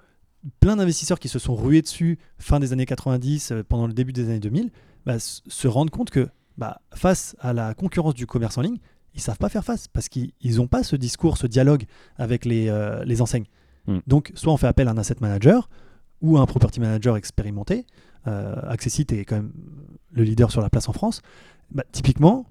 [0.60, 4.14] plein d'investisseurs qui se sont rués dessus fin des années 90, euh, pendant le début
[4.14, 4.72] des années 2000,
[5.06, 6.28] bah, se rendent compte que
[6.58, 8.78] bah, face à la concurrence du commerce en ligne,
[9.14, 11.84] ils savent pas faire face parce qu'ils n'ont pas ce discours, ce dialogue
[12.18, 13.45] avec les, euh, les enseignes.
[13.88, 13.99] Mm.
[14.08, 15.70] Donc, soit on fait appel à un asset manager
[16.22, 17.86] ou à un property manager expérimenté.
[18.28, 19.51] Euh, Accessit est quand même
[20.11, 21.21] le leader sur la place en France.
[21.71, 22.45] Bah, typiquement,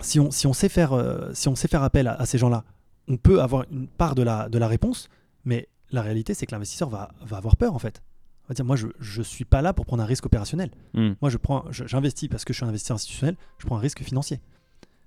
[0.00, 2.38] si on, si, on sait faire, euh, si on sait faire appel à, à ces
[2.38, 2.64] gens-là,
[3.08, 5.08] on peut avoir une part de la, de la réponse,
[5.44, 8.02] mais la réalité, c'est que l'investisseur va, va avoir peur en fait.
[8.44, 10.70] On va dire, moi, je ne suis pas là pour prendre un risque opérationnel.
[10.94, 11.12] Hmm.
[11.20, 13.80] Moi, je prends, je- j'investis parce que je suis un investisseur institutionnel, je prends un
[13.80, 14.40] risque financier.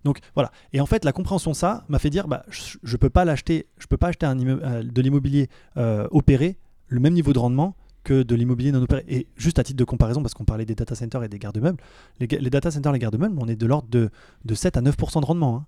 [0.03, 0.51] Donc voilà.
[0.71, 3.25] Et en fait, la compréhension de ça m'a fait dire, bah, je, je peux pas
[3.25, 6.57] l'acheter, je peux pas acheter un euh, de l'immobilier euh, opéré
[6.87, 7.75] le même niveau de rendement
[8.05, 9.03] que de l'immobilier non opéré.
[9.09, 11.77] Et juste à titre de comparaison, parce qu'on parlait des data centers et des garde-meubles,
[12.21, 14.09] les, ga- les data centers, les garde-meubles, on est de l'ordre de,
[14.45, 15.57] de 7 à 9% de rendement.
[15.57, 15.65] hein.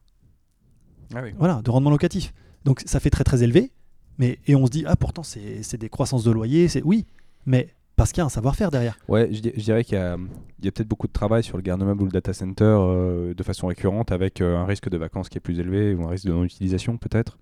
[1.15, 1.31] Ah oui.
[1.38, 2.33] Voilà, de rendement locatif.
[2.65, 3.71] Donc ça fait très très élevé,
[4.17, 7.05] mais et on se dit ah pourtant c'est c'est des croissances de loyer, c'est oui,
[7.45, 8.97] mais parce qu'il y a un savoir-faire derrière.
[9.07, 10.17] Ouais, je, di- je dirais qu'il y a,
[10.59, 13.33] il y a peut-être beaucoup de travail sur le garde-meuble ou le data center euh,
[13.33, 16.09] de façon récurrente avec euh, un risque de vacances qui est plus élevé ou un
[16.09, 17.38] risque de non-utilisation peut-être.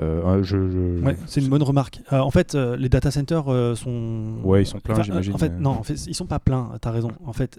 [0.00, 2.00] Euh, un- je, je- Ouais, c'est une bonne remarque.
[2.12, 3.44] Euh, en fait, euh, les data centers
[3.76, 4.34] sont.
[4.44, 5.34] Ouais, ils sont pleins, Enfin, j'imagine.
[5.34, 6.70] En fait, non, en fait, ils sont pas pleins.
[6.80, 7.10] T'as raison.
[7.26, 7.58] En fait,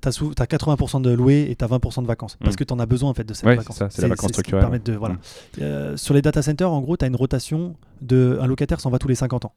[0.00, 2.58] t'as sou- t'as 80% de loués et t'as 20% de vacances parce Mm.
[2.58, 4.32] que t'en as besoin en fait de ces Ouais, ça, c'est la vacance ce qui
[4.34, 4.62] structurelle.
[4.64, 5.14] permet de voilà.
[5.14, 5.18] Mm.
[5.62, 8.98] Euh, sur les data centers, en gros, t'as une rotation de un locataire s'en va
[8.98, 9.52] tous les 50 ans.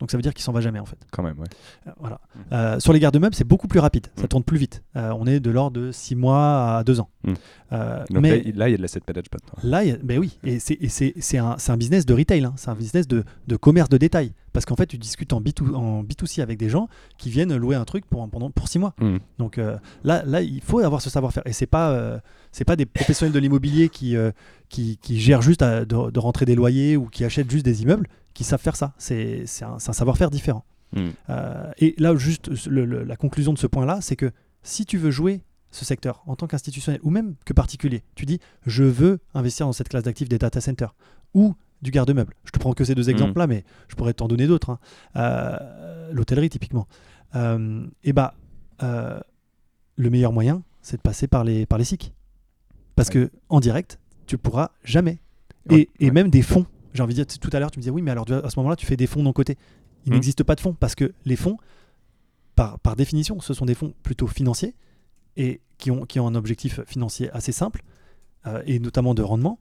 [0.00, 0.98] Donc ça veut dire qu'il s'en va jamais en fait.
[1.10, 1.46] Quand même, ouais.
[1.86, 2.20] Euh, voilà.
[2.34, 2.40] Mm.
[2.52, 4.06] Euh, sur les garde-meubles, c'est beaucoup plus rapide.
[4.16, 4.28] Ça Mm.
[4.28, 4.82] tourne plus vite.
[4.96, 7.08] Euh, on est de l'ordre de 6 mois à 2 ans.
[7.24, 7.32] Mm.
[7.72, 9.40] Euh, Donc mais là, il- y a de l'asset management.
[9.56, 9.60] hein.
[9.64, 12.52] Là, a- ben oui, et c'est un, un business de retail, hein.
[12.56, 14.32] c'est un business de, de commerce de détail.
[14.56, 16.88] Parce qu'en fait, tu discutes en, B2, en B2C avec des gens
[17.18, 18.94] qui viennent louer un truc pour, pendant, pour six mois.
[18.98, 19.18] Mm.
[19.36, 21.42] Donc euh, là, là, il faut avoir ce savoir-faire.
[21.46, 22.18] Et c'est pas, euh,
[22.52, 24.30] c'est pas des professionnels de l'immobilier qui, euh,
[24.70, 27.82] qui, qui gèrent juste à- de, de rentrer des loyers ou qui achètent juste des
[27.82, 28.94] immeubles qui savent faire ça.
[28.96, 30.64] C'est c'est un, savoir-faire différent.
[30.94, 31.08] Mm.
[31.28, 34.30] Euh, et là, juste le- le- la conclusion de ce point-là, c'est que
[34.62, 38.38] si tu veux jouer ce secteur en tant qu'institutionnel ou même que particulier, tu dis
[38.64, 40.94] je veux investir dans cette classe d'actifs des data centers
[41.34, 42.34] ou du garde-meuble.
[42.44, 44.70] Je te prends que ces deux exemples-là, mais je pourrais t'en donner d'autres.
[44.70, 44.78] hein.
[45.16, 46.86] Euh, L'hôtellerie, typiquement.
[47.34, 48.34] Euh, et bah,
[48.82, 49.20] euh,
[49.96, 52.12] le meilleur moyen, c'est de passer par les, par les SIC.
[52.94, 53.14] Parce Ouais.
[53.14, 55.18] que en direct, tu pourras jamais.
[55.68, 56.10] Ouais, Et, et ouais.
[56.12, 56.66] même des fonds.
[56.94, 58.58] J'ai envie de dire, tout à l'heure, tu me disais, oui, mais alors à ce
[58.58, 59.58] moment-là, tu fais des fonds non cotés.
[60.06, 60.14] Il Hmm.
[60.14, 61.58] n'existe pas de fonds parce que les fonds,
[62.54, 64.74] par, par définition, ce sont des fonds plutôt financiers
[65.36, 67.82] et qui ont, qui ont un objectif financier assez simple
[68.46, 69.58] euh, et notamment de rendement,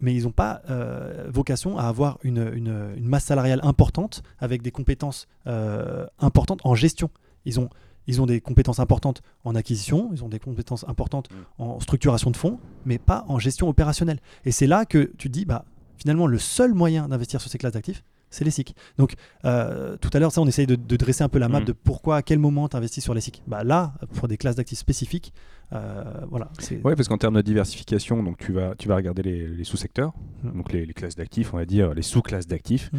[0.00, 4.62] mais ils n'ont pas euh, vocation à avoir une, une- une masse salariale importante avec
[4.62, 7.10] des compétences euh, importantes en gestion.
[7.44, 7.68] Ils ont,
[8.06, 11.62] ils ont des compétences importantes en acquisition, ils ont des compétences importantes Mm.
[11.62, 14.20] en structuration de fonds, mais pas en gestion opérationnelle.
[14.44, 15.64] Et c'est là que tu te dis, bah,
[15.96, 18.74] finalement, le seul moyen d'investir sur ces classes d'actifs, c'est les SIC.
[18.98, 21.60] Donc, euh, tout à l'heure, ça, on essaye de, de dresser un peu la map
[21.60, 21.64] Mm.
[21.64, 23.42] de pourquoi, à quel moment tu investis sur les SIC.
[23.46, 25.32] Bah, là, pour des classes d'actifs spécifiques,
[25.70, 26.48] voilà.
[26.58, 29.64] c'est- Ouais, parce qu'en termes de diversification, donc tu vas, tu vas regarder les, les
[29.64, 30.12] sous-secteurs,
[30.42, 30.56] Mm.
[30.56, 32.98] donc les, les classes d'actifs, on va dire les sous-classes d'actifs, Mm.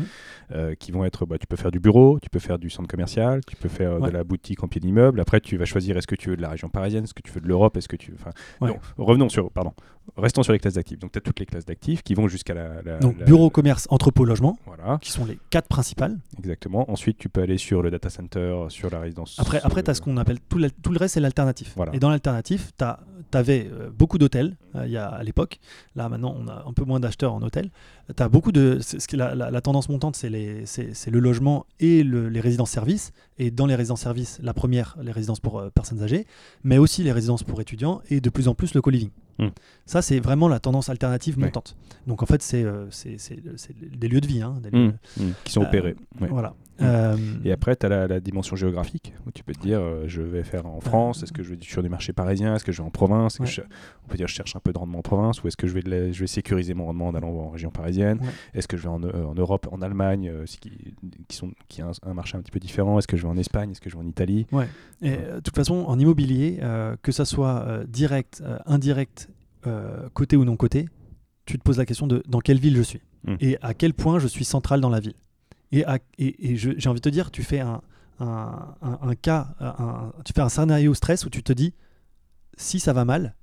[0.51, 2.87] euh, qui vont être, bah, tu peux faire du bureau, tu peux faire du centre
[2.89, 4.09] commercial, tu peux faire euh, Ouais.
[4.09, 5.19] de la boutique en pied d'immeuble.
[5.19, 7.31] Après, tu vas choisir est-ce que tu veux de la région parisienne, est-ce que tu
[7.31, 8.69] veux de l'Europe, est-ce que tu, enfin, Ouais.
[8.69, 9.73] non, revenons sur, pardon,
[10.17, 10.99] restons sur les classes d'actifs.
[10.99, 13.49] Donc tu as toutes les classes d'actifs qui vont jusqu'à la, la- Donc, la- bureau,
[13.49, 16.17] commerce, entrepôt, logement, Voilà, qui sont les quatre principales.
[16.37, 16.89] exactement.
[16.91, 19.35] Ensuite, tu peux aller sur le data center, sur la résidence.
[19.39, 21.73] Après, après euh, tu as ce qu'on appelle tout, le- tout le reste, c'est l'alternatif.
[21.75, 21.93] Voilà.
[21.95, 25.59] Et dans l'alternatif, tu avais beaucoup d'hôtels euh, à l'époque.
[25.95, 27.69] Là, maintenant, on a un peu moins d'acheteurs en hôtel.
[28.15, 28.79] Tu as beaucoup de.
[28.81, 33.11] ce la, tendance montante, c'est le logement et le- les résidences-services.
[33.37, 36.25] Et dans les résidences-services, la première, les résidences pour euh, personnes âgées,
[36.63, 39.09] mais aussi les résidences pour étudiants et de plus en plus le co-living.
[39.39, 39.49] Hmm.
[39.85, 41.45] Ça, c'est vraiment la tendance alternative Ouais.
[41.45, 41.75] montante.
[42.07, 43.17] Donc, en fait, c'est euh, c'est-
[43.97, 44.41] des lieux de vie.
[44.41, 45.95] hein, des Mm, lieux- mm, qui sont Euh, opérés.
[46.21, 46.27] ouais.
[46.27, 46.53] Voilà.
[46.79, 50.03] Euh, Et après, tu as la, la dimension géographique, où tu peux te dire, euh,
[50.07, 52.71] je vais faire en France, est-ce que je vais sur des marchés parisiens, est-ce que
[52.71, 53.67] je vais en province, Est-ce que Ouais.
[53.69, 53.75] je-
[54.05, 55.73] on peut dire je cherche un peu de rendement en province, ou est-ce que je
[55.73, 58.27] vais, la- je vais sécuriser mon rendement en allant en région parisienne, Ouais.
[58.53, 60.93] est-ce que je vais en, euh, en Europe, en Allemagne, qui,
[61.27, 63.29] qui, sont, qui a un, un marché un petit peu différent, est-ce que je vais
[63.29, 64.45] en Espagne, est-ce que je vais en Italie?
[65.01, 66.59] Et euh, de toute façon, en immobilier,
[67.01, 69.26] que ça soit direct, indirect,
[69.65, 70.87] euh, côté ou non côté,
[71.45, 73.35] tu te poses la question de dans quelle ville je suis Mm.
[73.41, 75.15] et à quel point je suis central dans la ville.
[75.71, 77.81] Et, à- et, et je- j'ai envie de te dire, tu fais un,
[78.19, 79.55] un, un- un cas,
[80.23, 81.73] tu fais un scénario stress où tu te dis
[82.57, 83.35] si ça va mal,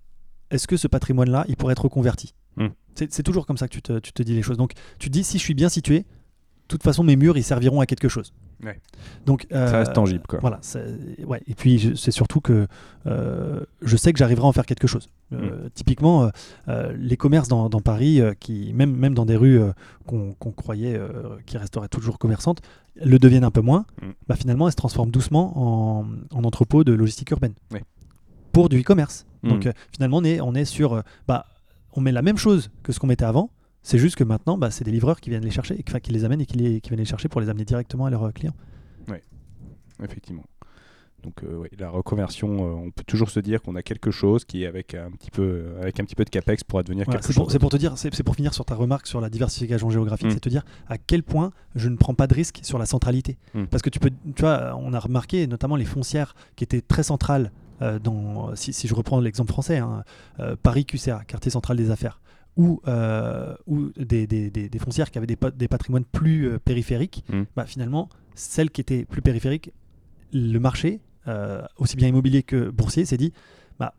[0.50, 2.34] est-ce que ce patrimoine-là, il pourrait être reconverti?
[2.56, 2.68] Mm.
[2.94, 4.56] C'est c'est toujours comme ça que tu te, tu te dis les choses.
[4.56, 6.04] Donc tu te dis si je suis bien situé, de
[6.68, 8.32] toute façon mes murs ils serviront à quelque chose.
[8.62, 8.80] Ouais.
[9.26, 10.38] Donc Ça euh, reste tangible, quoi.
[10.40, 10.61] Voilà,
[11.26, 11.42] ouais.
[11.46, 12.66] Et puis c'est surtout que
[13.07, 15.09] euh, je sais que j'arriverai à en faire quelque chose.
[15.32, 16.28] Euh, Typiquement, euh,
[16.68, 19.72] euh, les commerces dans, dans Paris, euh, qui même même dans des rues euh,
[20.07, 22.61] qu'on croyait euh, qui resteraient toujours commerçantes,
[22.96, 24.11] le deviennent un peu moins, Mm.
[24.28, 27.82] bah, finalement, elles se transforment doucement en, en entrepôt de logistique urbaine Ouais.
[28.52, 29.26] pour du e-commerce.
[29.42, 29.48] Mm.
[29.48, 31.46] Donc euh, finalement, on est, on est sur, euh, bah,
[31.92, 33.50] on met la même chose que ce qu'on mettait avant.
[33.85, 36.24] C'est juste que maintenant, bah, c'est des livreurs qui viennent les chercher, enfin, qui les
[36.24, 38.32] amènent et qui, les, qui viennent les chercher pour les amener directement à leurs euh,
[38.32, 38.55] clients.
[40.03, 40.43] Effectivement.
[41.22, 44.45] Donc euh, ouais, la reconversion, euh, on peut toujours se dire qu'on a quelque chose
[44.45, 47.28] qui, avec un petit peu, avec un petit peu de capex, pourra devenir Voilà, quelque
[47.28, 47.45] c'est chose.
[47.45, 50.26] pour, c'est pour te dire, c'est pour finir sur ta remarque sur la diversification géographique,
[50.26, 50.32] Mm.
[50.32, 53.39] c'est te dire à quel point je ne prends pas de risque sur la centralité.
[53.55, 53.64] Mm.
[53.66, 57.05] Parce que tu peux, tu vois, on a remarqué notamment les foncières qui étaient très
[57.05, 60.05] centrales euh, dans, si, si je reprends l'exemple français, hein,
[60.62, 62.20] Paris QCA, quartier central des affaires,
[62.57, 66.59] ou, euh, ou des, des- des- des foncières qui avaient des, des patrimoines plus euh,
[66.59, 67.42] périphériques, Mm.
[67.57, 69.72] bah, finalement, celles qui étaient plus périphériques,
[70.32, 73.32] le marché, euh, aussi bien immobilier que boursier, s'est dit,
[73.78, 73.94] bah,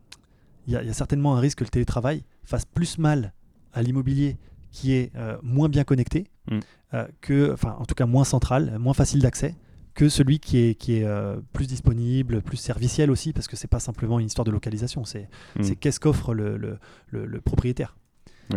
[0.68, 3.34] il y, a- il y a certainement un risque que le télétravail fasse plus mal
[3.74, 4.38] à l'immobilier
[4.72, 6.60] qui est moins bien connecté, Mm.
[7.22, 9.56] que, enfin, en tout cas moins central, moins facile d'accès,
[9.96, 13.70] que celui qui est, qui est euh, plus disponible, plus serviciel aussi, parce que c'est
[13.70, 15.76] pas simplement une histoire de localisation, c'est Mm.
[15.80, 16.78] qu'est-ce qu'offre le, le-
[17.08, 17.96] le- le propriétaire.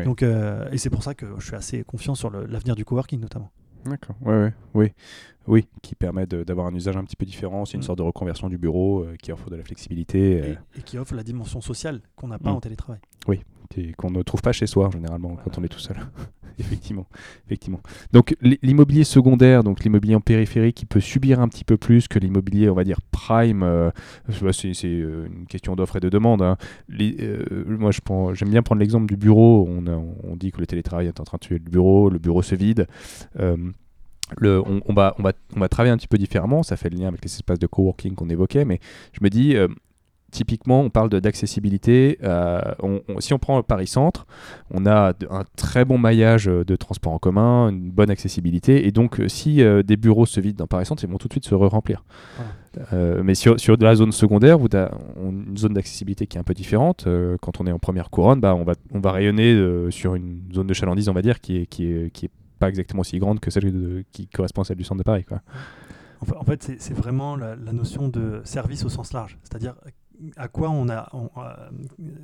[0.04, 3.20] Donc, euh, et c'est pour ça que je suis assez confiant sur l'avenir du coworking
[3.20, 3.50] notamment.
[3.84, 4.16] D'accord.
[4.22, 4.92] Ouais, ouais, oui,
[5.46, 7.64] oui, qui permet d'avoir un usage un petit peu différent.
[7.64, 7.82] C'est une Mm.
[7.84, 10.42] sorte de reconversion du bureau euh, qui offre de la flexibilité.
[10.42, 12.56] euh, Et, et qui offre la dimension sociale qu'on n'a pas Mm.
[12.56, 13.00] en télétravail.
[13.24, 13.40] qui-
[13.96, 15.96] qu'on ne trouve pas chez soi généralement quand on est tout seul.
[16.58, 17.06] effectivement,
[17.46, 17.80] effectivement.
[18.12, 22.08] Donc l'i- l'immobilier secondaire, donc l'immobilier en périphérie, qui peut subir un petit peu plus
[22.08, 23.62] que l'immobilier, on va dire prime.
[23.62, 23.90] euh,
[24.52, 26.42] c'est euh, une question d'offre et de demande.
[26.42, 26.56] hein.
[26.88, 27.90] Les- euh, moi,
[28.34, 29.66] j'aime bien prendre l'exemple du bureau.
[29.70, 32.18] On, a- on dit que le télétravail est en train de tuer le bureau, le
[32.18, 32.86] bureau se vide.
[33.38, 33.56] Euh,
[34.36, 36.90] le, on, on va, on, va, on va travailler un petit peu différemment, ça fait
[36.90, 38.78] le lien avec les espaces de coworking qu'on évoquait, mais
[39.12, 39.68] je me dis, euh,
[40.30, 42.18] typiquement, on parle de- d'accessibilité.
[42.22, 42.60] euh,
[43.18, 44.26] si on prend Paris Centre,
[44.70, 48.92] on a un très bon maillage euh, de transport en commun, une bonne accessibilité, et
[48.92, 51.32] donc euh, si euh, des bureaux se vident dans Paris Centre, ils vont tout de
[51.34, 52.04] suite se re-remplir.
[52.92, 56.36] Euh, mais sur, sur de la zone secondaire, où tu as une zone d'accessibilité qui
[56.36, 59.00] est un peu différente, euh, quand on est en première couronne, bah, on, va, on
[59.00, 62.10] va rayonner euh, sur une zone de chalandise, on va dire, qui est, qui est,
[62.12, 64.98] qui est pas exactement aussi grande que celle de- qui correspond à celle du centre
[64.98, 65.24] de Paris.
[65.24, 65.40] Quoi.
[66.20, 69.38] En fa- en fait, c'est c'est vraiment la, la notion de service au sens large.
[69.44, 69.74] C'est-à-dire
[70.36, 71.54] à quoi on a, on- euh,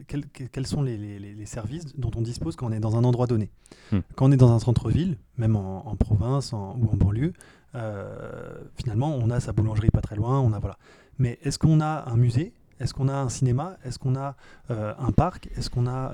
[0.09, 2.97] quels, quels sont les, les- les- les services dont on dispose quand on est dans
[2.97, 3.51] un endroit donné.
[3.92, 4.01] Hmm.
[4.16, 7.32] Quand on est dans un centre-ville, même en, en province en- ou en banlieue,
[7.74, 10.40] euh, finalement, on a sa boulangerie pas très loin.
[10.40, 10.78] On a voilà.
[11.18, 12.53] Mais est-ce qu'on a un musée?
[12.80, 13.76] Est-ce qu'on a un cinéma?
[13.84, 14.36] Est-ce qu'on a
[14.70, 15.49] euh, un parc?
[15.57, 16.12] Est-ce qu'on a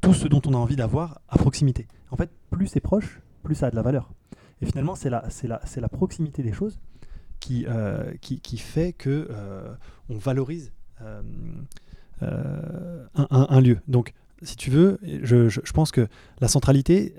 [0.00, 1.86] tout ce dont on a envie d'avoir à proximité?
[2.10, 4.10] En fait, plus c'est proche, plus ça a de la valeur.
[4.60, 6.78] Et finalement, c'est la, c'est la, c'est la proximité des choses
[7.40, 7.66] qui,
[8.20, 9.28] qui, qui fait que
[10.08, 10.72] on valorise
[12.20, 13.78] un, un- un lieu.
[13.88, 16.08] Donc, si tu veux, je, je- pense que
[16.40, 17.14] la centralité,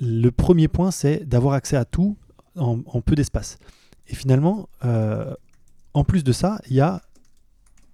[0.00, 2.16] le premier point, c'est d'avoir accès à tout
[2.56, 3.58] en, peu d'espace.
[4.08, 5.34] Et finalement, euh,
[5.94, 7.02] en plus de ça, il y a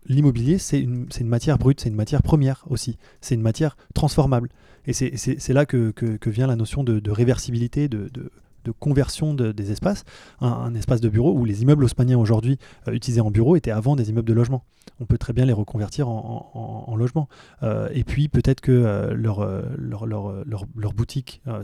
[0.06, 4.48] l'immobilier, c'est une, matière brute, c'est une matière première aussi, c'est une matière transformable.
[4.86, 5.16] Et c'est-
[5.52, 5.90] là que,
[6.30, 8.30] vient la notion de, réversibilité, de-
[8.64, 10.04] de conversion de- des espaces.
[10.40, 12.58] Un, espace de bureau où les immeubles haussmanniens aujourd'hui
[12.88, 14.64] euh, utilisés en bureau étaient avant des immeubles de logement.
[15.00, 17.28] On peut très bien les reconvertir en, en- en logement.
[17.62, 19.62] Euh, et puis peut-être que euh, leur, euh,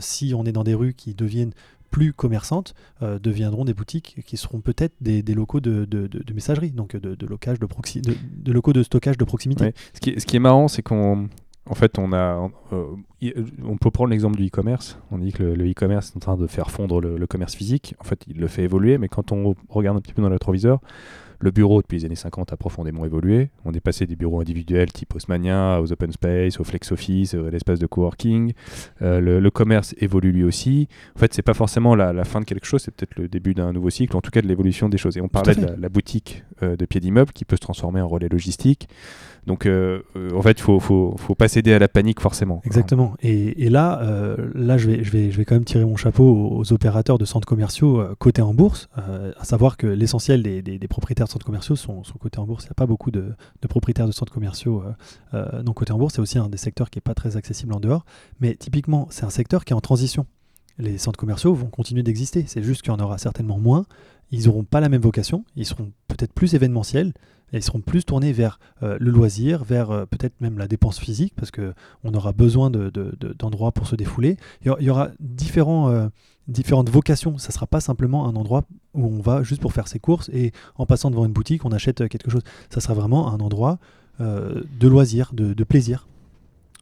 [0.00, 1.52] si on est dans des rues qui deviennent
[1.90, 6.94] plus commerçantes, deviendront des boutiques qui seront peut-être des, locaux de, de- de- messagerie, donc
[6.96, 7.66] de, locage de,
[8.38, 9.72] de, locaux de stockage de proximité.
[9.94, 11.28] Ce, qui ce qui est marrant, c'est qu'on
[11.68, 12.84] en fait, on a, euh,
[13.20, 13.32] y-
[13.64, 14.98] on peut prendre l'exemple du e-commerce.
[15.10, 17.94] On dit que le, e-commerce est en train de faire fondre le, le commerce physique.
[18.00, 20.34] En fait, il le fait évoluer, mais quand on regarde un petit peu dans le
[20.34, 20.80] rétroviseur,
[21.40, 23.50] le bureau depuis les années 50 a profondément évolué.
[23.64, 27.50] On est passé des bureaux individuels type Haussmannien aux open space, au flex office, à
[27.50, 28.52] l'espace de coworking.
[29.02, 30.88] Euh, le, le commerce évolue lui aussi.
[31.14, 33.54] En fait, c'est pas forcément la, la fin de quelque chose, c'est peut-être le début
[33.54, 35.16] d'un nouveau cycle, en tout cas de l'évolution des choses.
[35.16, 38.00] Et on parlait de la, la boutique euh, de pied d'immeuble qui peut se transformer
[38.00, 38.88] en relais logistique.
[39.46, 42.60] Donc, euh, euh, en fait, il faut, faut, faut pas céder à la panique forcément.
[42.64, 43.14] Exactement.
[43.22, 45.94] Et, et là, euh, là je, vais, je, vais, je vais quand même tirer mon
[45.94, 49.86] chapeau aux, aux opérateurs de centres commerciaux euh, cotés en bourse, euh, à savoir que
[49.86, 52.64] l'essentiel des, des- des propriétaires centres commerciaux sont, sont cotés en bourse.
[52.64, 54.92] Il n'y a pas beaucoup de, de propriétaires de centres commerciaux euh,
[55.34, 56.14] euh, non cotés en bourse.
[56.14, 58.04] C'est aussi un des secteurs qui n'est pas très accessible en dehors.
[58.40, 60.26] Mais typiquement, c'est un secteur qui est en transition.
[60.78, 62.44] Les centres commerciaux vont continuer d'exister.
[62.46, 63.86] C'est juste qu'il y en aura certainement moins.
[64.30, 65.44] Ils n'auront pas la même vocation.
[65.56, 67.12] Ils seront peut-être plus événementiels.
[67.52, 71.32] Et ils seront plus tournés vers euh, le loisir, vers peut-être même la dépense physique,
[71.36, 74.36] parce que on aura besoin de- de- d'endroits pour se défouler.
[74.64, 76.10] Il y aura, différents,
[76.48, 77.38] différentes vocations.
[77.38, 78.64] Ça ne sera pas simplement un endroit
[78.94, 81.72] où on va juste pour faire ses courses et en passant devant une boutique, on
[81.72, 82.42] achète euh, quelque chose.
[82.70, 83.78] Ça sera vraiment un endroit
[84.20, 86.06] euh, de loisir, de, plaisir.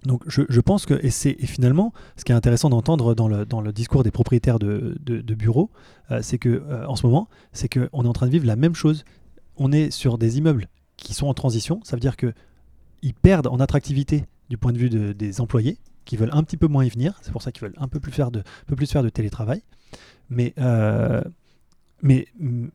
[0.05, 1.11] Donc je, pense que, et
[1.47, 4.95] finalement, ce qui est intéressant d'entendre dans le, discours des propriétaires de,
[5.35, 5.71] bureaux,
[6.11, 8.75] euh, c'est que en ce moment, c'est qu'on est en train de vivre la même
[8.75, 9.05] chose.
[9.57, 10.69] On est sur des immeubles
[10.99, 14.91] qui sont en transition, ça veut dire qu'ils perdent en attractivité du point de vue
[14.91, 17.77] des employés, qui veulent un petit peu moins y venir, c'est pour ça qu'ils veulent
[17.79, 19.63] un peu plus faire de, peu plus faire de télétravail.
[20.31, 21.23] Mais, euh,
[22.03, 22.29] mais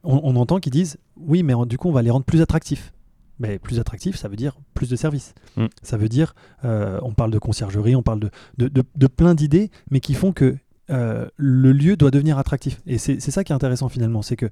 [0.03, 2.93] on, entend qu'ils disent, oui, mais du coup, on va les rendre plus attractifs.
[3.39, 5.33] Mais plus attractif, ça veut dire plus de services.
[5.55, 5.67] Mm.
[5.81, 6.35] Ça veut dire,
[6.65, 10.57] euh, on parle de conciergerie, on parle de, de, plein d'idées, mais qui font que
[10.89, 12.81] euh, le lieu doit devenir attractif.
[12.85, 14.49] Et c'est ça qui est intéressant finalement, c'est que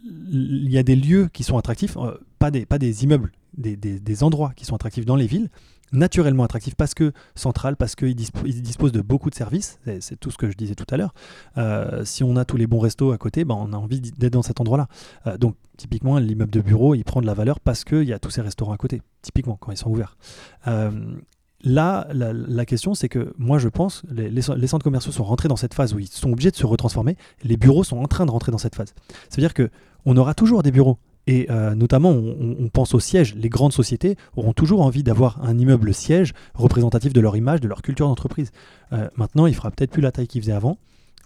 [0.00, 1.98] il y a des lieux qui sont attractifs,
[2.38, 5.50] pas, des, pas des immeubles, des, des, endroits qui sont attractifs dans les villes,
[5.92, 10.38] naturellement attractif parce que central, parce qu'il dispose de beaucoup de services, c'est tout ce
[10.38, 11.14] que je disais tout à l'heure.
[11.56, 14.32] Euh, si on a tous les bons restos à côté, ben on a envie d'être
[14.32, 14.88] dans cet endroit-là.
[15.26, 18.18] Euh, donc typiquement, l'immeuble de bureau, il prend de la valeur parce qu'il y a
[18.18, 20.16] tous ces restaurants à côté, typiquement, quand ils sont ouverts.
[20.66, 20.90] Euh,
[21.62, 25.56] là, la, question, c'est que moi, je pense, les, les, centres commerciaux sont rentrés dans
[25.56, 27.16] cette phase où ils sont obligés de se retransformer.
[27.42, 28.94] Les bureaux sont en train de rentrer dans cette phase.
[29.28, 29.70] Ça veut dire que
[30.04, 30.98] on aura toujours des bureaux.
[31.28, 33.34] Et euh, notamment, on, pense au siège.
[33.34, 37.68] Les grandes sociétés auront toujours envie d'avoir un immeuble siège représentatif de leur image, de
[37.68, 38.50] leur culture d'entreprise.
[38.94, 40.78] Euh, maintenant, il fera peut-être plus la taille qu'il faisait avant.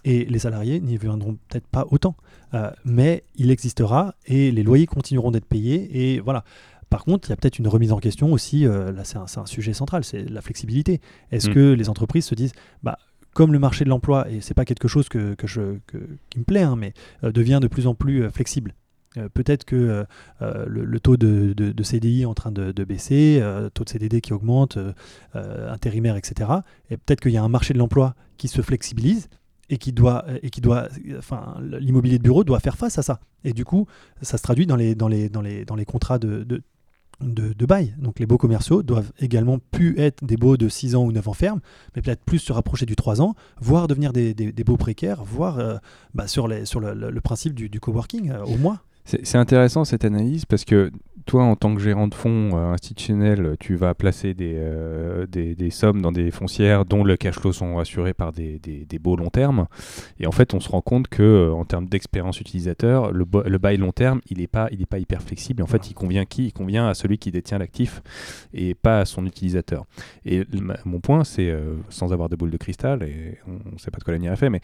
[0.03, 2.17] Et les salariés n'y viendront peut-être pas autant.
[2.53, 6.15] Euh, mais il existera et les loyers continueront d'être payés.
[6.15, 6.43] Et voilà.
[6.89, 8.65] Par contre, il y a peut-être une remise en question aussi.
[8.65, 10.99] là, c'est un, sujet central, c'est la flexibilité.
[11.31, 11.53] Est-ce mm.
[11.53, 12.51] que les entreprises se disent,
[12.83, 12.99] bah,
[13.33, 15.77] comme le marché de l'emploi, et c'est pas quelque chose que, je,
[16.29, 16.93] qui me plaît, hein, mais
[17.23, 18.75] devient de plus en plus flexible?
[19.17, 20.03] Euh, peut-être que euh,
[20.41, 23.41] euh, le, taux de, CDI est en train de, baisser,
[23.73, 24.77] taux de CDD qui augmente,
[25.33, 26.51] intérimaire, etc.
[26.89, 29.29] Et peut-être qu'il y a un marché de l'emploi qui se flexibilise
[29.69, 30.87] et qui doit, et qui doit,
[31.17, 33.19] enfin, l'immobilier de bureau doit faire face à ça.
[33.43, 33.87] Et du coup,
[34.21, 36.61] ça se traduit dans les, dans les, dans les, dans les contrats de, de,
[37.21, 37.95] de, bail.
[37.97, 41.27] Donc les baux commerciaux doivent également plus être des baux de 6 ans ou 9
[41.27, 41.61] ans ferme,
[41.95, 45.79] mais peut-être plus se rapprocher du 3 ans, voire devenir des, des, précaires, voire
[46.13, 48.79] bah, sur, sur le, principe du, du coworking au moins.
[49.05, 50.91] C'est intéressant cette analyse parce que
[51.25, 56.01] toi, en tant que gérant de fonds euh, institutionnel, tu vas placer euh, des, sommes
[56.01, 59.67] dans des foncières dont le cash flow sont assurés par des, des, beaux long terme.
[60.19, 63.25] Et en fait, on se rend compte que euh, en termes d'expérience utilisateur, le,
[63.57, 65.63] bail long terme, il n'est pas hyper flexible.
[65.63, 66.47] En fait, il convient qui?
[66.47, 68.01] Il convient à celui qui détient l'actif
[68.53, 69.85] et pas à son utilisateur.
[70.25, 70.43] Et
[70.85, 71.53] mon point, c'est,
[71.89, 74.37] sans avoir de boule de cristal, et on ne sait pas de quoi l'avenir est
[74.37, 74.61] fait, mais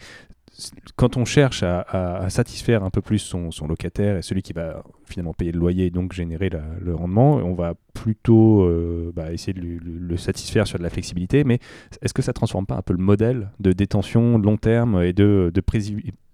[0.96, 5.32] quand on cherche à, satisfaire un peu plus son, locataire et celui qui va finalement
[5.32, 9.60] payer le loyer et donc générer le rendement, on va plutôt euh, bah, essayer de
[9.60, 11.44] le, satisfaire sur de la flexibilité.
[11.44, 11.58] Mais
[12.02, 15.52] est-ce que ça transforme pas un peu le modèle de détention long terme et de,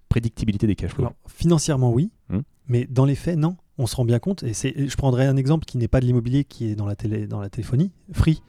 [0.09, 1.09] prédictibilité des cash flows?
[1.27, 2.11] Financièrement, oui.
[2.31, 2.43] Hum.
[2.69, 3.57] Mais dans les faits, non.
[3.79, 4.43] On se rend bien compte.
[4.43, 7.27] Et je prendrai un exemple qui n'est pas de l'immobilier, qui est dans la, télé,
[7.27, 7.93] dans la téléphonie.
[8.13, 8.43] Free.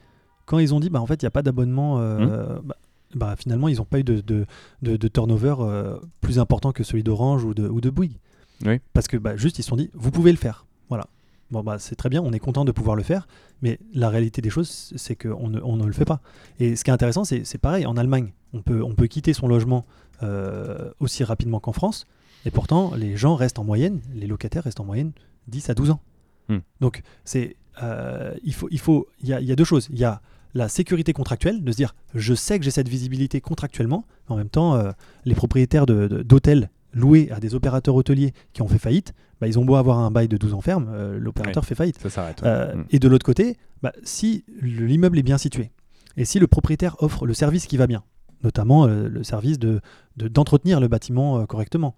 [0.46, 2.00] Quand ils ont dit, bah, en fait, il n'y a pas d'abonnement.
[2.00, 2.62] Euh, hum.
[2.64, 2.76] bah,
[3.14, 4.46] bah, finalement, ils n'ont pas eu de, de,
[4.82, 8.18] de, turnover euh, plus important que celui d'Orange ou de, ou de Bouygues.
[8.64, 8.80] Oui.
[8.92, 10.66] Parce que bah, juste, ils se sont dit, vous pouvez le faire.
[10.88, 11.06] Voilà.
[11.50, 13.26] Bon, bah, c'est très bien, on est content de pouvoir le faire,
[13.62, 16.20] mais la réalité des choses, c'est qu'on ne, on ne le fait pas.
[16.60, 19.48] Et ce qui est intéressant, c'est pareil, en Allemagne, on peut, on peut quitter son
[19.48, 19.86] logement
[20.22, 22.06] euh, aussi rapidement qu'en France,
[22.44, 25.12] et pourtant, les gens restent en moyenne, les locataires restent en moyenne
[25.48, 26.00] 10 à 12 ans.
[26.48, 26.58] Hmm.
[26.80, 29.88] Donc, c'est, euh, il faut, il faut, il y a, y a deux choses.
[29.90, 30.20] Il y a
[30.58, 34.50] la sécurité contractuelle, de se dire je sais que j'ai cette visibilité contractuellement, en même
[34.50, 34.90] temps, euh,
[35.24, 39.64] les propriétaires d'hôtels loués à des opérateurs hôteliers qui ont fait faillite, bah, ils ont
[39.64, 41.98] beau avoir un bail de 12 ans ferme, euh, l'opérateur fait faillite.
[42.44, 42.84] Euh, mm.
[42.90, 45.70] Et de l'autre côté, bah, si l'immeuble est bien situé,
[46.16, 48.02] et si le propriétaire offre le service qui va bien,
[48.42, 49.82] notamment le service d'entretenir
[50.16, 51.94] de, d'entretenir le bâtiment correctement,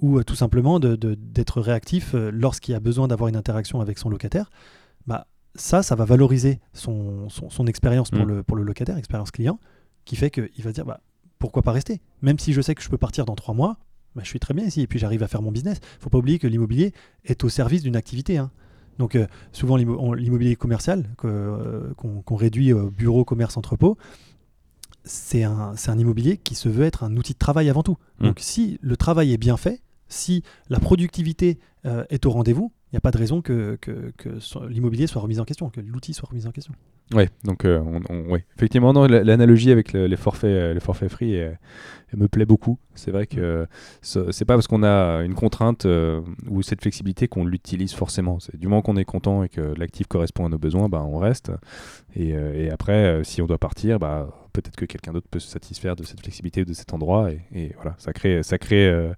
[0.00, 4.48] ou tout simplement d'être réactif lorsqu'il y a besoin d'avoir une interaction avec son locataire,
[5.54, 8.28] ça, ça va valoriser son, son, expérience pour, mm.
[8.28, 9.58] le, pour le locataire, expérience client,
[10.04, 11.00] qui fait qu'il va se dire bah,
[11.38, 12.00] pourquoi pas rester?
[12.22, 13.78] Même si je sais que je peux partir dans trois mois,
[14.14, 15.78] bah, je suis très bien ici et puis j'arrive à faire mon business.
[15.80, 16.92] Il ne faut pas oublier que l'immobilier
[17.24, 18.38] est au service d'une activité.
[18.38, 18.50] Hein.
[18.98, 23.96] Donc euh, souvent l'immobilier commercial euh, qu'on réduit au bureau, commerce, entrepôt,
[25.04, 27.96] c'est un, un, immobilier qui se veut être un outil de travail avant tout.
[28.18, 28.24] Mm.
[28.26, 32.94] Donc si le travail est bien fait, si la productivité euh, est au rendez-vous, il
[32.94, 33.78] n'y a pas de raison que,
[34.68, 36.72] l'immobilier soit remis en question, que l'outil soit remis en question.
[37.14, 41.58] Oui, donc euh, on, effectivement, l'analogie avec les, forfaits, les forfaits free est,
[42.16, 42.78] me plaît beaucoup.
[42.94, 43.66] C'est vrai que
[44.02, 45.86] c'est pas parce qu'on a une contrainte
[46.48, 48.38] ou cette flexibilité qu'on l'utilise forcément.
[48.54, 51.52] Du moment qu'on est content et que l'actif correspond à nos besoins, bah, on reste.
[52.16, 55.94] Et, et après, si on doit partir, bah, peut-être que quelqu'un d'autre peut se satisfaire
[55.94, 57.30] de cette flexibilité ou de cet endroit.
[57.54, 59.12] Et, voilà, ça crée, ça crée,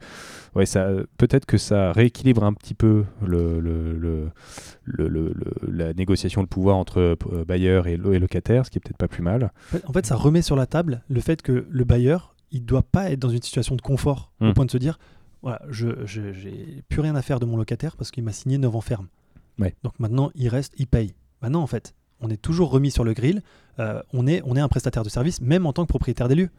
[0.55, 3.05] ouais, ça, peut-être que ça rééquilibre un petit peu
[5.67, 9.23] la négociation, le pouvoir entre bailleur et, et locataire, ce qui est peut-être pas plus
[9.23, 9.53] mal.
[9.87, 13.11] En fait, ça remet sur la table le fait que le bailleur, il doit pas
[13.11, 14.55] être dans une situation de confort au hmm.
[14.55, 14.99] point de se dire
[15.43, 18.77] voilà, je n'ai plus rien à faire de mon locataire parce qu'il m'a signé 9
[18.77, 19.09] ans ferme.
[19.83, 21.15] Donc maintenant, il reste, il paye.
[21.43, 23.43] Maintenant, en fait, on est toujours remis sur le grill.
[23.79, 26.35] Euh, on, est, on est un prestataire de service, même en tant que propriétaire des
[26.35, 26.51] lieux.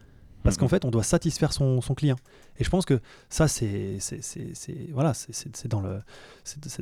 [0.43, 2.15] Parce qu'en fait, on doit satisfaire son, client.
[2.57, 2.99] Et je pense que
[3.29, 3.99] ça, c'est
[4.91, 5.99] voilà, c'est dans le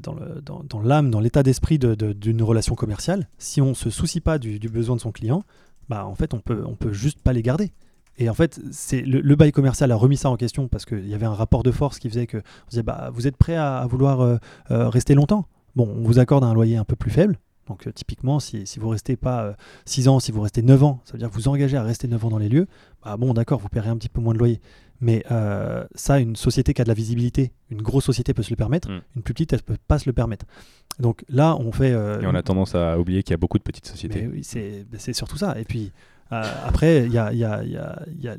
[0.01, 3.27] dans le dans, l'âme, dans l'état d'esprit d'une relation commerciale.
[3.37, 5.43] Si on se soucie pas du, du, besoin de son client,
[5.89, 7.73] bah en fait, on peut on peut juste pas les garder.
[8.19, 11.13] Et en fait, c'est le, bail commercial a remis ça en question parce qu'il y
[11.13, 13.85] avait un rapport de force qui faisait que on disait bah, vous êtes prêt à,
[13.89, 14.37] vouloir euh,
[14.71, 15.47] euh, rester longtemps?
[15.75, 17.37] Bon, on vous accorde un loyer un peu plus faible.
[17.67, 19.55] Donc euh, typiquement, si, si vous restez pas
[19.85, 22.09] 6 ans, si vous restez 9 ans, ça veut dire que vous engagez à rester
[22.09, 22.67] 9 ans dans les lieux,
[23.05, 24.59] bah bon d'accord, vous paierez un petit peu moins de loyer.
[24.99, 25.23] Mais
[25.95, 28.89] ça, une société qui a de la visibilité, une grosse société peut se le permettre,
[28.91, 29.01] mm.
[29.15, 30.45] une plus petite, elle ne peut pas se le permettre.
[30.99, 31.91] Donc là, on fait...
[31.91, 34.27] Et on a tendance à oublier qu'il y a beaucoup de petites sociétés.
[34.27, 35.57] oui, c'est surtout ça.
[35.57, 35.93] Et puis,
[36.29, 37.75] après, il y a, y, a, y,
[38.27, 38.37] a,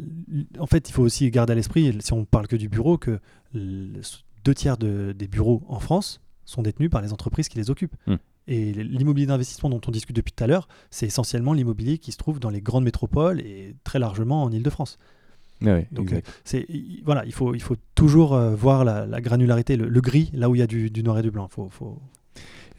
[0.59, 3.19] en fait, il faut aussi garder à l'esprit, si on parle que du bureau, que
[3.53, 7.97] deux tiers de, des bureaux en France sont détenus par les entreprises qui les occupent.
[8.07, 8.17] Hmm.
[8.49, 12.17] Et l'immobilier d'investissement dont on discute depuis tout à l'heure, c'est essentiellement l'immobilier qui se
[12.17, 14.99] trouve dans les grandes métropoles et très largement en Ile-de-France.
[15.65, 16.67] Ah Donc euh, c'est
[17.05, 20.59] voilà, il faut il faut toujours euh, voir la, granularité, le, gris là où il
[20.59, 21.49] y a du, du noir et du blanc.
[21.49, 22.01] Faut, faut,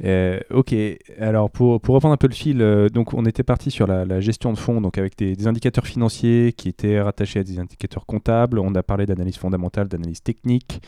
[0.03, 0.73] euh, ok,
[1.19, 4.51] alors pour, reprendre un peu le fil, euh, donc on était parti sur la, gestion
[4.53, 8.59] de fonds, donc avec des, indicateurs financiers qui étaient rattachés à des indicateurs comptables.
[8.59, 10.81] On a parlé d'analyse fondamentale, d'analyse technique.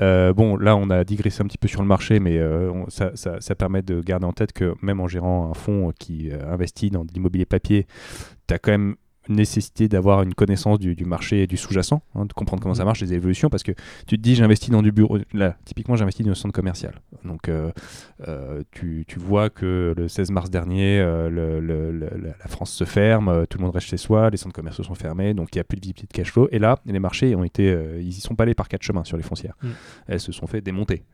[0.00, 2.40] Euh, bon, là on a digressé un petit peu sur le marché, mais
[2.88, 6.30] ça, ça, ça, permet de garder en tête que même en gérant un fonds qui
[6.32, 7.86] investit dans de l'immobilier papier,
[8.46, 8.96] tu as quand même
[9.28, 13.00] nécessité d'avoir une connaissance du, marché et du sous-jacent, hein, de comprendre comment ça marche,
[13.00, 13.72] les évolutions, parce que
[14.06, 17.00] tu te dis j'investis dans du bureau, là typiquement j'investis dans un centre commercial.
[17.24, 17.70] Donc euh,
[18.26, 23.46] euh, tu, tu, vois que le 16 mars dernier, euh, le, la France se ferme,
[23.48, 25.64] tout le monde reste chez soi, les centres commerciaux sont fermés, donc il n'y a
[25.64, 26.48] plus de visibilité de cash flow.
[26.50, 29.16] Et là, les marchés ont été, ils y sont pas allés par quatre chemins sur
[29.16, 29.54] les foncières.
[29.62, 29.68] Mm.
[30.08, 31.04] Elles se sont fait démonter.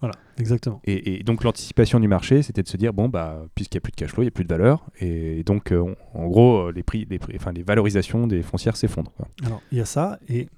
[0.00, 0.80] Voilà, exactement.
[0.84, 3.90] Et, donc l'anticipation du marché, c'était de se dire bon bah puisqu'il n'y a plus
[3.92, 6.82] de cash flow, il n'y a plus de valeur, et donc euh, en gros les
[6.82, 9.12] prix, les prix, enfin les valorisations des foncières s'effondrent.
[9.44, 10.48] Alors il y a ça et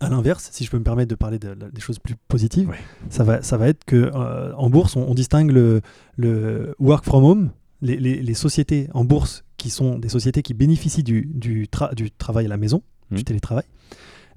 [0.00, 2.70] à l'inverse, si je peux me permettre de parler des choses plus positives,
[3.08, 5.82] ça va, ça va être que euh, en bourse, on, distingue le,
[6.16, 11.04] le, work from home, les, les, sociétés en bourse qui sont des sociétés qui bénéficient
[11.04, 12.82] du, du, du travail à la maison,
[13.12, 13.24] du mmh.
[13.24, 13.64] télétravail,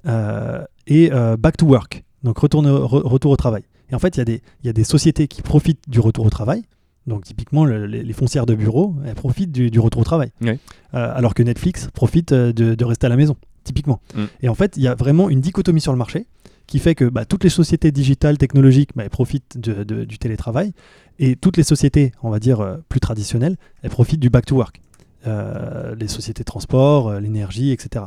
[0.05, 1.09] euh, et
[1.39, 3.63] back to work, donc retour au travail.
[3.91, 6.63] Et en fait, il y, y, a des sociétés qui profitent du retour au travail.
[7.07, 10.31] Donc typiquement, les, foncières de bureau, elles profitent du, retour au travail.
[10.41, 10.57] Euh,
[10.91, 14.01] alors que Netflix profite euh, de, rester à la maison, typiquement.
[14.13, 14.23] Mm.
[14.41, 16.27] Et en fait, il y a vraiment une dichotomie sur le marché
[16.67, 20.73] qui fait que bah, toutes les sociétés digitales, technologiques, bah, elles profitent du télétravail.
[21.17, 24.57] Et toutes les sociétés, on va dire, euh, plus traditionnelles, elles profitent du back to
[24.57, 24.81] work.
[25.25, 28.05] les sociétés de transport, l'énergie, etc.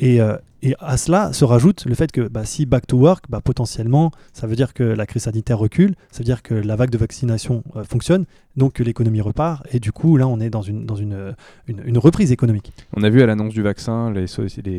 [0.00, 0.20] Et,
[0.62, 4.10] et à cela se rajoute le fait que bah, si back to work, bah, potentiellement,
[4.32, 6.98] ça veut dire que la crise sanitaire recule, ça veut dire que la vague de
[6.98, 10.84] vaccination euh, fonctionne, donc que l'économie repart, et du coup, là, on est dans une,
[10.84, 11.34] dans une,
[11.66, 12.72] une, reprise économique.
[12.94, 14.26] On a vu à l'annonce du vaccin les,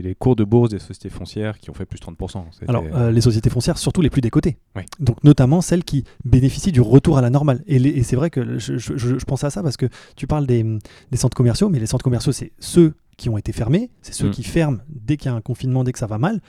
[0.02, 2.44] les, cours de bourse des sociétés foncières qui ont fait plus de 30%.
[2.68, 4.58] Alors, euh, les sociétés foncières, surtout les plus décotées.
[5.00, 7.64] Donc, notamment celles qui bénéficient du retour à la normale.
[7.66, 10.46] Et, et c'est vrai que je, je, je, pense à ça parce que tu parles
[10.46, 14.14] des, des centres commerciaux, mais les centres commerciaux, c'est ceux qui ont été fermés, c'est
[14.14, 14.32] ceux mm.
[14.32, 16.42] qui ferment dès qu'il y a un confinement, dès que ça va mal.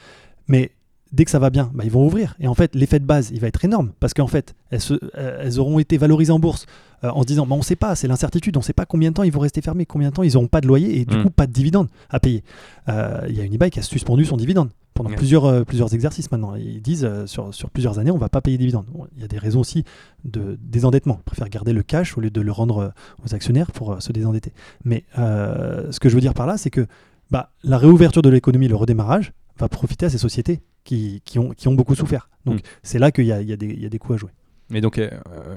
[0.48, 0.72] Mais
[1.12, 2.34] dès que ça va bien, bah, ils vont ouvrir.
[2.40, 5.42] Et en fait, l'effet de base, il va être énorme parce qu'en fait, elles, euh,
[5.42, 6.64] elles, auront été valorisées en bourse
[7.04, 8.86] euh, en se disant bah, on ne sait pas, c'est l'incertitude, on ne sait pas
[8.86, 11.00] combien de temps ils vont rester fermés, combien de temps ils n'auront pas de loyer
[11.00, 11.22] et du mm.
[11.24, 12.42] coup pas de dividendes à payer.
[12.88, 16.30] Euh, il y a une eBay qui a suspendu son dividende pendant plusieurs, plusieurs exercices
[16.30, 16.54] maintenant.
[16.54, 18.86] Ils disent sur, sur, plusieurs années on ne va pas payer de dividendes.
[19.16, 19.84] Il y a des raisons aussi
[20.24, 21.18] de désendettement.
[21.20, 22.92] Ils préfèrent garder le cash au lieu de le rendre
[23.24, 24.52] aux actionnaires pour se désendetter.
[24.84, 26.86] Mais ce que je veux dire par là, c'est que
[27.30, 31.50] bah, la réouverture de l'économie, le redémarrage, va profiter à ces sociétés qui, qui, ont,
[31.50, 32.28] qui ont beaucoup souffert.
[32.44, 32.62] Donc mm.
[32.82, 33.52] c'est là qu'il y, y, y
[33.86, 34.30] a, des coups à jouer.
[34.70, 35.10] Mais donc euh,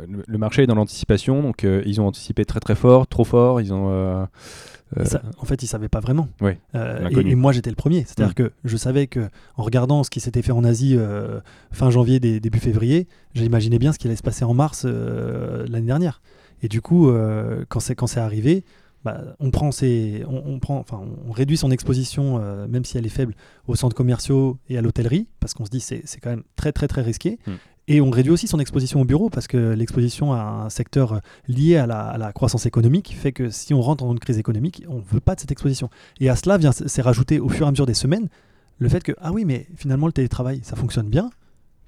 [0.07, 3.61] le marché est dans l'anticipation, donc euh, ils ont anticipé très très fort, trop fort,
[3.61, 3.89] ils ont...
[3.89, 4.25] Euh,
[4.95, 6.29] en fait, ils savaient pas vraiment.
[6.41, 8.05] Ouais, et, moi, j'étais le premier.
[8.07, 8.35] C'est-à-dire mm.
[8.35, 10.97] que je savais que, en regardant ce qui s'était fait en Asie
[11.71, 16.21] fin janvier, début février, j'imaginais bien ce qui allait se passer en mars l'année dernière.
[16.61, 17.11] Et du coup,
[17.69, 18.63] quand c'est quand c'est arrivé,
[19.05, 22.97] bah, on, prend ses, on, on prend, enfin, on réduit son exposition, euh, même si
[22.97, 23.35] elle est faible,
[23.67, 26.71] aux centres commerciaux et à l'hôtellerie, parce qu'on se dit c'est c'est quand même très
[26.71, 27.37] très très risqué.
[27.45, 27.51] Mm.
[27.87, 31.77] Et on réduit aussi son exposition au bureau, parce que l'exposition à un secteur lié
[31.77, 35.03] à la, croissance économique fait que si on rentre dans une crise économique, on ne
[35.03, 35.89] veut pas de cette exposition.
[36.19, 38.27] Et à cela vient s'est rajouté au fur et à mesure des semaines
[38.77, 41.29] le fait que, ah oui, mais finalement le télétravail, ça fonctionne bien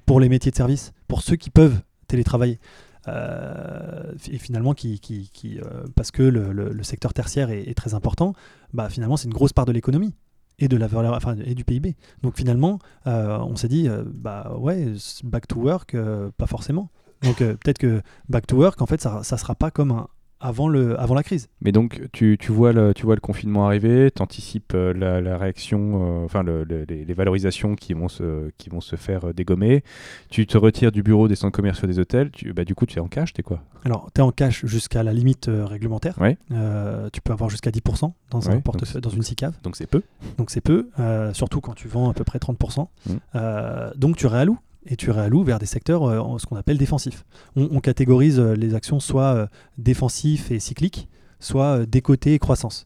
[0.05, 2.59] pour les métiers de service, pour ceux qui peuvent télétravailler.
[3.07, 5.01] Euh, et finalement, qui,
[5.45, 8.33] euh, parce que le secteur tertiaire est, est très important,
[8.73, 10.13] bah, finalement, c'est une grosse part de l'économie
[10.59, 11.95] et du PIB.
[12.23, 14.93] Donc finalement, euh, on s'est dit, euh, bah ouais,
[15.23, 16.89] back to work, euh, pas forcément.
[17.23, 20.07] Donc peut-être que back to work, en fait, ça, ça sera pas comme un-
[20.39, 21.47] avant, le, avant la crise.
[21.61, 25.37] Mais donc, tu, tu vois, le, tu vois le confinement arriver, tu anticipes la, la
[25.37, 29.29] réaction, euh, enfin le- le- les, les valorisations qui vont se, qui vont se faire
[29.29, 29.83] euh, dégommer.
[30.29, 32.31] Tu te retires du bureau des centres commerciaux des hôtels.
[32.31, 33.61] Tu, bah, du coup, tu es en cash, t'es quoi?
[33.85, 36.19] Alors, tu es en cash jusqu'à la limite euh, réglementaire.
[36.21, 36.37] Ouais.
[36.51, 39.53] Euh, tu peux avoir jusqu'à 10% dans, Ouais, un portefeuille, dans une SICAV.
[39.63, 40.01] Donc c'est peu.
[40.37, 42.87] Donc c'est peu, euh, surtout quand tu vends à peu près 30%.
[43.07, 43.11] Mm.
[43.35, 44.57] Euh, donc tu réalloues.
[44.87, 47.25] Et tu réalloues vers des secteurs, euh, ce qu'on appelle défensifs.
[47.55, 49.47] On, on catégorise euh, les actions soit euh,
[49.77, 51.09] défensifs et cycliques,
[51.39, 52.85] soit décotés et croissance.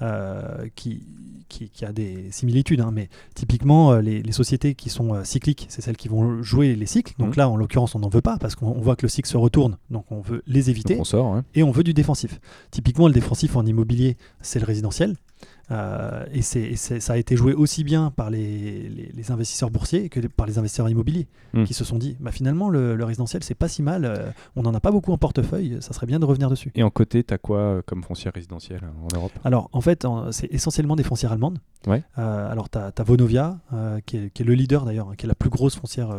[0.00, 1.04] Euh, qui,
[1.48, 5.22] qui, qui a des similitudes, hein, mais typiquement euh, les, les sociétés qui sont euh,
[5.22, 7.14] cycliques, c'est celles qui vont jouer les cycles.
[7.20, 7.34] Donc Mhm.
[7.36, 9.36] là, en l'occurrence, on n'en veut pas parce qu'on on voit que le cycle se
[9.36, 11.40] retourne, donc on veut les éviter on sort.
[11.54, 12.40] et on veut du défensif.
[12.72, 15.14] Typiquement, le défensif en immobilier, c'est le résidentiel.
[15.70, 20.20] Euh, et ça a été joué aussi bien par les, les- les investisseurs boursiers que
[20.20, 21.64] par les investisseurs immobiliers Mm.
[21.64, 24.62] qui se sont dit bah, finalement, le, le résidentiel, c'est pas si mal, euh, on
[24.62, 26.72] n'en a pas beaucoup en portefeuille, ça serait bien de revenir dessus.
[26.74, 29.32] Et en côté, tu as quoi euh, comme foncière résidentielle euh, en Europe?
[29.44, 31.58] Alors, en fait, c'est essentiellement des foncières allemandes.
[31.86, 32.02] Ouais.
[32.16, 33.58] Alors, tu as, Vonovia,
[34.06, 36.10] qui, est, qui est le leader d'ailleurs, hein, qui est la plus grosse foncière,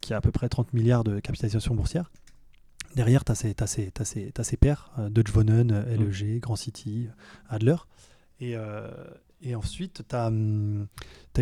[0.00, 2.10] qui a à peu près 30 milliards de capitalisation boursière.
[2.94, 3.34] Derrière, tu as
[4.44, 5.84] ces pairs, Deutsche Wohnen.
[5.98, 7.08] LEG, Grand City,
[7.48, 7.76] Adler.
[8.42, 8.88] Et, euh,
[9.40, 10.88] et ensuite, tu as, une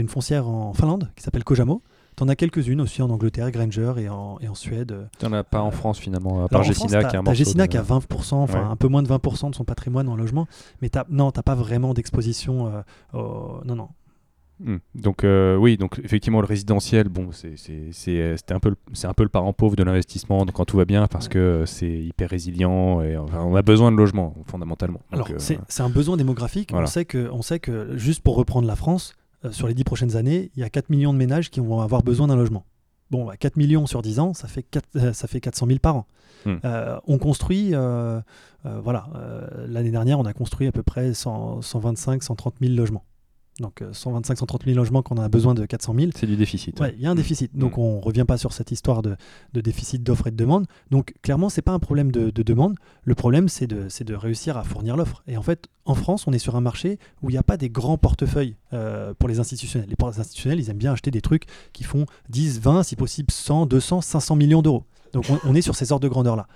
[0.08, 1.82] foncière en Finlande qui s'appelle Kojamo.
[2.16, 5.08] Tu en as quelques-unes aussi en Angleterre, Granger, et en, et en Suède.
[5.18, 7.66] Tu n'en as pas en Euh, France finalement, à part Gessina qui a un Gessina
[7.66, 8.70] de- qui a 20%, enfin Ouais.
[8.70, 10.46] un peu moins de 20% de son patrimoine en logement,
[10.82, 12.66] mais t'as, non, t'as pas vraiment d'exposition.
[12.66, 12.82] euh,
[13.14, 13.88] au- Non, non.
[14.62, 14.76] Hmm.
[14.94, 17.54] Donc euh, oui, donc effectivement le résidentiel, bon, c'est
[18.08, 20.76] euh, un peu le- c'est un peu le parent pauvre de l'investissement donc quand tout
[20.76, 24.34] va bien parce que euh, c'est hyper résilient et enfin, on a besoin de logement
[24.46, 25.00] fondamentalement.
[25.12, 26.72] Donc, Alors, euh, c'est, un besoin démographique.
[26.72, 26.86] Voilà.
[26.86, 29.14] On, sait que, on sait que, juste pour reprendre la France,
[29.46, 31.80] euh, sur les 10 prochaines années, il y a 4 millions de ménages qui vont
[31.80, 32.66] avoir besoin d'un logement.
[33.10, 35.78] Bon, bah, 4 millions sur 10 ans, ça fait, 4, euh, ça fait 400 000
[35.78, 36.06] par an.
[36.46, 36.56] Hmm.
[37.06, 37.74] On construit,
[38.64, 39.08] voilà,
[39.68, 43.04] l'année dernière, on a construit à peu près 100, 125, 130 000 logements.
[43.58, 46.10] Donc euh, 125, 130 000 logements qu'on a besoin de 400 000.
[46.14, 46.80] c'est du déficit.
[46.80, 47.16] Ouais, il y a un Mm.
[47.16, 47.56] déficit.
[47.56, 47.80] Donc Mm.
[47.80, 49.16] on revient pas sur cette histoire de,
[49.52, 50.66] de déficit d'offre et de demande.
[50.90, 52.76] Donc clairement, c'est pas un problème de, de demande.
[53.04, 55.22] Le problème, c'est de, réussir à fournir l'offre.
[55.26, 57.56] Et en fait, en France, on est sur un marché où il n'y a pas
[57.58, 59.88] des grands portefeuilles euh, pour les institutionnels.
[59.90, 63.66] Les institutionnels, ils aiment bien acheter des trucs qui font 10, 20, si possible 100,
[63.66, 64.84] 200, 500 millions d'euros.
[65.12, 66.46] Donc on, on est sur ces ordres de grandeur-là.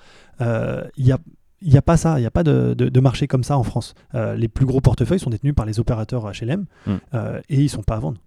[0.41, 1.19] Euh, Il y a
[1.65, 3.57] il n'y a pas ça, il n'y a pas de, de- de marché comme ça
[3.59, 3.95] en France.
[4.15, 6.93] Euh, les plus gros portefeuilles sont détenus par les opérateurs HLM Mm.
[7.15, 8.19] euh, et ils ne sont pas à vendre.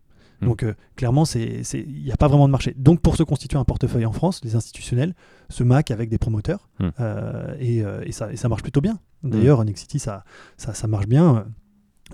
[0.42, 0.46] Mm.
[0.48, 1.64] Donc euh, clairement, il
[2.04, 2.74] n'y a pas vraiment de marché.
[2.78, 5.14] Donc pour se constituer un portefeuille en France, les institutionnels
[5.50, 6.88] se maquent avec des promoteurs Mm.
[7.00, 7.78] euh, et,
[8.08, 9.00] et ça, et ça marche plutôt bien.
[9.24, 10.24] D'ailleurs, Nexity, ça,
[10.58, 11.46] ça, ça marche bien.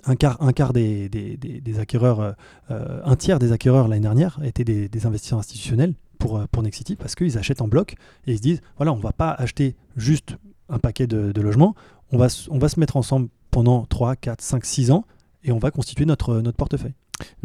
[0.06, 2.34] Un quart, un quart des, des, des- des acquéreurs,
[2.68, 7.38] un tiers des acquéreurs l'année dernière étaient des, investisseurs institutionnels pour, pour Nexity parce qu'ils
[7.38, 7.94] achètent en bloc
[8.26, 10.36] et ils se disent voilà, on va pas acheter juste
[10.68, 11.74] un paquet de, de logements,
[12.12, 15.04] on va, on va se mettre ensemble pendant 3, 4, 5, 6 ans
[15.42, 16.94] et on va constituer notre, notre portefeuille.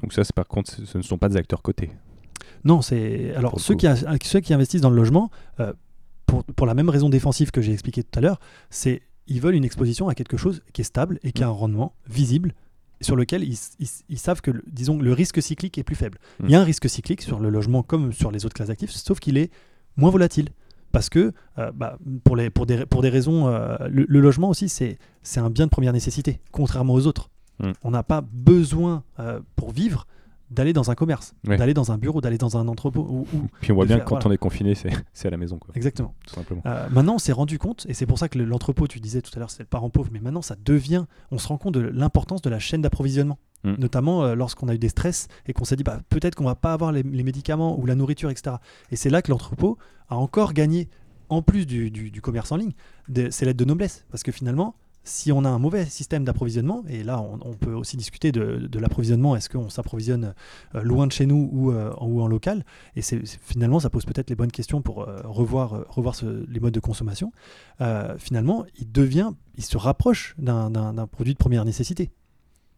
[0.02, 1.91] Donc ça, par contre, ce ne sont pas des acteurs cotés.
[2.64, 3.80] Non, c'est alors ceux coup.
[3.82, 5.30] qui, a- ceux qui investissent dans le logement,
[5.60, 5.74] euh,
[6.26, 8.40] pour, pour la même raison défensive que j'ai expliqué tout à l'heure,
[8.70, 11.52] c'est ils veulent une exposition à quelque chose qui est stable et qui a un
[11.52, 12.54] rendement visible
[13.02, 16.18] sur lequel ils, ils- ils savent que, disons, le risque cyclique est plus faible.
[16.40, 16.46] Mm.
[16.46, 18.91] Il y a un risque cyclique sur le logement comme sur les autres classes d'actifs,
[18.91, 19.52] sauf qu'il est
[19.98, 20.50] moins volatile.
[20.91, 24.49] Parce que, euh, bah, pour, les, pour, des, pour des raisons, euh, le, le logement
[24.49, 24.98] aussi, c'est
[25.38, 27.30] un bien de première nécessité, contrairement aux autres.
[27.60, 27.72] Mm.
[27.84, 30.07] On n'a pas besoin, euh, pour vivre,
[30.49, 31.57] d'aller dans un commerce, Ouais.
[31.57, 33.02] d'aller dans un bureau, d'aller dans un entrepôt.
[33.07, 34.30] ou- ou- Puis on voit bien faire- que quand voilà.
[34.30, 34.74] on est confiné,
[35.14, 36.16] c'est à la maison, quoi, Exactement.
[36.26, 36.64] tout simplement.
[36.66, 39.22] Euh, maintenant, on s'est rendu compte, et c'est pour ça que le- l'entrepôt, tu disais
[39.22, 41.76] tout à l'heure, c'est le parent pauvre, mais maintenant, ça devient, on se rend compte
[41.76, 43.38] de l'importance de la chaîne d'approvisionnement.
[43.64, 43.76] Mm.
[43.77, 46.56] Notamment euh, lorsqu'on a eu des stress et qu'on s'est dit, bah, peut-être qu'on va
[46.56, 48.57] pas avoir les, médicaments ou la nourriture, etc.
[48.91, 49.77] Et c'est là que l'entrepôt
[50.10, 50.90] a encore gagné,
[51.30, 52.73] en plus du, commerce en ligne,
[53.07, 54.06] des- ses lettres de noblesse.
[54.10, 57.98] Parce que finalement, si on a un mauvais système d'approvisionnement, et là on, peut aussi
[57.98, 60.34] discuter de, de l'approvisionnement, est-ce qu'on s'approvisionne
[60.76, 62.65] euh, loin de chez nous ou, euh, en, local?
[62.95, 66.15] Et finalement ça pose peut-être les bonnes questions pour revoir, revoir
[66.48, 67.31] les modes de consommation.
[68.18, 72.11] Finalement, il devient, il se rapproche d'un produit de première nécessité.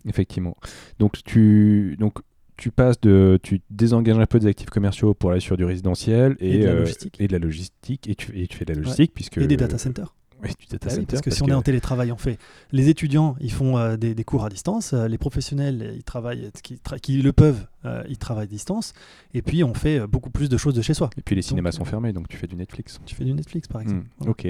[0.08, 0.58] Effectivement.
[1.00, 2.20] Donc tu, donc,
[2.58, 3.40] tu passes de.
[3.42, 6.66] Tu désengages un peu des actifs commerciaux pour aller sur du résidentiel et, Et de
[6.66, 7.16] la euh, logistique.
[7.20, 8.08] et de la logistique.
[8.08, 9.38] Et tu, et tu fais de la logistique puisque.
[9.38, 10.14] Et des data centers.
[10.44, 11.06] Oui, du data Ah oui, center.
[11.08, 12.38] parce que si on est en télétravail, on fait.
[12.72, 14.94] Les étudiants, ils font euh, des, des cours à distance.
[14.94, 18.94] euh, les professionnels, ils travaillent, qui, tra- qui le peuvent, euh, ils travaillent à distance.
[19.34, 21.10] Et puis, on fait euh, beaucoup plus de choses de chez soi.
[21.18, 23.00] Et puis les cinémas Donc, sont fermés, donc tu fais du Netflix.
[23.06, 24.02] Tu fais du Netflix, par exemple.
[24.02, 24.32] Hmm, Voilà.
[24.32, 24.48] Ok.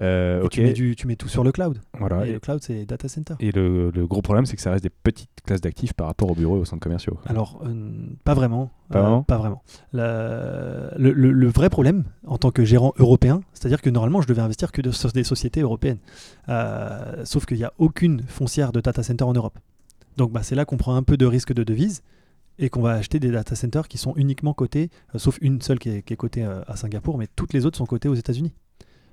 [0.00, 0.48] Euh.
[0.48, 1.80] Tu, mets du- tu mets tout sur le cloud.
[1.98, 2.26] Voilà.
[2.26, 3.34] Et Et, le cloud, c'est data center.
[3.40, 6.30] et le, le gros problème, c'est que ça reste des petites classes d'actifs par rapport
[6.30, 7.18] aux bureaux et aux centres commerciaux.
[7.26, 7.90] Alors, euh,
[8.24, 8.70] pas vraiment.
[8.90, 9.62] Pas vraiment Pas vraiment.
[9.92, 14.28] La- le, le- le vrai problème, en tant que gérant européen, c'est-à-dire que normalement, je
[14.28, 15.98] devais investir que sur des sociétés européennes.
[16.48, 19.58] Euh, sauf qu'il n'y a aucune foncière de data center en Europe.
[20.16, 22.02] Donc, bah, c'est là qu'on prend un peu de risque de devise
[22.58, 25.78] et qu'on va acheter des data centers qui sont uniquement cotés, euh, sauf une seule
[25.78, 28.14] qui est, qui est cotée euh, à Singapour, mais toutes les autres sont cotées aux
[28.14, 28.52] États-Unis.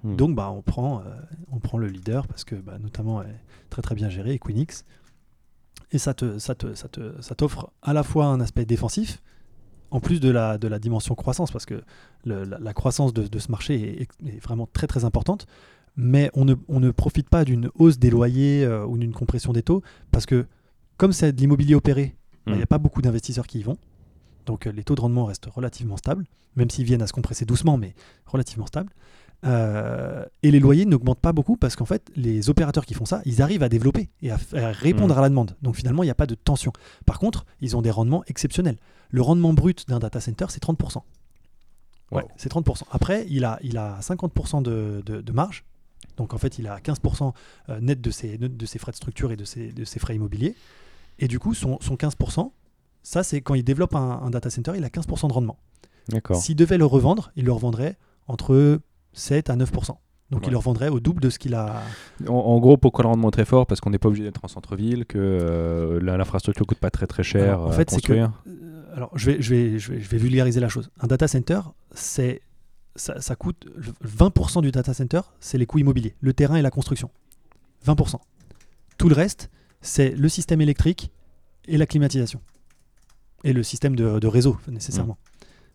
[0.04, 0.16] Hmm.
[0.16, 1.04] Donc, bah, on, prend,
[1.52, 3.40] on prend le leader parce que, bah, notamment, elle est
[3.70, 4.86] très très bien gérée, Equinix.
[5.92, 9.22] Et ça te, ça te, ça te, ça t'offre à la fois un aspect défensif,
[9.90, 11.84] en plus de la, de la dimension croissance, parce que
[12.24, 15.48] le- la, la croissance de, de ce marché est, est vraiment très très importante.
[16.04, 19.54] Mais on ne, on ne profite pas d'une hausse des loyers euh, ou d'une compression
[19.54, 20.46] des taux, parce que
[20.98, 22.16] comme c'est de l'immobilier opéré,
[22.46, 22.68] bah, il n'y a Mm.
[22.68, 23.78] pas beaucoup d'investisseurs qui y vont.
[24.48, 26.26] Donc euh, les taux de rendement restent relativement stables,
[26.56, 27.94] même s'ils viennent à se compresser doucement, mais
[28.26, 28.92] relativement stables.
[29.46, 33.22] Euh, et les loyers n'augmentent pas beaucoup parce qu'en fait, les opérateurs qui font ça,
[33.26, 34.38] ils arrivent à développer et à,
[34.72, 35.18] répondre Mm.
[35.18, 35.56] à la demande.
[35.62, 36.72] Donc finalement, il n'y a pas de tension.
[37.06, 38.78] Par contre, ils ont des rendements exceptionnels.
[39.10, 41.04] Le rendement brut d'un data center, c'est 30%.
[42.12, 42.28] Ouais, Wow.
[42.38, 42.84] c'est 30%.
[42.92, 45.64] Après, il a, il a 50% de, de- de marge.
[46.22, 47.34] Donc en fait, il a 15%
[47.70, 50.00] euh, net de ses, net de ses frais de structure et de ses, de ses
[50.00, 50.56] frais immobiliers.
[51.20, 52.52] Et du coup, son, son 15%,
[53.04, 55.58] ça c'est quand il développe un, un data center, il a 15% de rendement.
[56.34, 58.80] S'il devait le revendre, il le revendrait entre
[59.14, 59.88] 7 à 9%.
[60.30, 60.48] Donc Ouais.
[60.48, 61.82] il le revendrait au double de ce qu'il a.
[62.28, 63.66] En, en gros, pourquoi le rendement est très fort?
[63.68, 67.24] Parce qu'on n'est pas obligé d'être en centre-ville, que euh, l'infrastructure coûte pas très très
[67.24, 68.32] cher Alors, en à fait, c'est que- construire.
[68.48, 70.90] Euh, Alors je vais, je, vais, je, vais, je vais vulgariser la chose.
[71.02, 71.60] Un data center,
[71.94, 72.42] c'est
[72.96, 73.68] ça, ça coûte
[74.06, 77.10] 20% du data center, c'est les coûts immobiliers, le terrain et la construction.
[77.86, 78.20] 20%.
[78.98, 79.50] Tout le reste,
[79.82, 81.12] c'est le système électrique
[81.68, 82.42] et la climatisation.
[83.44, 85.18] Et le système de, de réseau, nécessairement.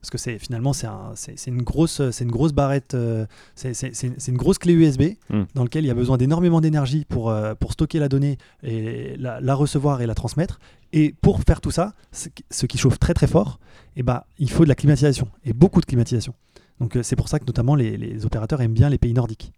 [0.01, 3.27] Parce que c'est finalement, c'est un- c'est- c'est une, grosse- c'est une grosse barrette, euh,
[3.57, 5.43] c'est une grosse clé USB Mm.
[5.55, 9.17] dans laquelle il y a besoin d'énormément d'énergie pour, euh, pour stocker la donnée et
[9.17, 10.61] la, la recevoir et la transmettre.
[10.93, 13.59] Et pour faire tout ça, ce qui- ce qui chauffe très très fort,
[13.97, 16.35] eh ben, il faut de la climatisation et beaucoup de climatisation.
[16.81, 19.53] Donc euh, c'est pour ça que notamment les, les opérateurs aiment bien les pays nordiques.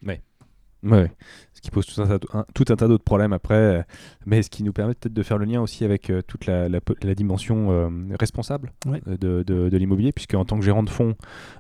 [0.85, 1.11] Ouais.
[1.55, 3.83] Ce qui pose tout un, tas- un- tout un tas d'autres problèmes après, euh,
[4.27, 6.69] mais ce qui nous permet peut-être de faire le lien aussi avec euh, toute la,
[6.69, 7.89] la po- la dimension euh,
[8.21, 9.03] responsable Ouais.
[9.05, 11.17] de, de- de l'immobilier, puisque en tant que gérant de fonds,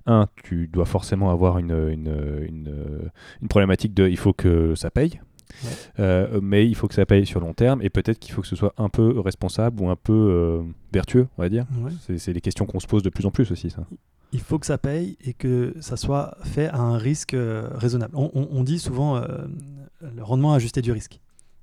[0.06, 3.10] un, tu dois forcément avoir une, une, une,
[3.42, 5.20] une problématique de il faut que ça paye.
[5.64, 5.70] Ouais.
[5.98, 8.46] Euh, mais il faut que ça paye sur long terme et peut-être qu'il faut que
[8.46, 10.62] ce soit un peu responsable ou un peu euh,
[10.92, 11.66] vertueux, on va dire.
[11.82, 11.90] Ouais.
[12.18, 13.84] C'est les questions qu'on se pose de plus en plus aussi, ça.
[14.32, 18.14] Il faut que ça paye et que ça soit fait à un risque euh, raisonnable.
[18.16, 19.46] On, on- on dit souvent euh,
[20.14, 21.20] le rendement ajusté du risque.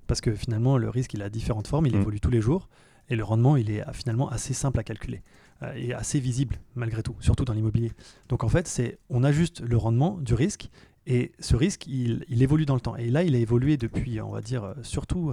[0.07, 2.01] Parce que finalement, le risque, il a différentes formes, il Mm.
[2.01, 2.67] évolue tous les jours.
[3.09, 5.21] Et le rendement, il est euh, finalement assez simple à calculer
[5.61, 7.91] euh, et assez visible malgré tout, surtout dans l'immobilier.
[8.29, 10.69] Donc en fait, c'est on ajuste le rendement du risque
[11.05, 12.95] et ce risque, il, il évolue dans le temps.
[12.95, 15.31] Et là, il a évolué depuis, on va dire, surtout,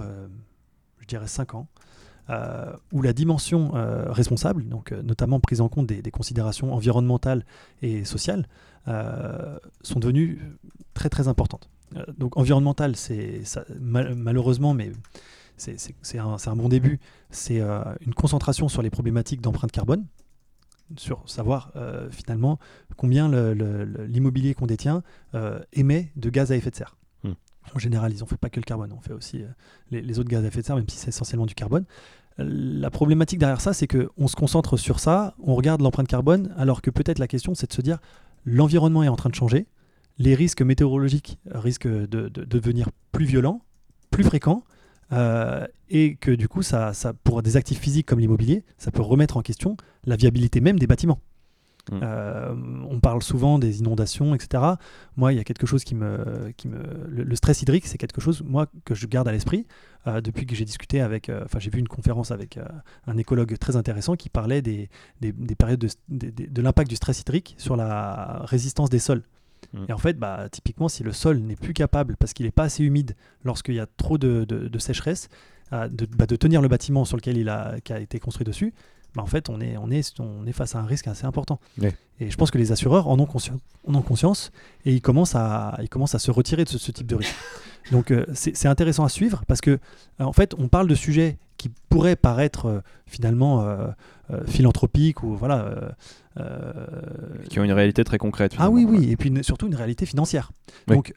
[0.99, 1.67] je dirais, 5 ans.
[2.29, 7.45] Euh, où la dimension euh, responsable, donc euh, notamment prise en compte des, considérations environnementales
[7.81, 8.47] et sociales,
[9.81, 10.39] sont devenues
[10.93, 11.69] très très importantes.
[12.17, 13.41] Donc environnemental, c'est
[13.79, 14.91] malheureusement, mais
[15.57, 20.05] c'est- un, un bon début, c'est une concentration sur les problématiques d'empreinte carbone,
[20.97, 21.71] sur savoir
[22.11, 22.59] finalement
[22.97, 23.29] combien
[24.07, 25.01] l'immobilier qu'on détient
[25.71, 26.97] émet de gaz à effet de serre.
[27.75, 29.47] En général, ils on fait pas que le carbone, on fait aussi euh,
[29.91, 31.85] les, autres gaz à effet de serre, même si c'est essentiellement du carbone.
[32.39, 36.53] Euh, La problématique derrière ça, c'est qu'on se concentre sur ça, on regarde l'empreinte carbone,
[36.57, 37.99] alors que peut-être la question, c'est de se dire
[38.45, 39.67] l'environnement est en train de changer,
[40.19, 43.61] les risques météorologiques risquent de, de- de devenir plus violents,
[44.11, 44.63] plus fréquents,
[45.11, 46.91] euh, et que du coup, ça,
[47.23, 50.87] pour des actifs physiques comme l'immobilier, ça peut remettre en question la viabilité même des
[50.87, 51.19] bâtiments.
[51.91, 51.99] Mm.
[52.01, 52.53] Euh,
[52.89, 54.63] on parle souvent des inondations, etc.
[55.17, 57.97] Moi, il y a quelque chose qui me, qui me, le, le stress hydrique, c'est
[57.97, 59.67] quelque chose moi que je garde à l'esprit
[60.07, 62.57] euh, depuis que j'ai discuté avec, euh, enfin j'ai vu une conférence avec
[63.07, 64.89] un écologue très intéressant qui parlait des,
[65.19, 69.23] des, des périodes de, de l'impact du stress hydrique sur la résistance des sols.
[69.73, 69.85] Mm.
[69.89, 72.63] Et en fait, bah, typiquement, si le sol n'est plus capable, parce qu'il n'est pas
[72.63, 75.27] assez humide lorsqu'il y a trop de, sécheresse,
[75.71, 78.73] bah, de, tenir le bâtiment sur lequel il a, qui a été construit dessus,
[79.15, 81.59] bah, en fait, on est, on, est, on est face à un risque assez important.
[82.19, 84.51] Et je pense que les assureurs en ont, conscience, en ont conscience
[84.85, 87.35] et ils commencent, à, ils commencent à se retirer de ce, type de risque.
[87.91, 89.77] Donc, euh, c'est intéressant à suivre parce que, euh,
[90.19, 93.67] en fait, on parle de sujets qui pourraient paraître euh, finalement
[94.47, 95.93] philanthropiques ou voilà.
[97.49, 98.53] qui ont une réalité très concrète.
[98.57, 100.51] Ah oui, oui, et puis surtout une réalité financière.
[100.87, 101.13] Donc,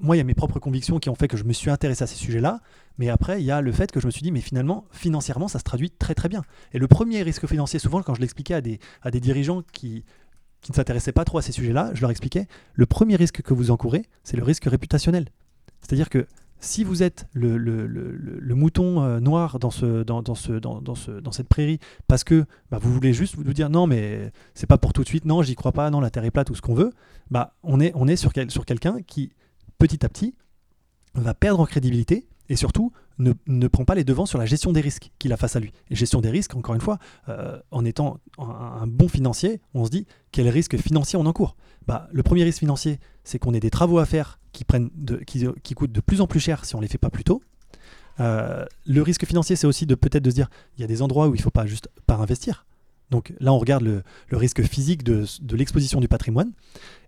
[0.00, 2.04] moi, il y a mes propres convictions qui ont fait que je me suis intéressé
[2.04, 2.60] à ces sujets-là.
[2.98, 5.48] Mais après, il y a le fait que je me suis dit, mais finalement, financièrement,
[5.48, 6.42] ça se traduit très très bien.
[6.72, 10.04] Et le premier risque financier, souvent, quand je l'expliquais à des, à des dirigeants qui,
[10.60, 13.54] qui ne s'intéressaient pas trop à ces sujets-là, je leur expliquais, le premier risque que
[13.54, 15.28] vous encourez, c'est le risque réputationnel.
[15.80, 16.26] C'est-à-dire que
[16.60, 21.10] si vous êtes le, le, le, mouton euh, noir dans, ce, dans, ce, dans, ce,
[21.10, 24.78] dans cette prairie parce que bah, vous voulez juste vous dire non mais c'est pas
[24.78, 26.62] pour tout de suite, non j'y crois pas, non la terre est plate ou ce
[26.62, 26.90] qu'on veut,
[27.30, 29.32] bah, on est, on est sur, quel, sur quelqu'un qui
[29.78, 30.34] petit à petit
[31.14, 34.72] va perdre en crédibilité et surtout ne, ne, prend pas les devants sur la gestion
[34.72, 35.72] des risques qu'il a face à lui.
[35.90, 36.98] Gestion des risques, encore une fois,
[37.28, 41.56] euh, en étant un, bon financier, on se dit quel risque financier on encourt?
[41.86, 44.90] Bah, le premier risque financier, c'est qu'on ait des travaux à faire qui, prennent
[45.26, 47.42] qui, coûtent de plus en plus cher si on ne les fait pas plus tôt.
[48.20, 51.02] Euh, le risque financier, c'est aussi de peut-être de se dire il y a des
[51.02, 52.66] endroits où il ne faut pas juste pas investir.
[53.10, 56.52] Donc là, on regarde le, le risque physique de, de l'exposition du patrimoine.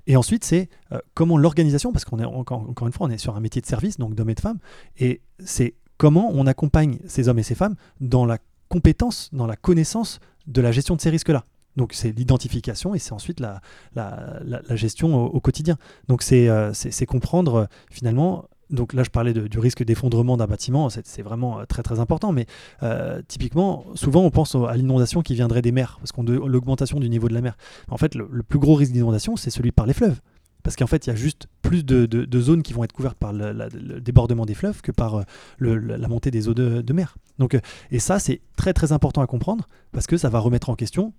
[0.07, 3.19] Et ensuite, c'est euh, comment l'organisation, parce qu'on est encore, encore une fois, on est
[3.19, 4.59] sur un métier de service, donc d'hommes et de femmes,
[4.99, 8.39] et c'est comment on accompagne ces hommes et ces femmes dans la
[8.69, 11.45] compétence, dans la connaissance de la gestion de ces risques-là.
[11.77, 13.61] Donc c'est l'identification et c'est ensuite la,
[13.95, 15.77] la, la, gestion au, quotidien.
[16.09, 16.73] Donc c'est euh,
[17.07, 21.65] comprendre euh, finalement donc là, je parlais du risque d'effondrement d'un bâtiment, c'est vraiment euh,
[21.65, 22.47] très très important, mais
[22.83, 27.09] euh, typiquement, souvent on pense à l'inondation qui viendrait des mers, parce qu'on l'augmentation du
[27.09, 27.57] niveau de la mer.
[27.89, 30.21] En fait, le, plus gros risque d'inondation, c'est celui par les fleuves.
[30.65, 33.33] Parce qu'en fait, il y a juste plus de, zones qui vont être couvertes par
[33.33, 35.23] le, débordement des fleuves que par euh,
[35.61, 37.17] la montée des eaux de, mer.
[37.39, 37.57] Donc,
[37.93, 41.13] et ça, c'est très très important à comprendre, parce que ça va remettre en question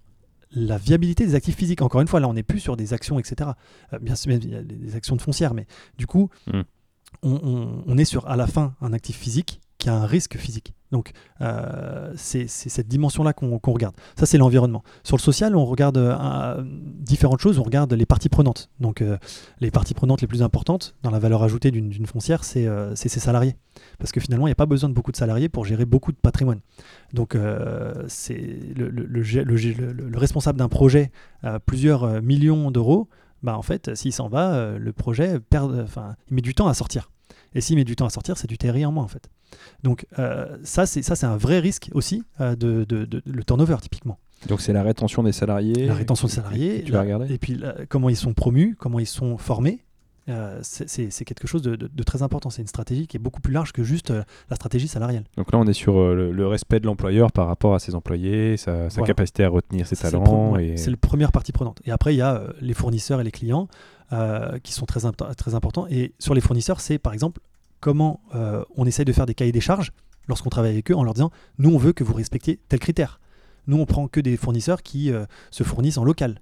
[0.52, 1.82] la viabilité des actifs physiques.
[1.82, 3.52] Encore une fois, là, on n'est plus sur des actions, etc.
[4.02, 5.66] bien sûr, il y a des actions de foncière, mais
[5.98, 6.62] du coup, mmh
[7.24, 10.74] on, est sur à la fin un actif physique qui a un risque physique.
[10.92, 11.12] Donc
[11.42, 13.96] euh, c'est cette dimension-là qu'on regarde.
[14.18, 14.84] Ça c'est l'environnement.
[15.04, 17.60] Sur le social, on regarde euh, différentes choses.
[17.60, 18.70] On regarde les parties prenantes.
[18.80, 19.18] Donc euh,
[19.60, 23.56] les parties prenantes les plus importantes dans la valeur ajoutée d'une foncière, c'est ses salariés.
[24.00, 26.12] Parce que finalement, il n'y a pas besoin de beaucoup de salariés pour gérer beaucoup
[26.12, 26.62] de patrimoine.
[27.14, 27.38] Donc
[28.08, 31.12] c'est le, le, responsable d'un projet
[31.44, 33.10] à plusieurs millions d'euros
[33.44, 36.68] bah en fait, s'il s'en va, euh, le projet perd, enfin, il met du temps
[36.68, 37.12] à sortir.
[37.54, 39.30] Et s'il met du temps à sortir, c'est du terri en moins en fait.
[39.84, 43.78] Donc euh, ça, c'est ça, c'est un vrai risque aussi euh, de, de, le turnover
[43.82, 44.18] typiquement.
[44.48, 45.88] Donc c'est la rétention des salariés.
[45.88, 46.84] La rétention des salariés.
[46.84, 47.34] Tu vas regarder.
[47.34, 49.84] Et puis comment ils sont promus, comment ils sont formés,
[50.30, 52.50] euh, c'est quelque chose de, très important.
[52.50, 55.24] C'est une stratégie qui est beaucoup plus large que juste euh, la stratégie salariale.
[55.38, 58.58] Donc là, on est sur euh, le, respect de l'employeur par rapport à ses employés,
[58.58, 60.56] sa, capacité à retenir ses talents.
[60.76, 61.82] C'est la première partie prenante.
[61.86, 63.68] Et après, il y a les fournisseurs et les clients
[64.64, 65.02] qui sont très,
[65.36, 65.88] très importants.
[65.90, 67.42] Et sur les fournisseurs, c'est par exemple
[67.80, 68.22] comment
[68.76, 69.92] on essaye de faire des cahiers des charges
[70.28, 73.20] lorsqu'on travaille avec eux en leur disant, nous, on veut que vous respectiez tel critère.
[73.68, 75.12] Nous, on prend que des fournisseurs qui
[75.52, 76.40] se fournissent en local.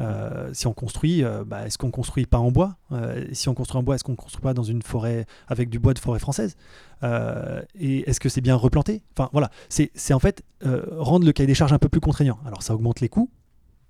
[0.00, 2.76] Euh, si on construit, euh, bah, est-ce qu'on construit pas en bois?
[2.92, 5.78] Euh, Si on construit en bois, est-ce qu'on construit pas dans une forêt avec du
[5.78, 6.56] bois de forêt française?
[7.02, 9.02] Et est-ce que c'est bien replanté?
[9.16, 12.38] Enfin voilà, c'est en fait rendre le cahier des charges un peu plus contraignant.
[12.46, 13.30] Alors ça augmente les coûts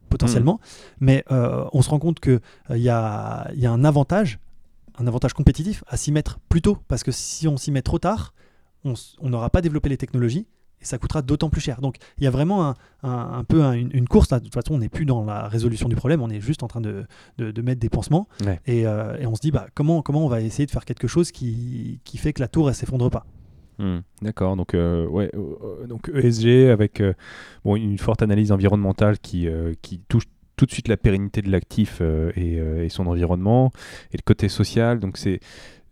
[0.08, 1.04] potentiellement, mmh.
[1.04, 4.38] mais on se rend compte qu'il y a, y, a, un avantage,
[4.98, 7.98] un avantage compétitif à s'y mettre plus tôt, parce que si on s'y met trop
[7.98, 8.34] tard,
[8.84, 10.46] on n'aura pas développé les technologies
[10.86, 11.80] ça coûtera d'autant plus cher.
[11.80, 14.28] Donc il y a vraiment un, peu une, course.
[14.28, 16.68] De toute façon, on n'est plus dans la résolution du problème, on est juste en
[16.68, 17.04] train de,
[17.38, 18.28] de, mettre des pansements.
[18.66, 21.08] Et, euh, et, on se dit, bah, comment, comment on va essayer de faire quelque
[21.08, 23.26] chose qui, qui fait que la tour, elle s'effondre pas.
[23.78, 27.02] Hmm, d'accord, donc, euh, ouais, euh, donc ESG avec
[27.64, 29.48] bon, une forte analyse environnementale qui,
[29.82, 30.24] qui touche
[30.56, 32.00] tout de suite la pérennité de l'actif
[32.34, 33.72] et, et, son environnement
[34.12, 35.00] et le côté social.
[35.00, 35.40] Donc c'est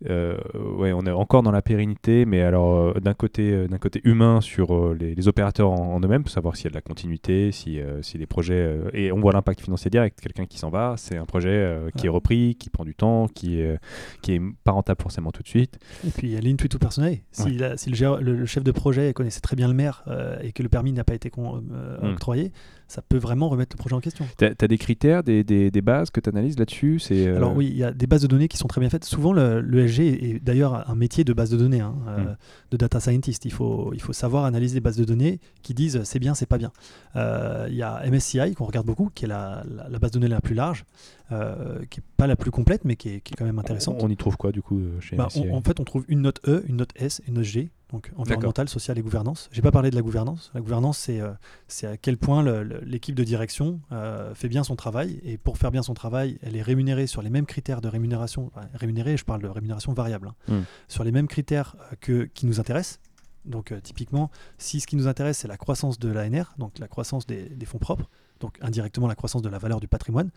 [0.09, 0.37] euh,
[0.77, 4.01] ouais, on est encore dans la pérennité, mais alors euh, d'un côté, euh, d'un côté
[4.03, 7.79] humain sur les, opérateurs en, eux-mêmes, pour savoir s'il y a de la continuité, si,
[8.01, 10.19] si les projets et on voit l'impact financier direct.
[10.21, 13.59] Quelqu'un qui s'en va, c'est un projet qui est repris, qui prend du temps, qui
[13.59, 13.79] est
[14.21, 15.79] qui est pas rentable forcément tout de suite.
[16.05, 17.19] Et puis il y a l'intuitu personnel.
[17.31, 20.03] Si, si le, chef de projet connaissait très bien le maire
[20.43, 22.11] et que le permis n'a pas été hmm.
[22.11, 22.51] octroyé,
[22.87, 24.25] ça peut vraiment remettre le projet en question.
[24.37, 27.01] Tu as, des critères, des, des, bases que tu analyses là-dessus
[27.35, 29.05] Alors oui, il y a des bases de données qui sont très bien faites.
[29.05, 32.35] Souvent, le, le l'ESG est, d'ailleurs un métier de base de données, hein, euh, Mm.
[32.71, 33.45] de data scientist.
[33.45, 36.45] Il faut, il faut savoir analyser des bases de données qui disent c'est bien, c'est
[36.45, 36.71] pas bien.
[37.15, 40.19] Euh, Il y a MSCI qu'on regarde beaucoup, qui est la, la- la base de
[40.19, 40.85] données la plus large,
[41.31, 43.97] euh, qui est pas la plus complète, mais qui est, qui est quand même intéressante.
[44.01, 46.21] On y trouve quoi du coup chez Bah, MSCI on- en fait, on trouve une
[46.21, 49.47] note E, une note S une note G, donc environnementale, sociale et gouvernance.
[49.51, 50.51] J'ai pas parlé de la gouvernance.
[50.53, 51.31] La gouvernance, c'est euh,
[51.67, 52.43] c'est à quel point
[52.83, 55.19] l'équipe de direction euh, fait bien son travail.
[55.23, 58.51] Et pour faire bien son travail, elle est rémunérée sur les mêmes critères de rémunération.
[58.55, 60.61] enfin, rémunérée, je parle de rémunération variable, hein, Mm.
[60.87, 62.99] sur les mêmes critères euh, que, qui nous intéressent.
[63.45, 67.27] Donc, typiquement, si ce qui nous intéresse, c'est la croissance de l'ANR, donc la croissance
[67.27, 68.09] des, des fonds propres,
[68.39, 70.31] donc indirectement la croissance de la valeur du patrimoine,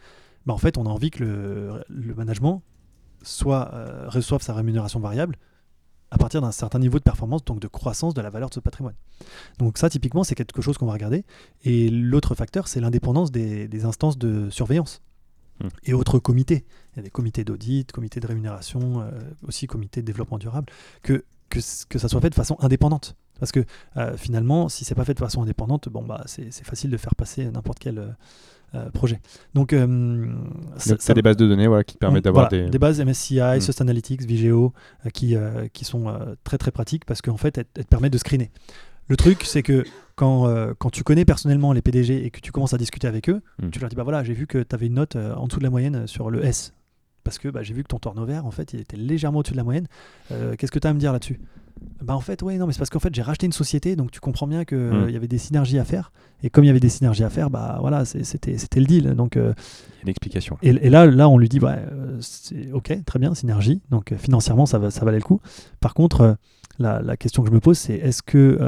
[0.45, 2.63] bah, en fait, on a envie que le, le management
[3.23, 5.37] soit euh, reçoive sa rémunération variable
[6.11, 8.61] à partir d'un certain niveau de performance, donc de croissance de la valeur de ce
[8.61, 8.95] patrimoine.
[9.59, 11.25] Donc ça, typiquement, c'est quelque chose qu'on va regarder.
[11.65, 15.03] Et l'autre facteur, c'est l'indépendance des, des instances de surveillance
[15.61, 15.69] Hmm.
[15.85, 16.65] et autres comités.
[16.93, 19.11] Il y a des comités d'audit, comités de rémunération, euh,
[19.47, 20.67] aussi comités de développement durable,
[21.03, 21.59] que, que,
[21.89, 23.17] que ça soit fait de façon indépendante.
[23.41, 23.65] Parce que
[23.97, 27.15] euh, finalement, si c'est pas fait de façon indépendante, bon bah c'est facile de faire
[27.17, 28.09] passer n'importe quel euh,
[28.93, 29.21] projet.
[29.55, 30.27] Donc, euh,
[30.77, 32.79] ça- ça- des bases de données voilà, qui te permettent d'avoir voilà, des...
[32.79, 33.61] bases MSCI, Mm.
[33.61, 34.73] Sustainalytics, Vigeo,
[35.07, 37.89] euh, qui, euh, qui sont euh, très très pratiques parce qu'en fait, elles, elles te
[37.89, 38.51] permettent de screener.
[39.09, 39.85] Le truc, c'est que
[40.17, 43.29] quand, euh, quand tu connais personnellement les PDG et que tu commences à discuter avec
[43.31, 43.71] eux, Mm.
[43.71, 45.59] tu leur dis bah voilà, j'ai vu que tu avais une note euh, en dessous
[45.61, 46.73] de la moyenne sur le S.
[47.25, 49.59] Parce que bah, j'ai vu que ton turnover, en fait, il était légèrement au-dessus de
[49.59, 49.87] la moyenne.
[50.31, 51.39] Euh, Qu'est-ce que tu as à me dire là-dessus?
[52.03, 54.11] Bah en fait, oui, non, mais c'est parce qu'en fait, j'ai racheté une société, donc
[54.11, 55.11] tu comprends bien qu'il Mm.
[55.11, 56.13] y avait des synergies à faire.
[56.43, 59.15] Et comme il y avait des synergies à faire, bah voilà, c'était le deal.
[59.15, 60.57] Donc euh, Il y a une explication.
[60.63, 62.21] et, et là, là, on lui dit, ouais, euh,
[62.73, 63.81] ok, très bien, synergie.
[63.91, 65.41] Donc euh, financièrement, ça, va, ça valait le coup.
[65.81, 66.35] Par contre, euh,
[66.79, 68.59] la, la question que je me pose, c'est est-ce que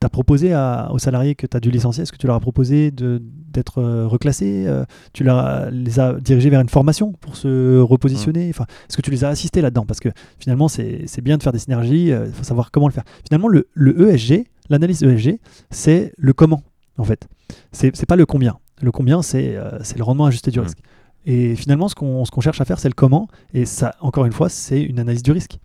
[0.00, 2.36] tu as proposé à- aux salariés que tu as dû licencier, est-ce que tu leur
[2.36, 7.36] as proposé d'être euh, reclassés euh, Tu leur les as dirigés vers une formation pour
[7.36, 9.84] se repositionner enfin, Est-ce que tu les as assistés là-dedans?
[9.86, 12.92] Parce que finalement, c'est bien de faire des synergies, euh, il faut savoir comment le
[12.92, 13.04] faire.
[13.26, 15.38] Finalement, le, le ESG, l'analyse ESG,
[15.70, 16.62] c'est le comment,
[16.98, 17.26] en fait.
[17.72, 18.58] C'est pas le combien.
[18.82, 20.62] Le combien, c'est euh, le rendement ajusté du Mm.
[20.62, 20.78] risque.
[21.26, 23.28] Et finalement, ce qu'on ce qu'on cherche à faire, c'est le comment.
[23.52, 25.58] Et ça, encore une fois, c'est une analyse du risque.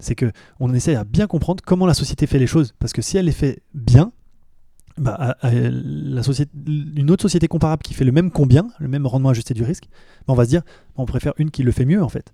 [0.00, 0.30] C'est que
[0.60, 2.74] on essaie à bien comprendre comment la société fait les choses.
[2.78, 4.12] Parce que si elle les fait bien,
[4.98, 8.88] bah, à- à la société, une autre société comparable qui fait le même combien, le
[8.88, 9.84] même rendement ajusté du risque,
[10.26, 10.62] bah, on va se dire,
[10.96, 12.32] on préfère une qui le fait mieux en fait.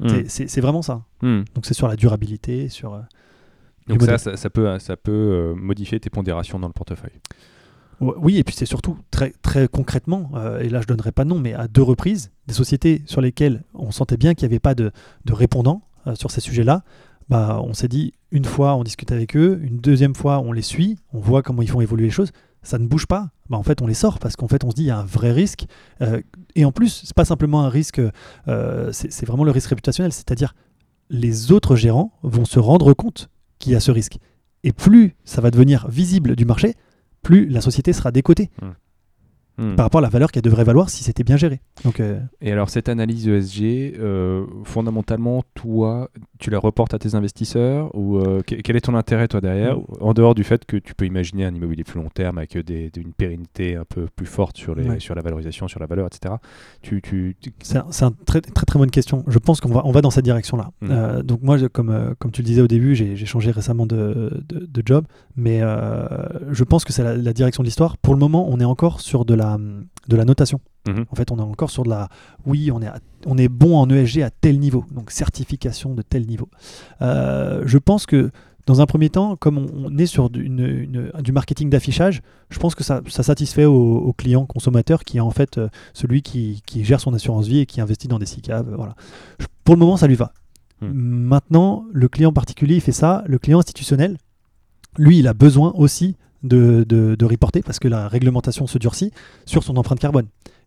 [0.00, 0.24] Mm.
[0.28, 1.04] C'est- vraiment ça.
[1.22, 1.42] Mm.
[1.54, 2.94] Donc c'est sur la durabilité, sur.
[2.94, 3.00] euh,
[3.88, 7.20] Donc ça, ça, ça peut, ça peut euh, modifier tes pondérations dans le portefeuille.
[8.00, 11.30] Oui, et puis c'est surtout très, très concrètement, euh, et là je donnerai pas de
[11.30, 14.58] nom, mais à deux reprises, des sociétés sur lesquelles on sentait bien qu'il n'y avait
[14.60, 14.90] pas de,
[15.24, 15.80] de répondants
[16.14, 16.82] sur ces sujets-là,
[17.28, 20.62] bah, on s'est dit, une fois on discute avec eux, une deuxième fois on les
[20.62, 22.30] suit, on voit comment ils font évoluer les choses,
[22.62, 24.76] ça ne bouge pas, bah, en fait on les sort parce qu'en fait on se
[24.76, 25.66] dit il y a un vrai risque,
[26.02, 26.20] euh,
[26.54, 28.00] et en plus c'est pas simplement un risque,
[28.48, 30.54] euh, c'est c'est vraiment le risque réputationnel, c'est-à-dire
[31.10, 33.28] les autres gérants vont se rendre compte
[33.58, 34.18] qu'il y a ce risque.
[34.64, 36.74] Et plus ça va devenir visible du marché,
[37.22, 38.50] plus la société sera décotée
[39.58, 39.74] Mm.
[39.76, 41.60] par rapport à la valeur qu'elle devrait valoir si c'était bien géré.
[41.84, 47.14] Donc, euh, Et alors cette analyse ESG, euh, fondamentalement, toi, tu la reportes à tes
[47.14, 49.84] investisseurs ou euh, que- quel est ton intérêt toi derrière, Mm.
[50.00, 52.90] en dehors du fait que tu peux imaginer un immobilier plus long terme avec des,
[52.96, 55.00] une pérennité un peu plus forte sur, les, Ouais.
[55.00, 56.34] sur la valorisation, sur la valeur, etc.
[56.82, 59.24] Tu, tu, tu- c'est un- c'est une très, très très bonne question.
[59.26, 60.70] Je pense qu'on va, on va dans cette direction-là.
[60.82, 60.88] Mm.
[60.90, 64.42] Euh, donc moi, je- comme, comme tu le disais au début, j'ai changé récemment de,
[64.48, 65.06] de- de job,
[65.36, 65.60] mais
[66.50, 67.96] je pense que c'est la, la direction de l'histoire.
[67.98, 70.60] Pour le moment, on est encore sur de la, de la notation.
[70.88, 71.04] Mhm.
[71.10, 72.08] En fait, on est encore sur de la...
[72.46, 76.02] Oui, on est, à- on est bon en ESG à tel niveau, donc certification de
[76.02, 76.48] tel niveau.
[77.02, 78.30] Euh, je pense que
[78.66, 82.20] dans un premier temps, comme on, on est sur du, une- une- du marketing d'affichage,
[82.50, 85.68] je pense que ça, ça satisfait au, au client consommateur qui est en fait euh,
[85.94, 88.74] celui qui, qui gère son assurance vie et qui investit dans des SICAV.
[88.76, 88.94] Voilà.
[89.40, 90.32] Je- pour le moment, ça lui va.
[90.82, 90.88] Hmm.
[90.92, 93.24] Maintenant, le client particulier, il fait ça.
[93.26, 94.18] Le client institutionnel,
[94.98, 99.12] lui, il a besoin aussi de, de, de reporter parce que la réglementation se durcit
[99.44, 100.26] sur son empreinte carbone,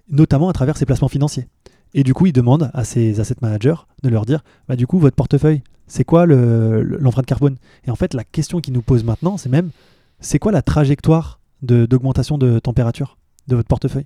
[0.09, 1.47] notamment à travers ses placements financiers.
[1.93, 4.99] Et du coup, il demande à ses asset managers de leur dire bah, du coup,
[4.99, 7.57] votre portefeuille, c'est quoi le- le- l'empreinte carbone?
[7.85, 9.71] Et en fait, la question qu'il nous pose maintenant, c'est même
[10.19, 13.17] c'est quoi la trajectoire de- d'augmentation de, température
[13.47, 14.05] de votre portefeuille?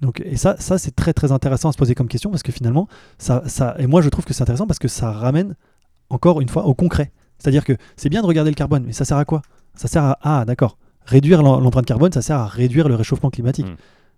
[0.00, 2.52] Donc, et ça, ça c'est très très intéressant à se poser comme question parce que
[2.52, 2.88] finalement,
[3.18, 5.54] ça, ça, et moi je trouve que c'est intéressant parce que ça ramène
[6.10, 7.12] encore une fois au concret.
[7.38, 9.42] C'est-à-dire que c'est bien de regarder le carbone, mais ça sert à quoi?
[9.74, 13.30] Ça sert à, ah d'accord, réduire l'em- l'empreinte carbone, ça sert à réduire le réchauffement
[13.30, 13.66] climatique.
[13.66, 13.76] Mm.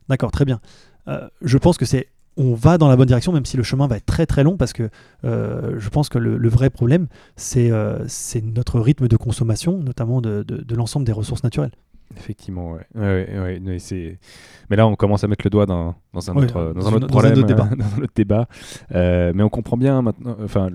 [0.08, 0.60] D'accord, très bien.
[1.08, 3.86] Euh, je pense que c'est, on va dans la bonne direction, même si le chemin
[3.86, 4.88] va être très très long parce que
[5.24, 7.06] euh, je pense que le, le vrai problème,
[7.36, 11.72] c'est euh, c'est notre rythme de consommation, notamment de, de- de l'ensemble des ressources naturelles.
[12.16, 12.86] Effectivement, ouais.
[12.94, 13.60] ouais, ouais,
[14.70, 16.92] mais, là, on commence à mettre le doigt dans, dans un, autre, dans dans un
[16.94, 17.68] autre problème, un autre débat.
[17.76, 18.48] dans un autre débat.
[18.94, 20.68] Euh, mais on comprend bien maintenant, enfin,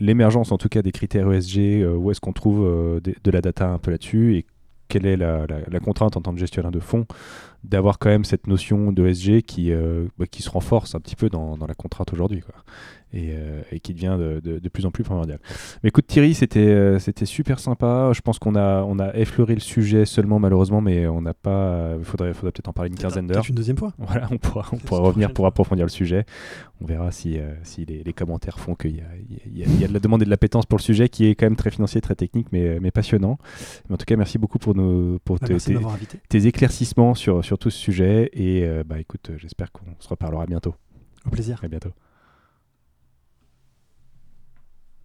[0.00, 3.40] l'émergence en tout cas des critères ESG, euh, où est-ce qu'on trouve euh, de la
[3.40, 4.46] data un peu là-dessus et
[4.88, 7.06] quelle est la, la- la contrainte en tant que gestionnaire de fonds
[7.64, 11.28] d'avoir quand même cette notion d'ESG qui, euh, bah, qui se renforce un petit peu
[11.28, 12.42] dans, la contrainte aujourd'hui.
[13.14, 15.38] Et, euh, et qui devient de, de- de plus en plus primordial.
[15.82, 18.10] Mais écoute Thierry, c'était euh, c'était super sympa.
[18.14, 21.94] Je pense qu'on a, on a effleuré le sujet seulement malheureusement, mais on n'a pas.
[21.98, 23.44] Il faudrait, faudrait peut-être en parler une quinzaine d'heures.
[23.48, 23.94] Une deuxième fois.
[23.98, 26.26] Voilà, on pourra, on pourra revenir pour approfondir le sujet.
[26.82, 29.04] On verra si, euh, si les, les commentaires font qu'il y a,
[29.50, 31.56] y, y de la demande et de l'appétence pour le sujet qui est quand même
[31.56, 33.38] très financier, très technique, mais, mais passionnant.
[33.88, 35.72] Mais en tout cas, merci beaucoup pour, nos, pour Bah, te- tes,
[36.28, 38.28] tes éclaircissements sur, sur tout ce sujet.
[38.34, 40.74] Et bah, écoute, j'espère qu'on se reparlera bientôt.
[41.26, 41.58] Au plaisir.
[41.64, 41.90] À bientôt.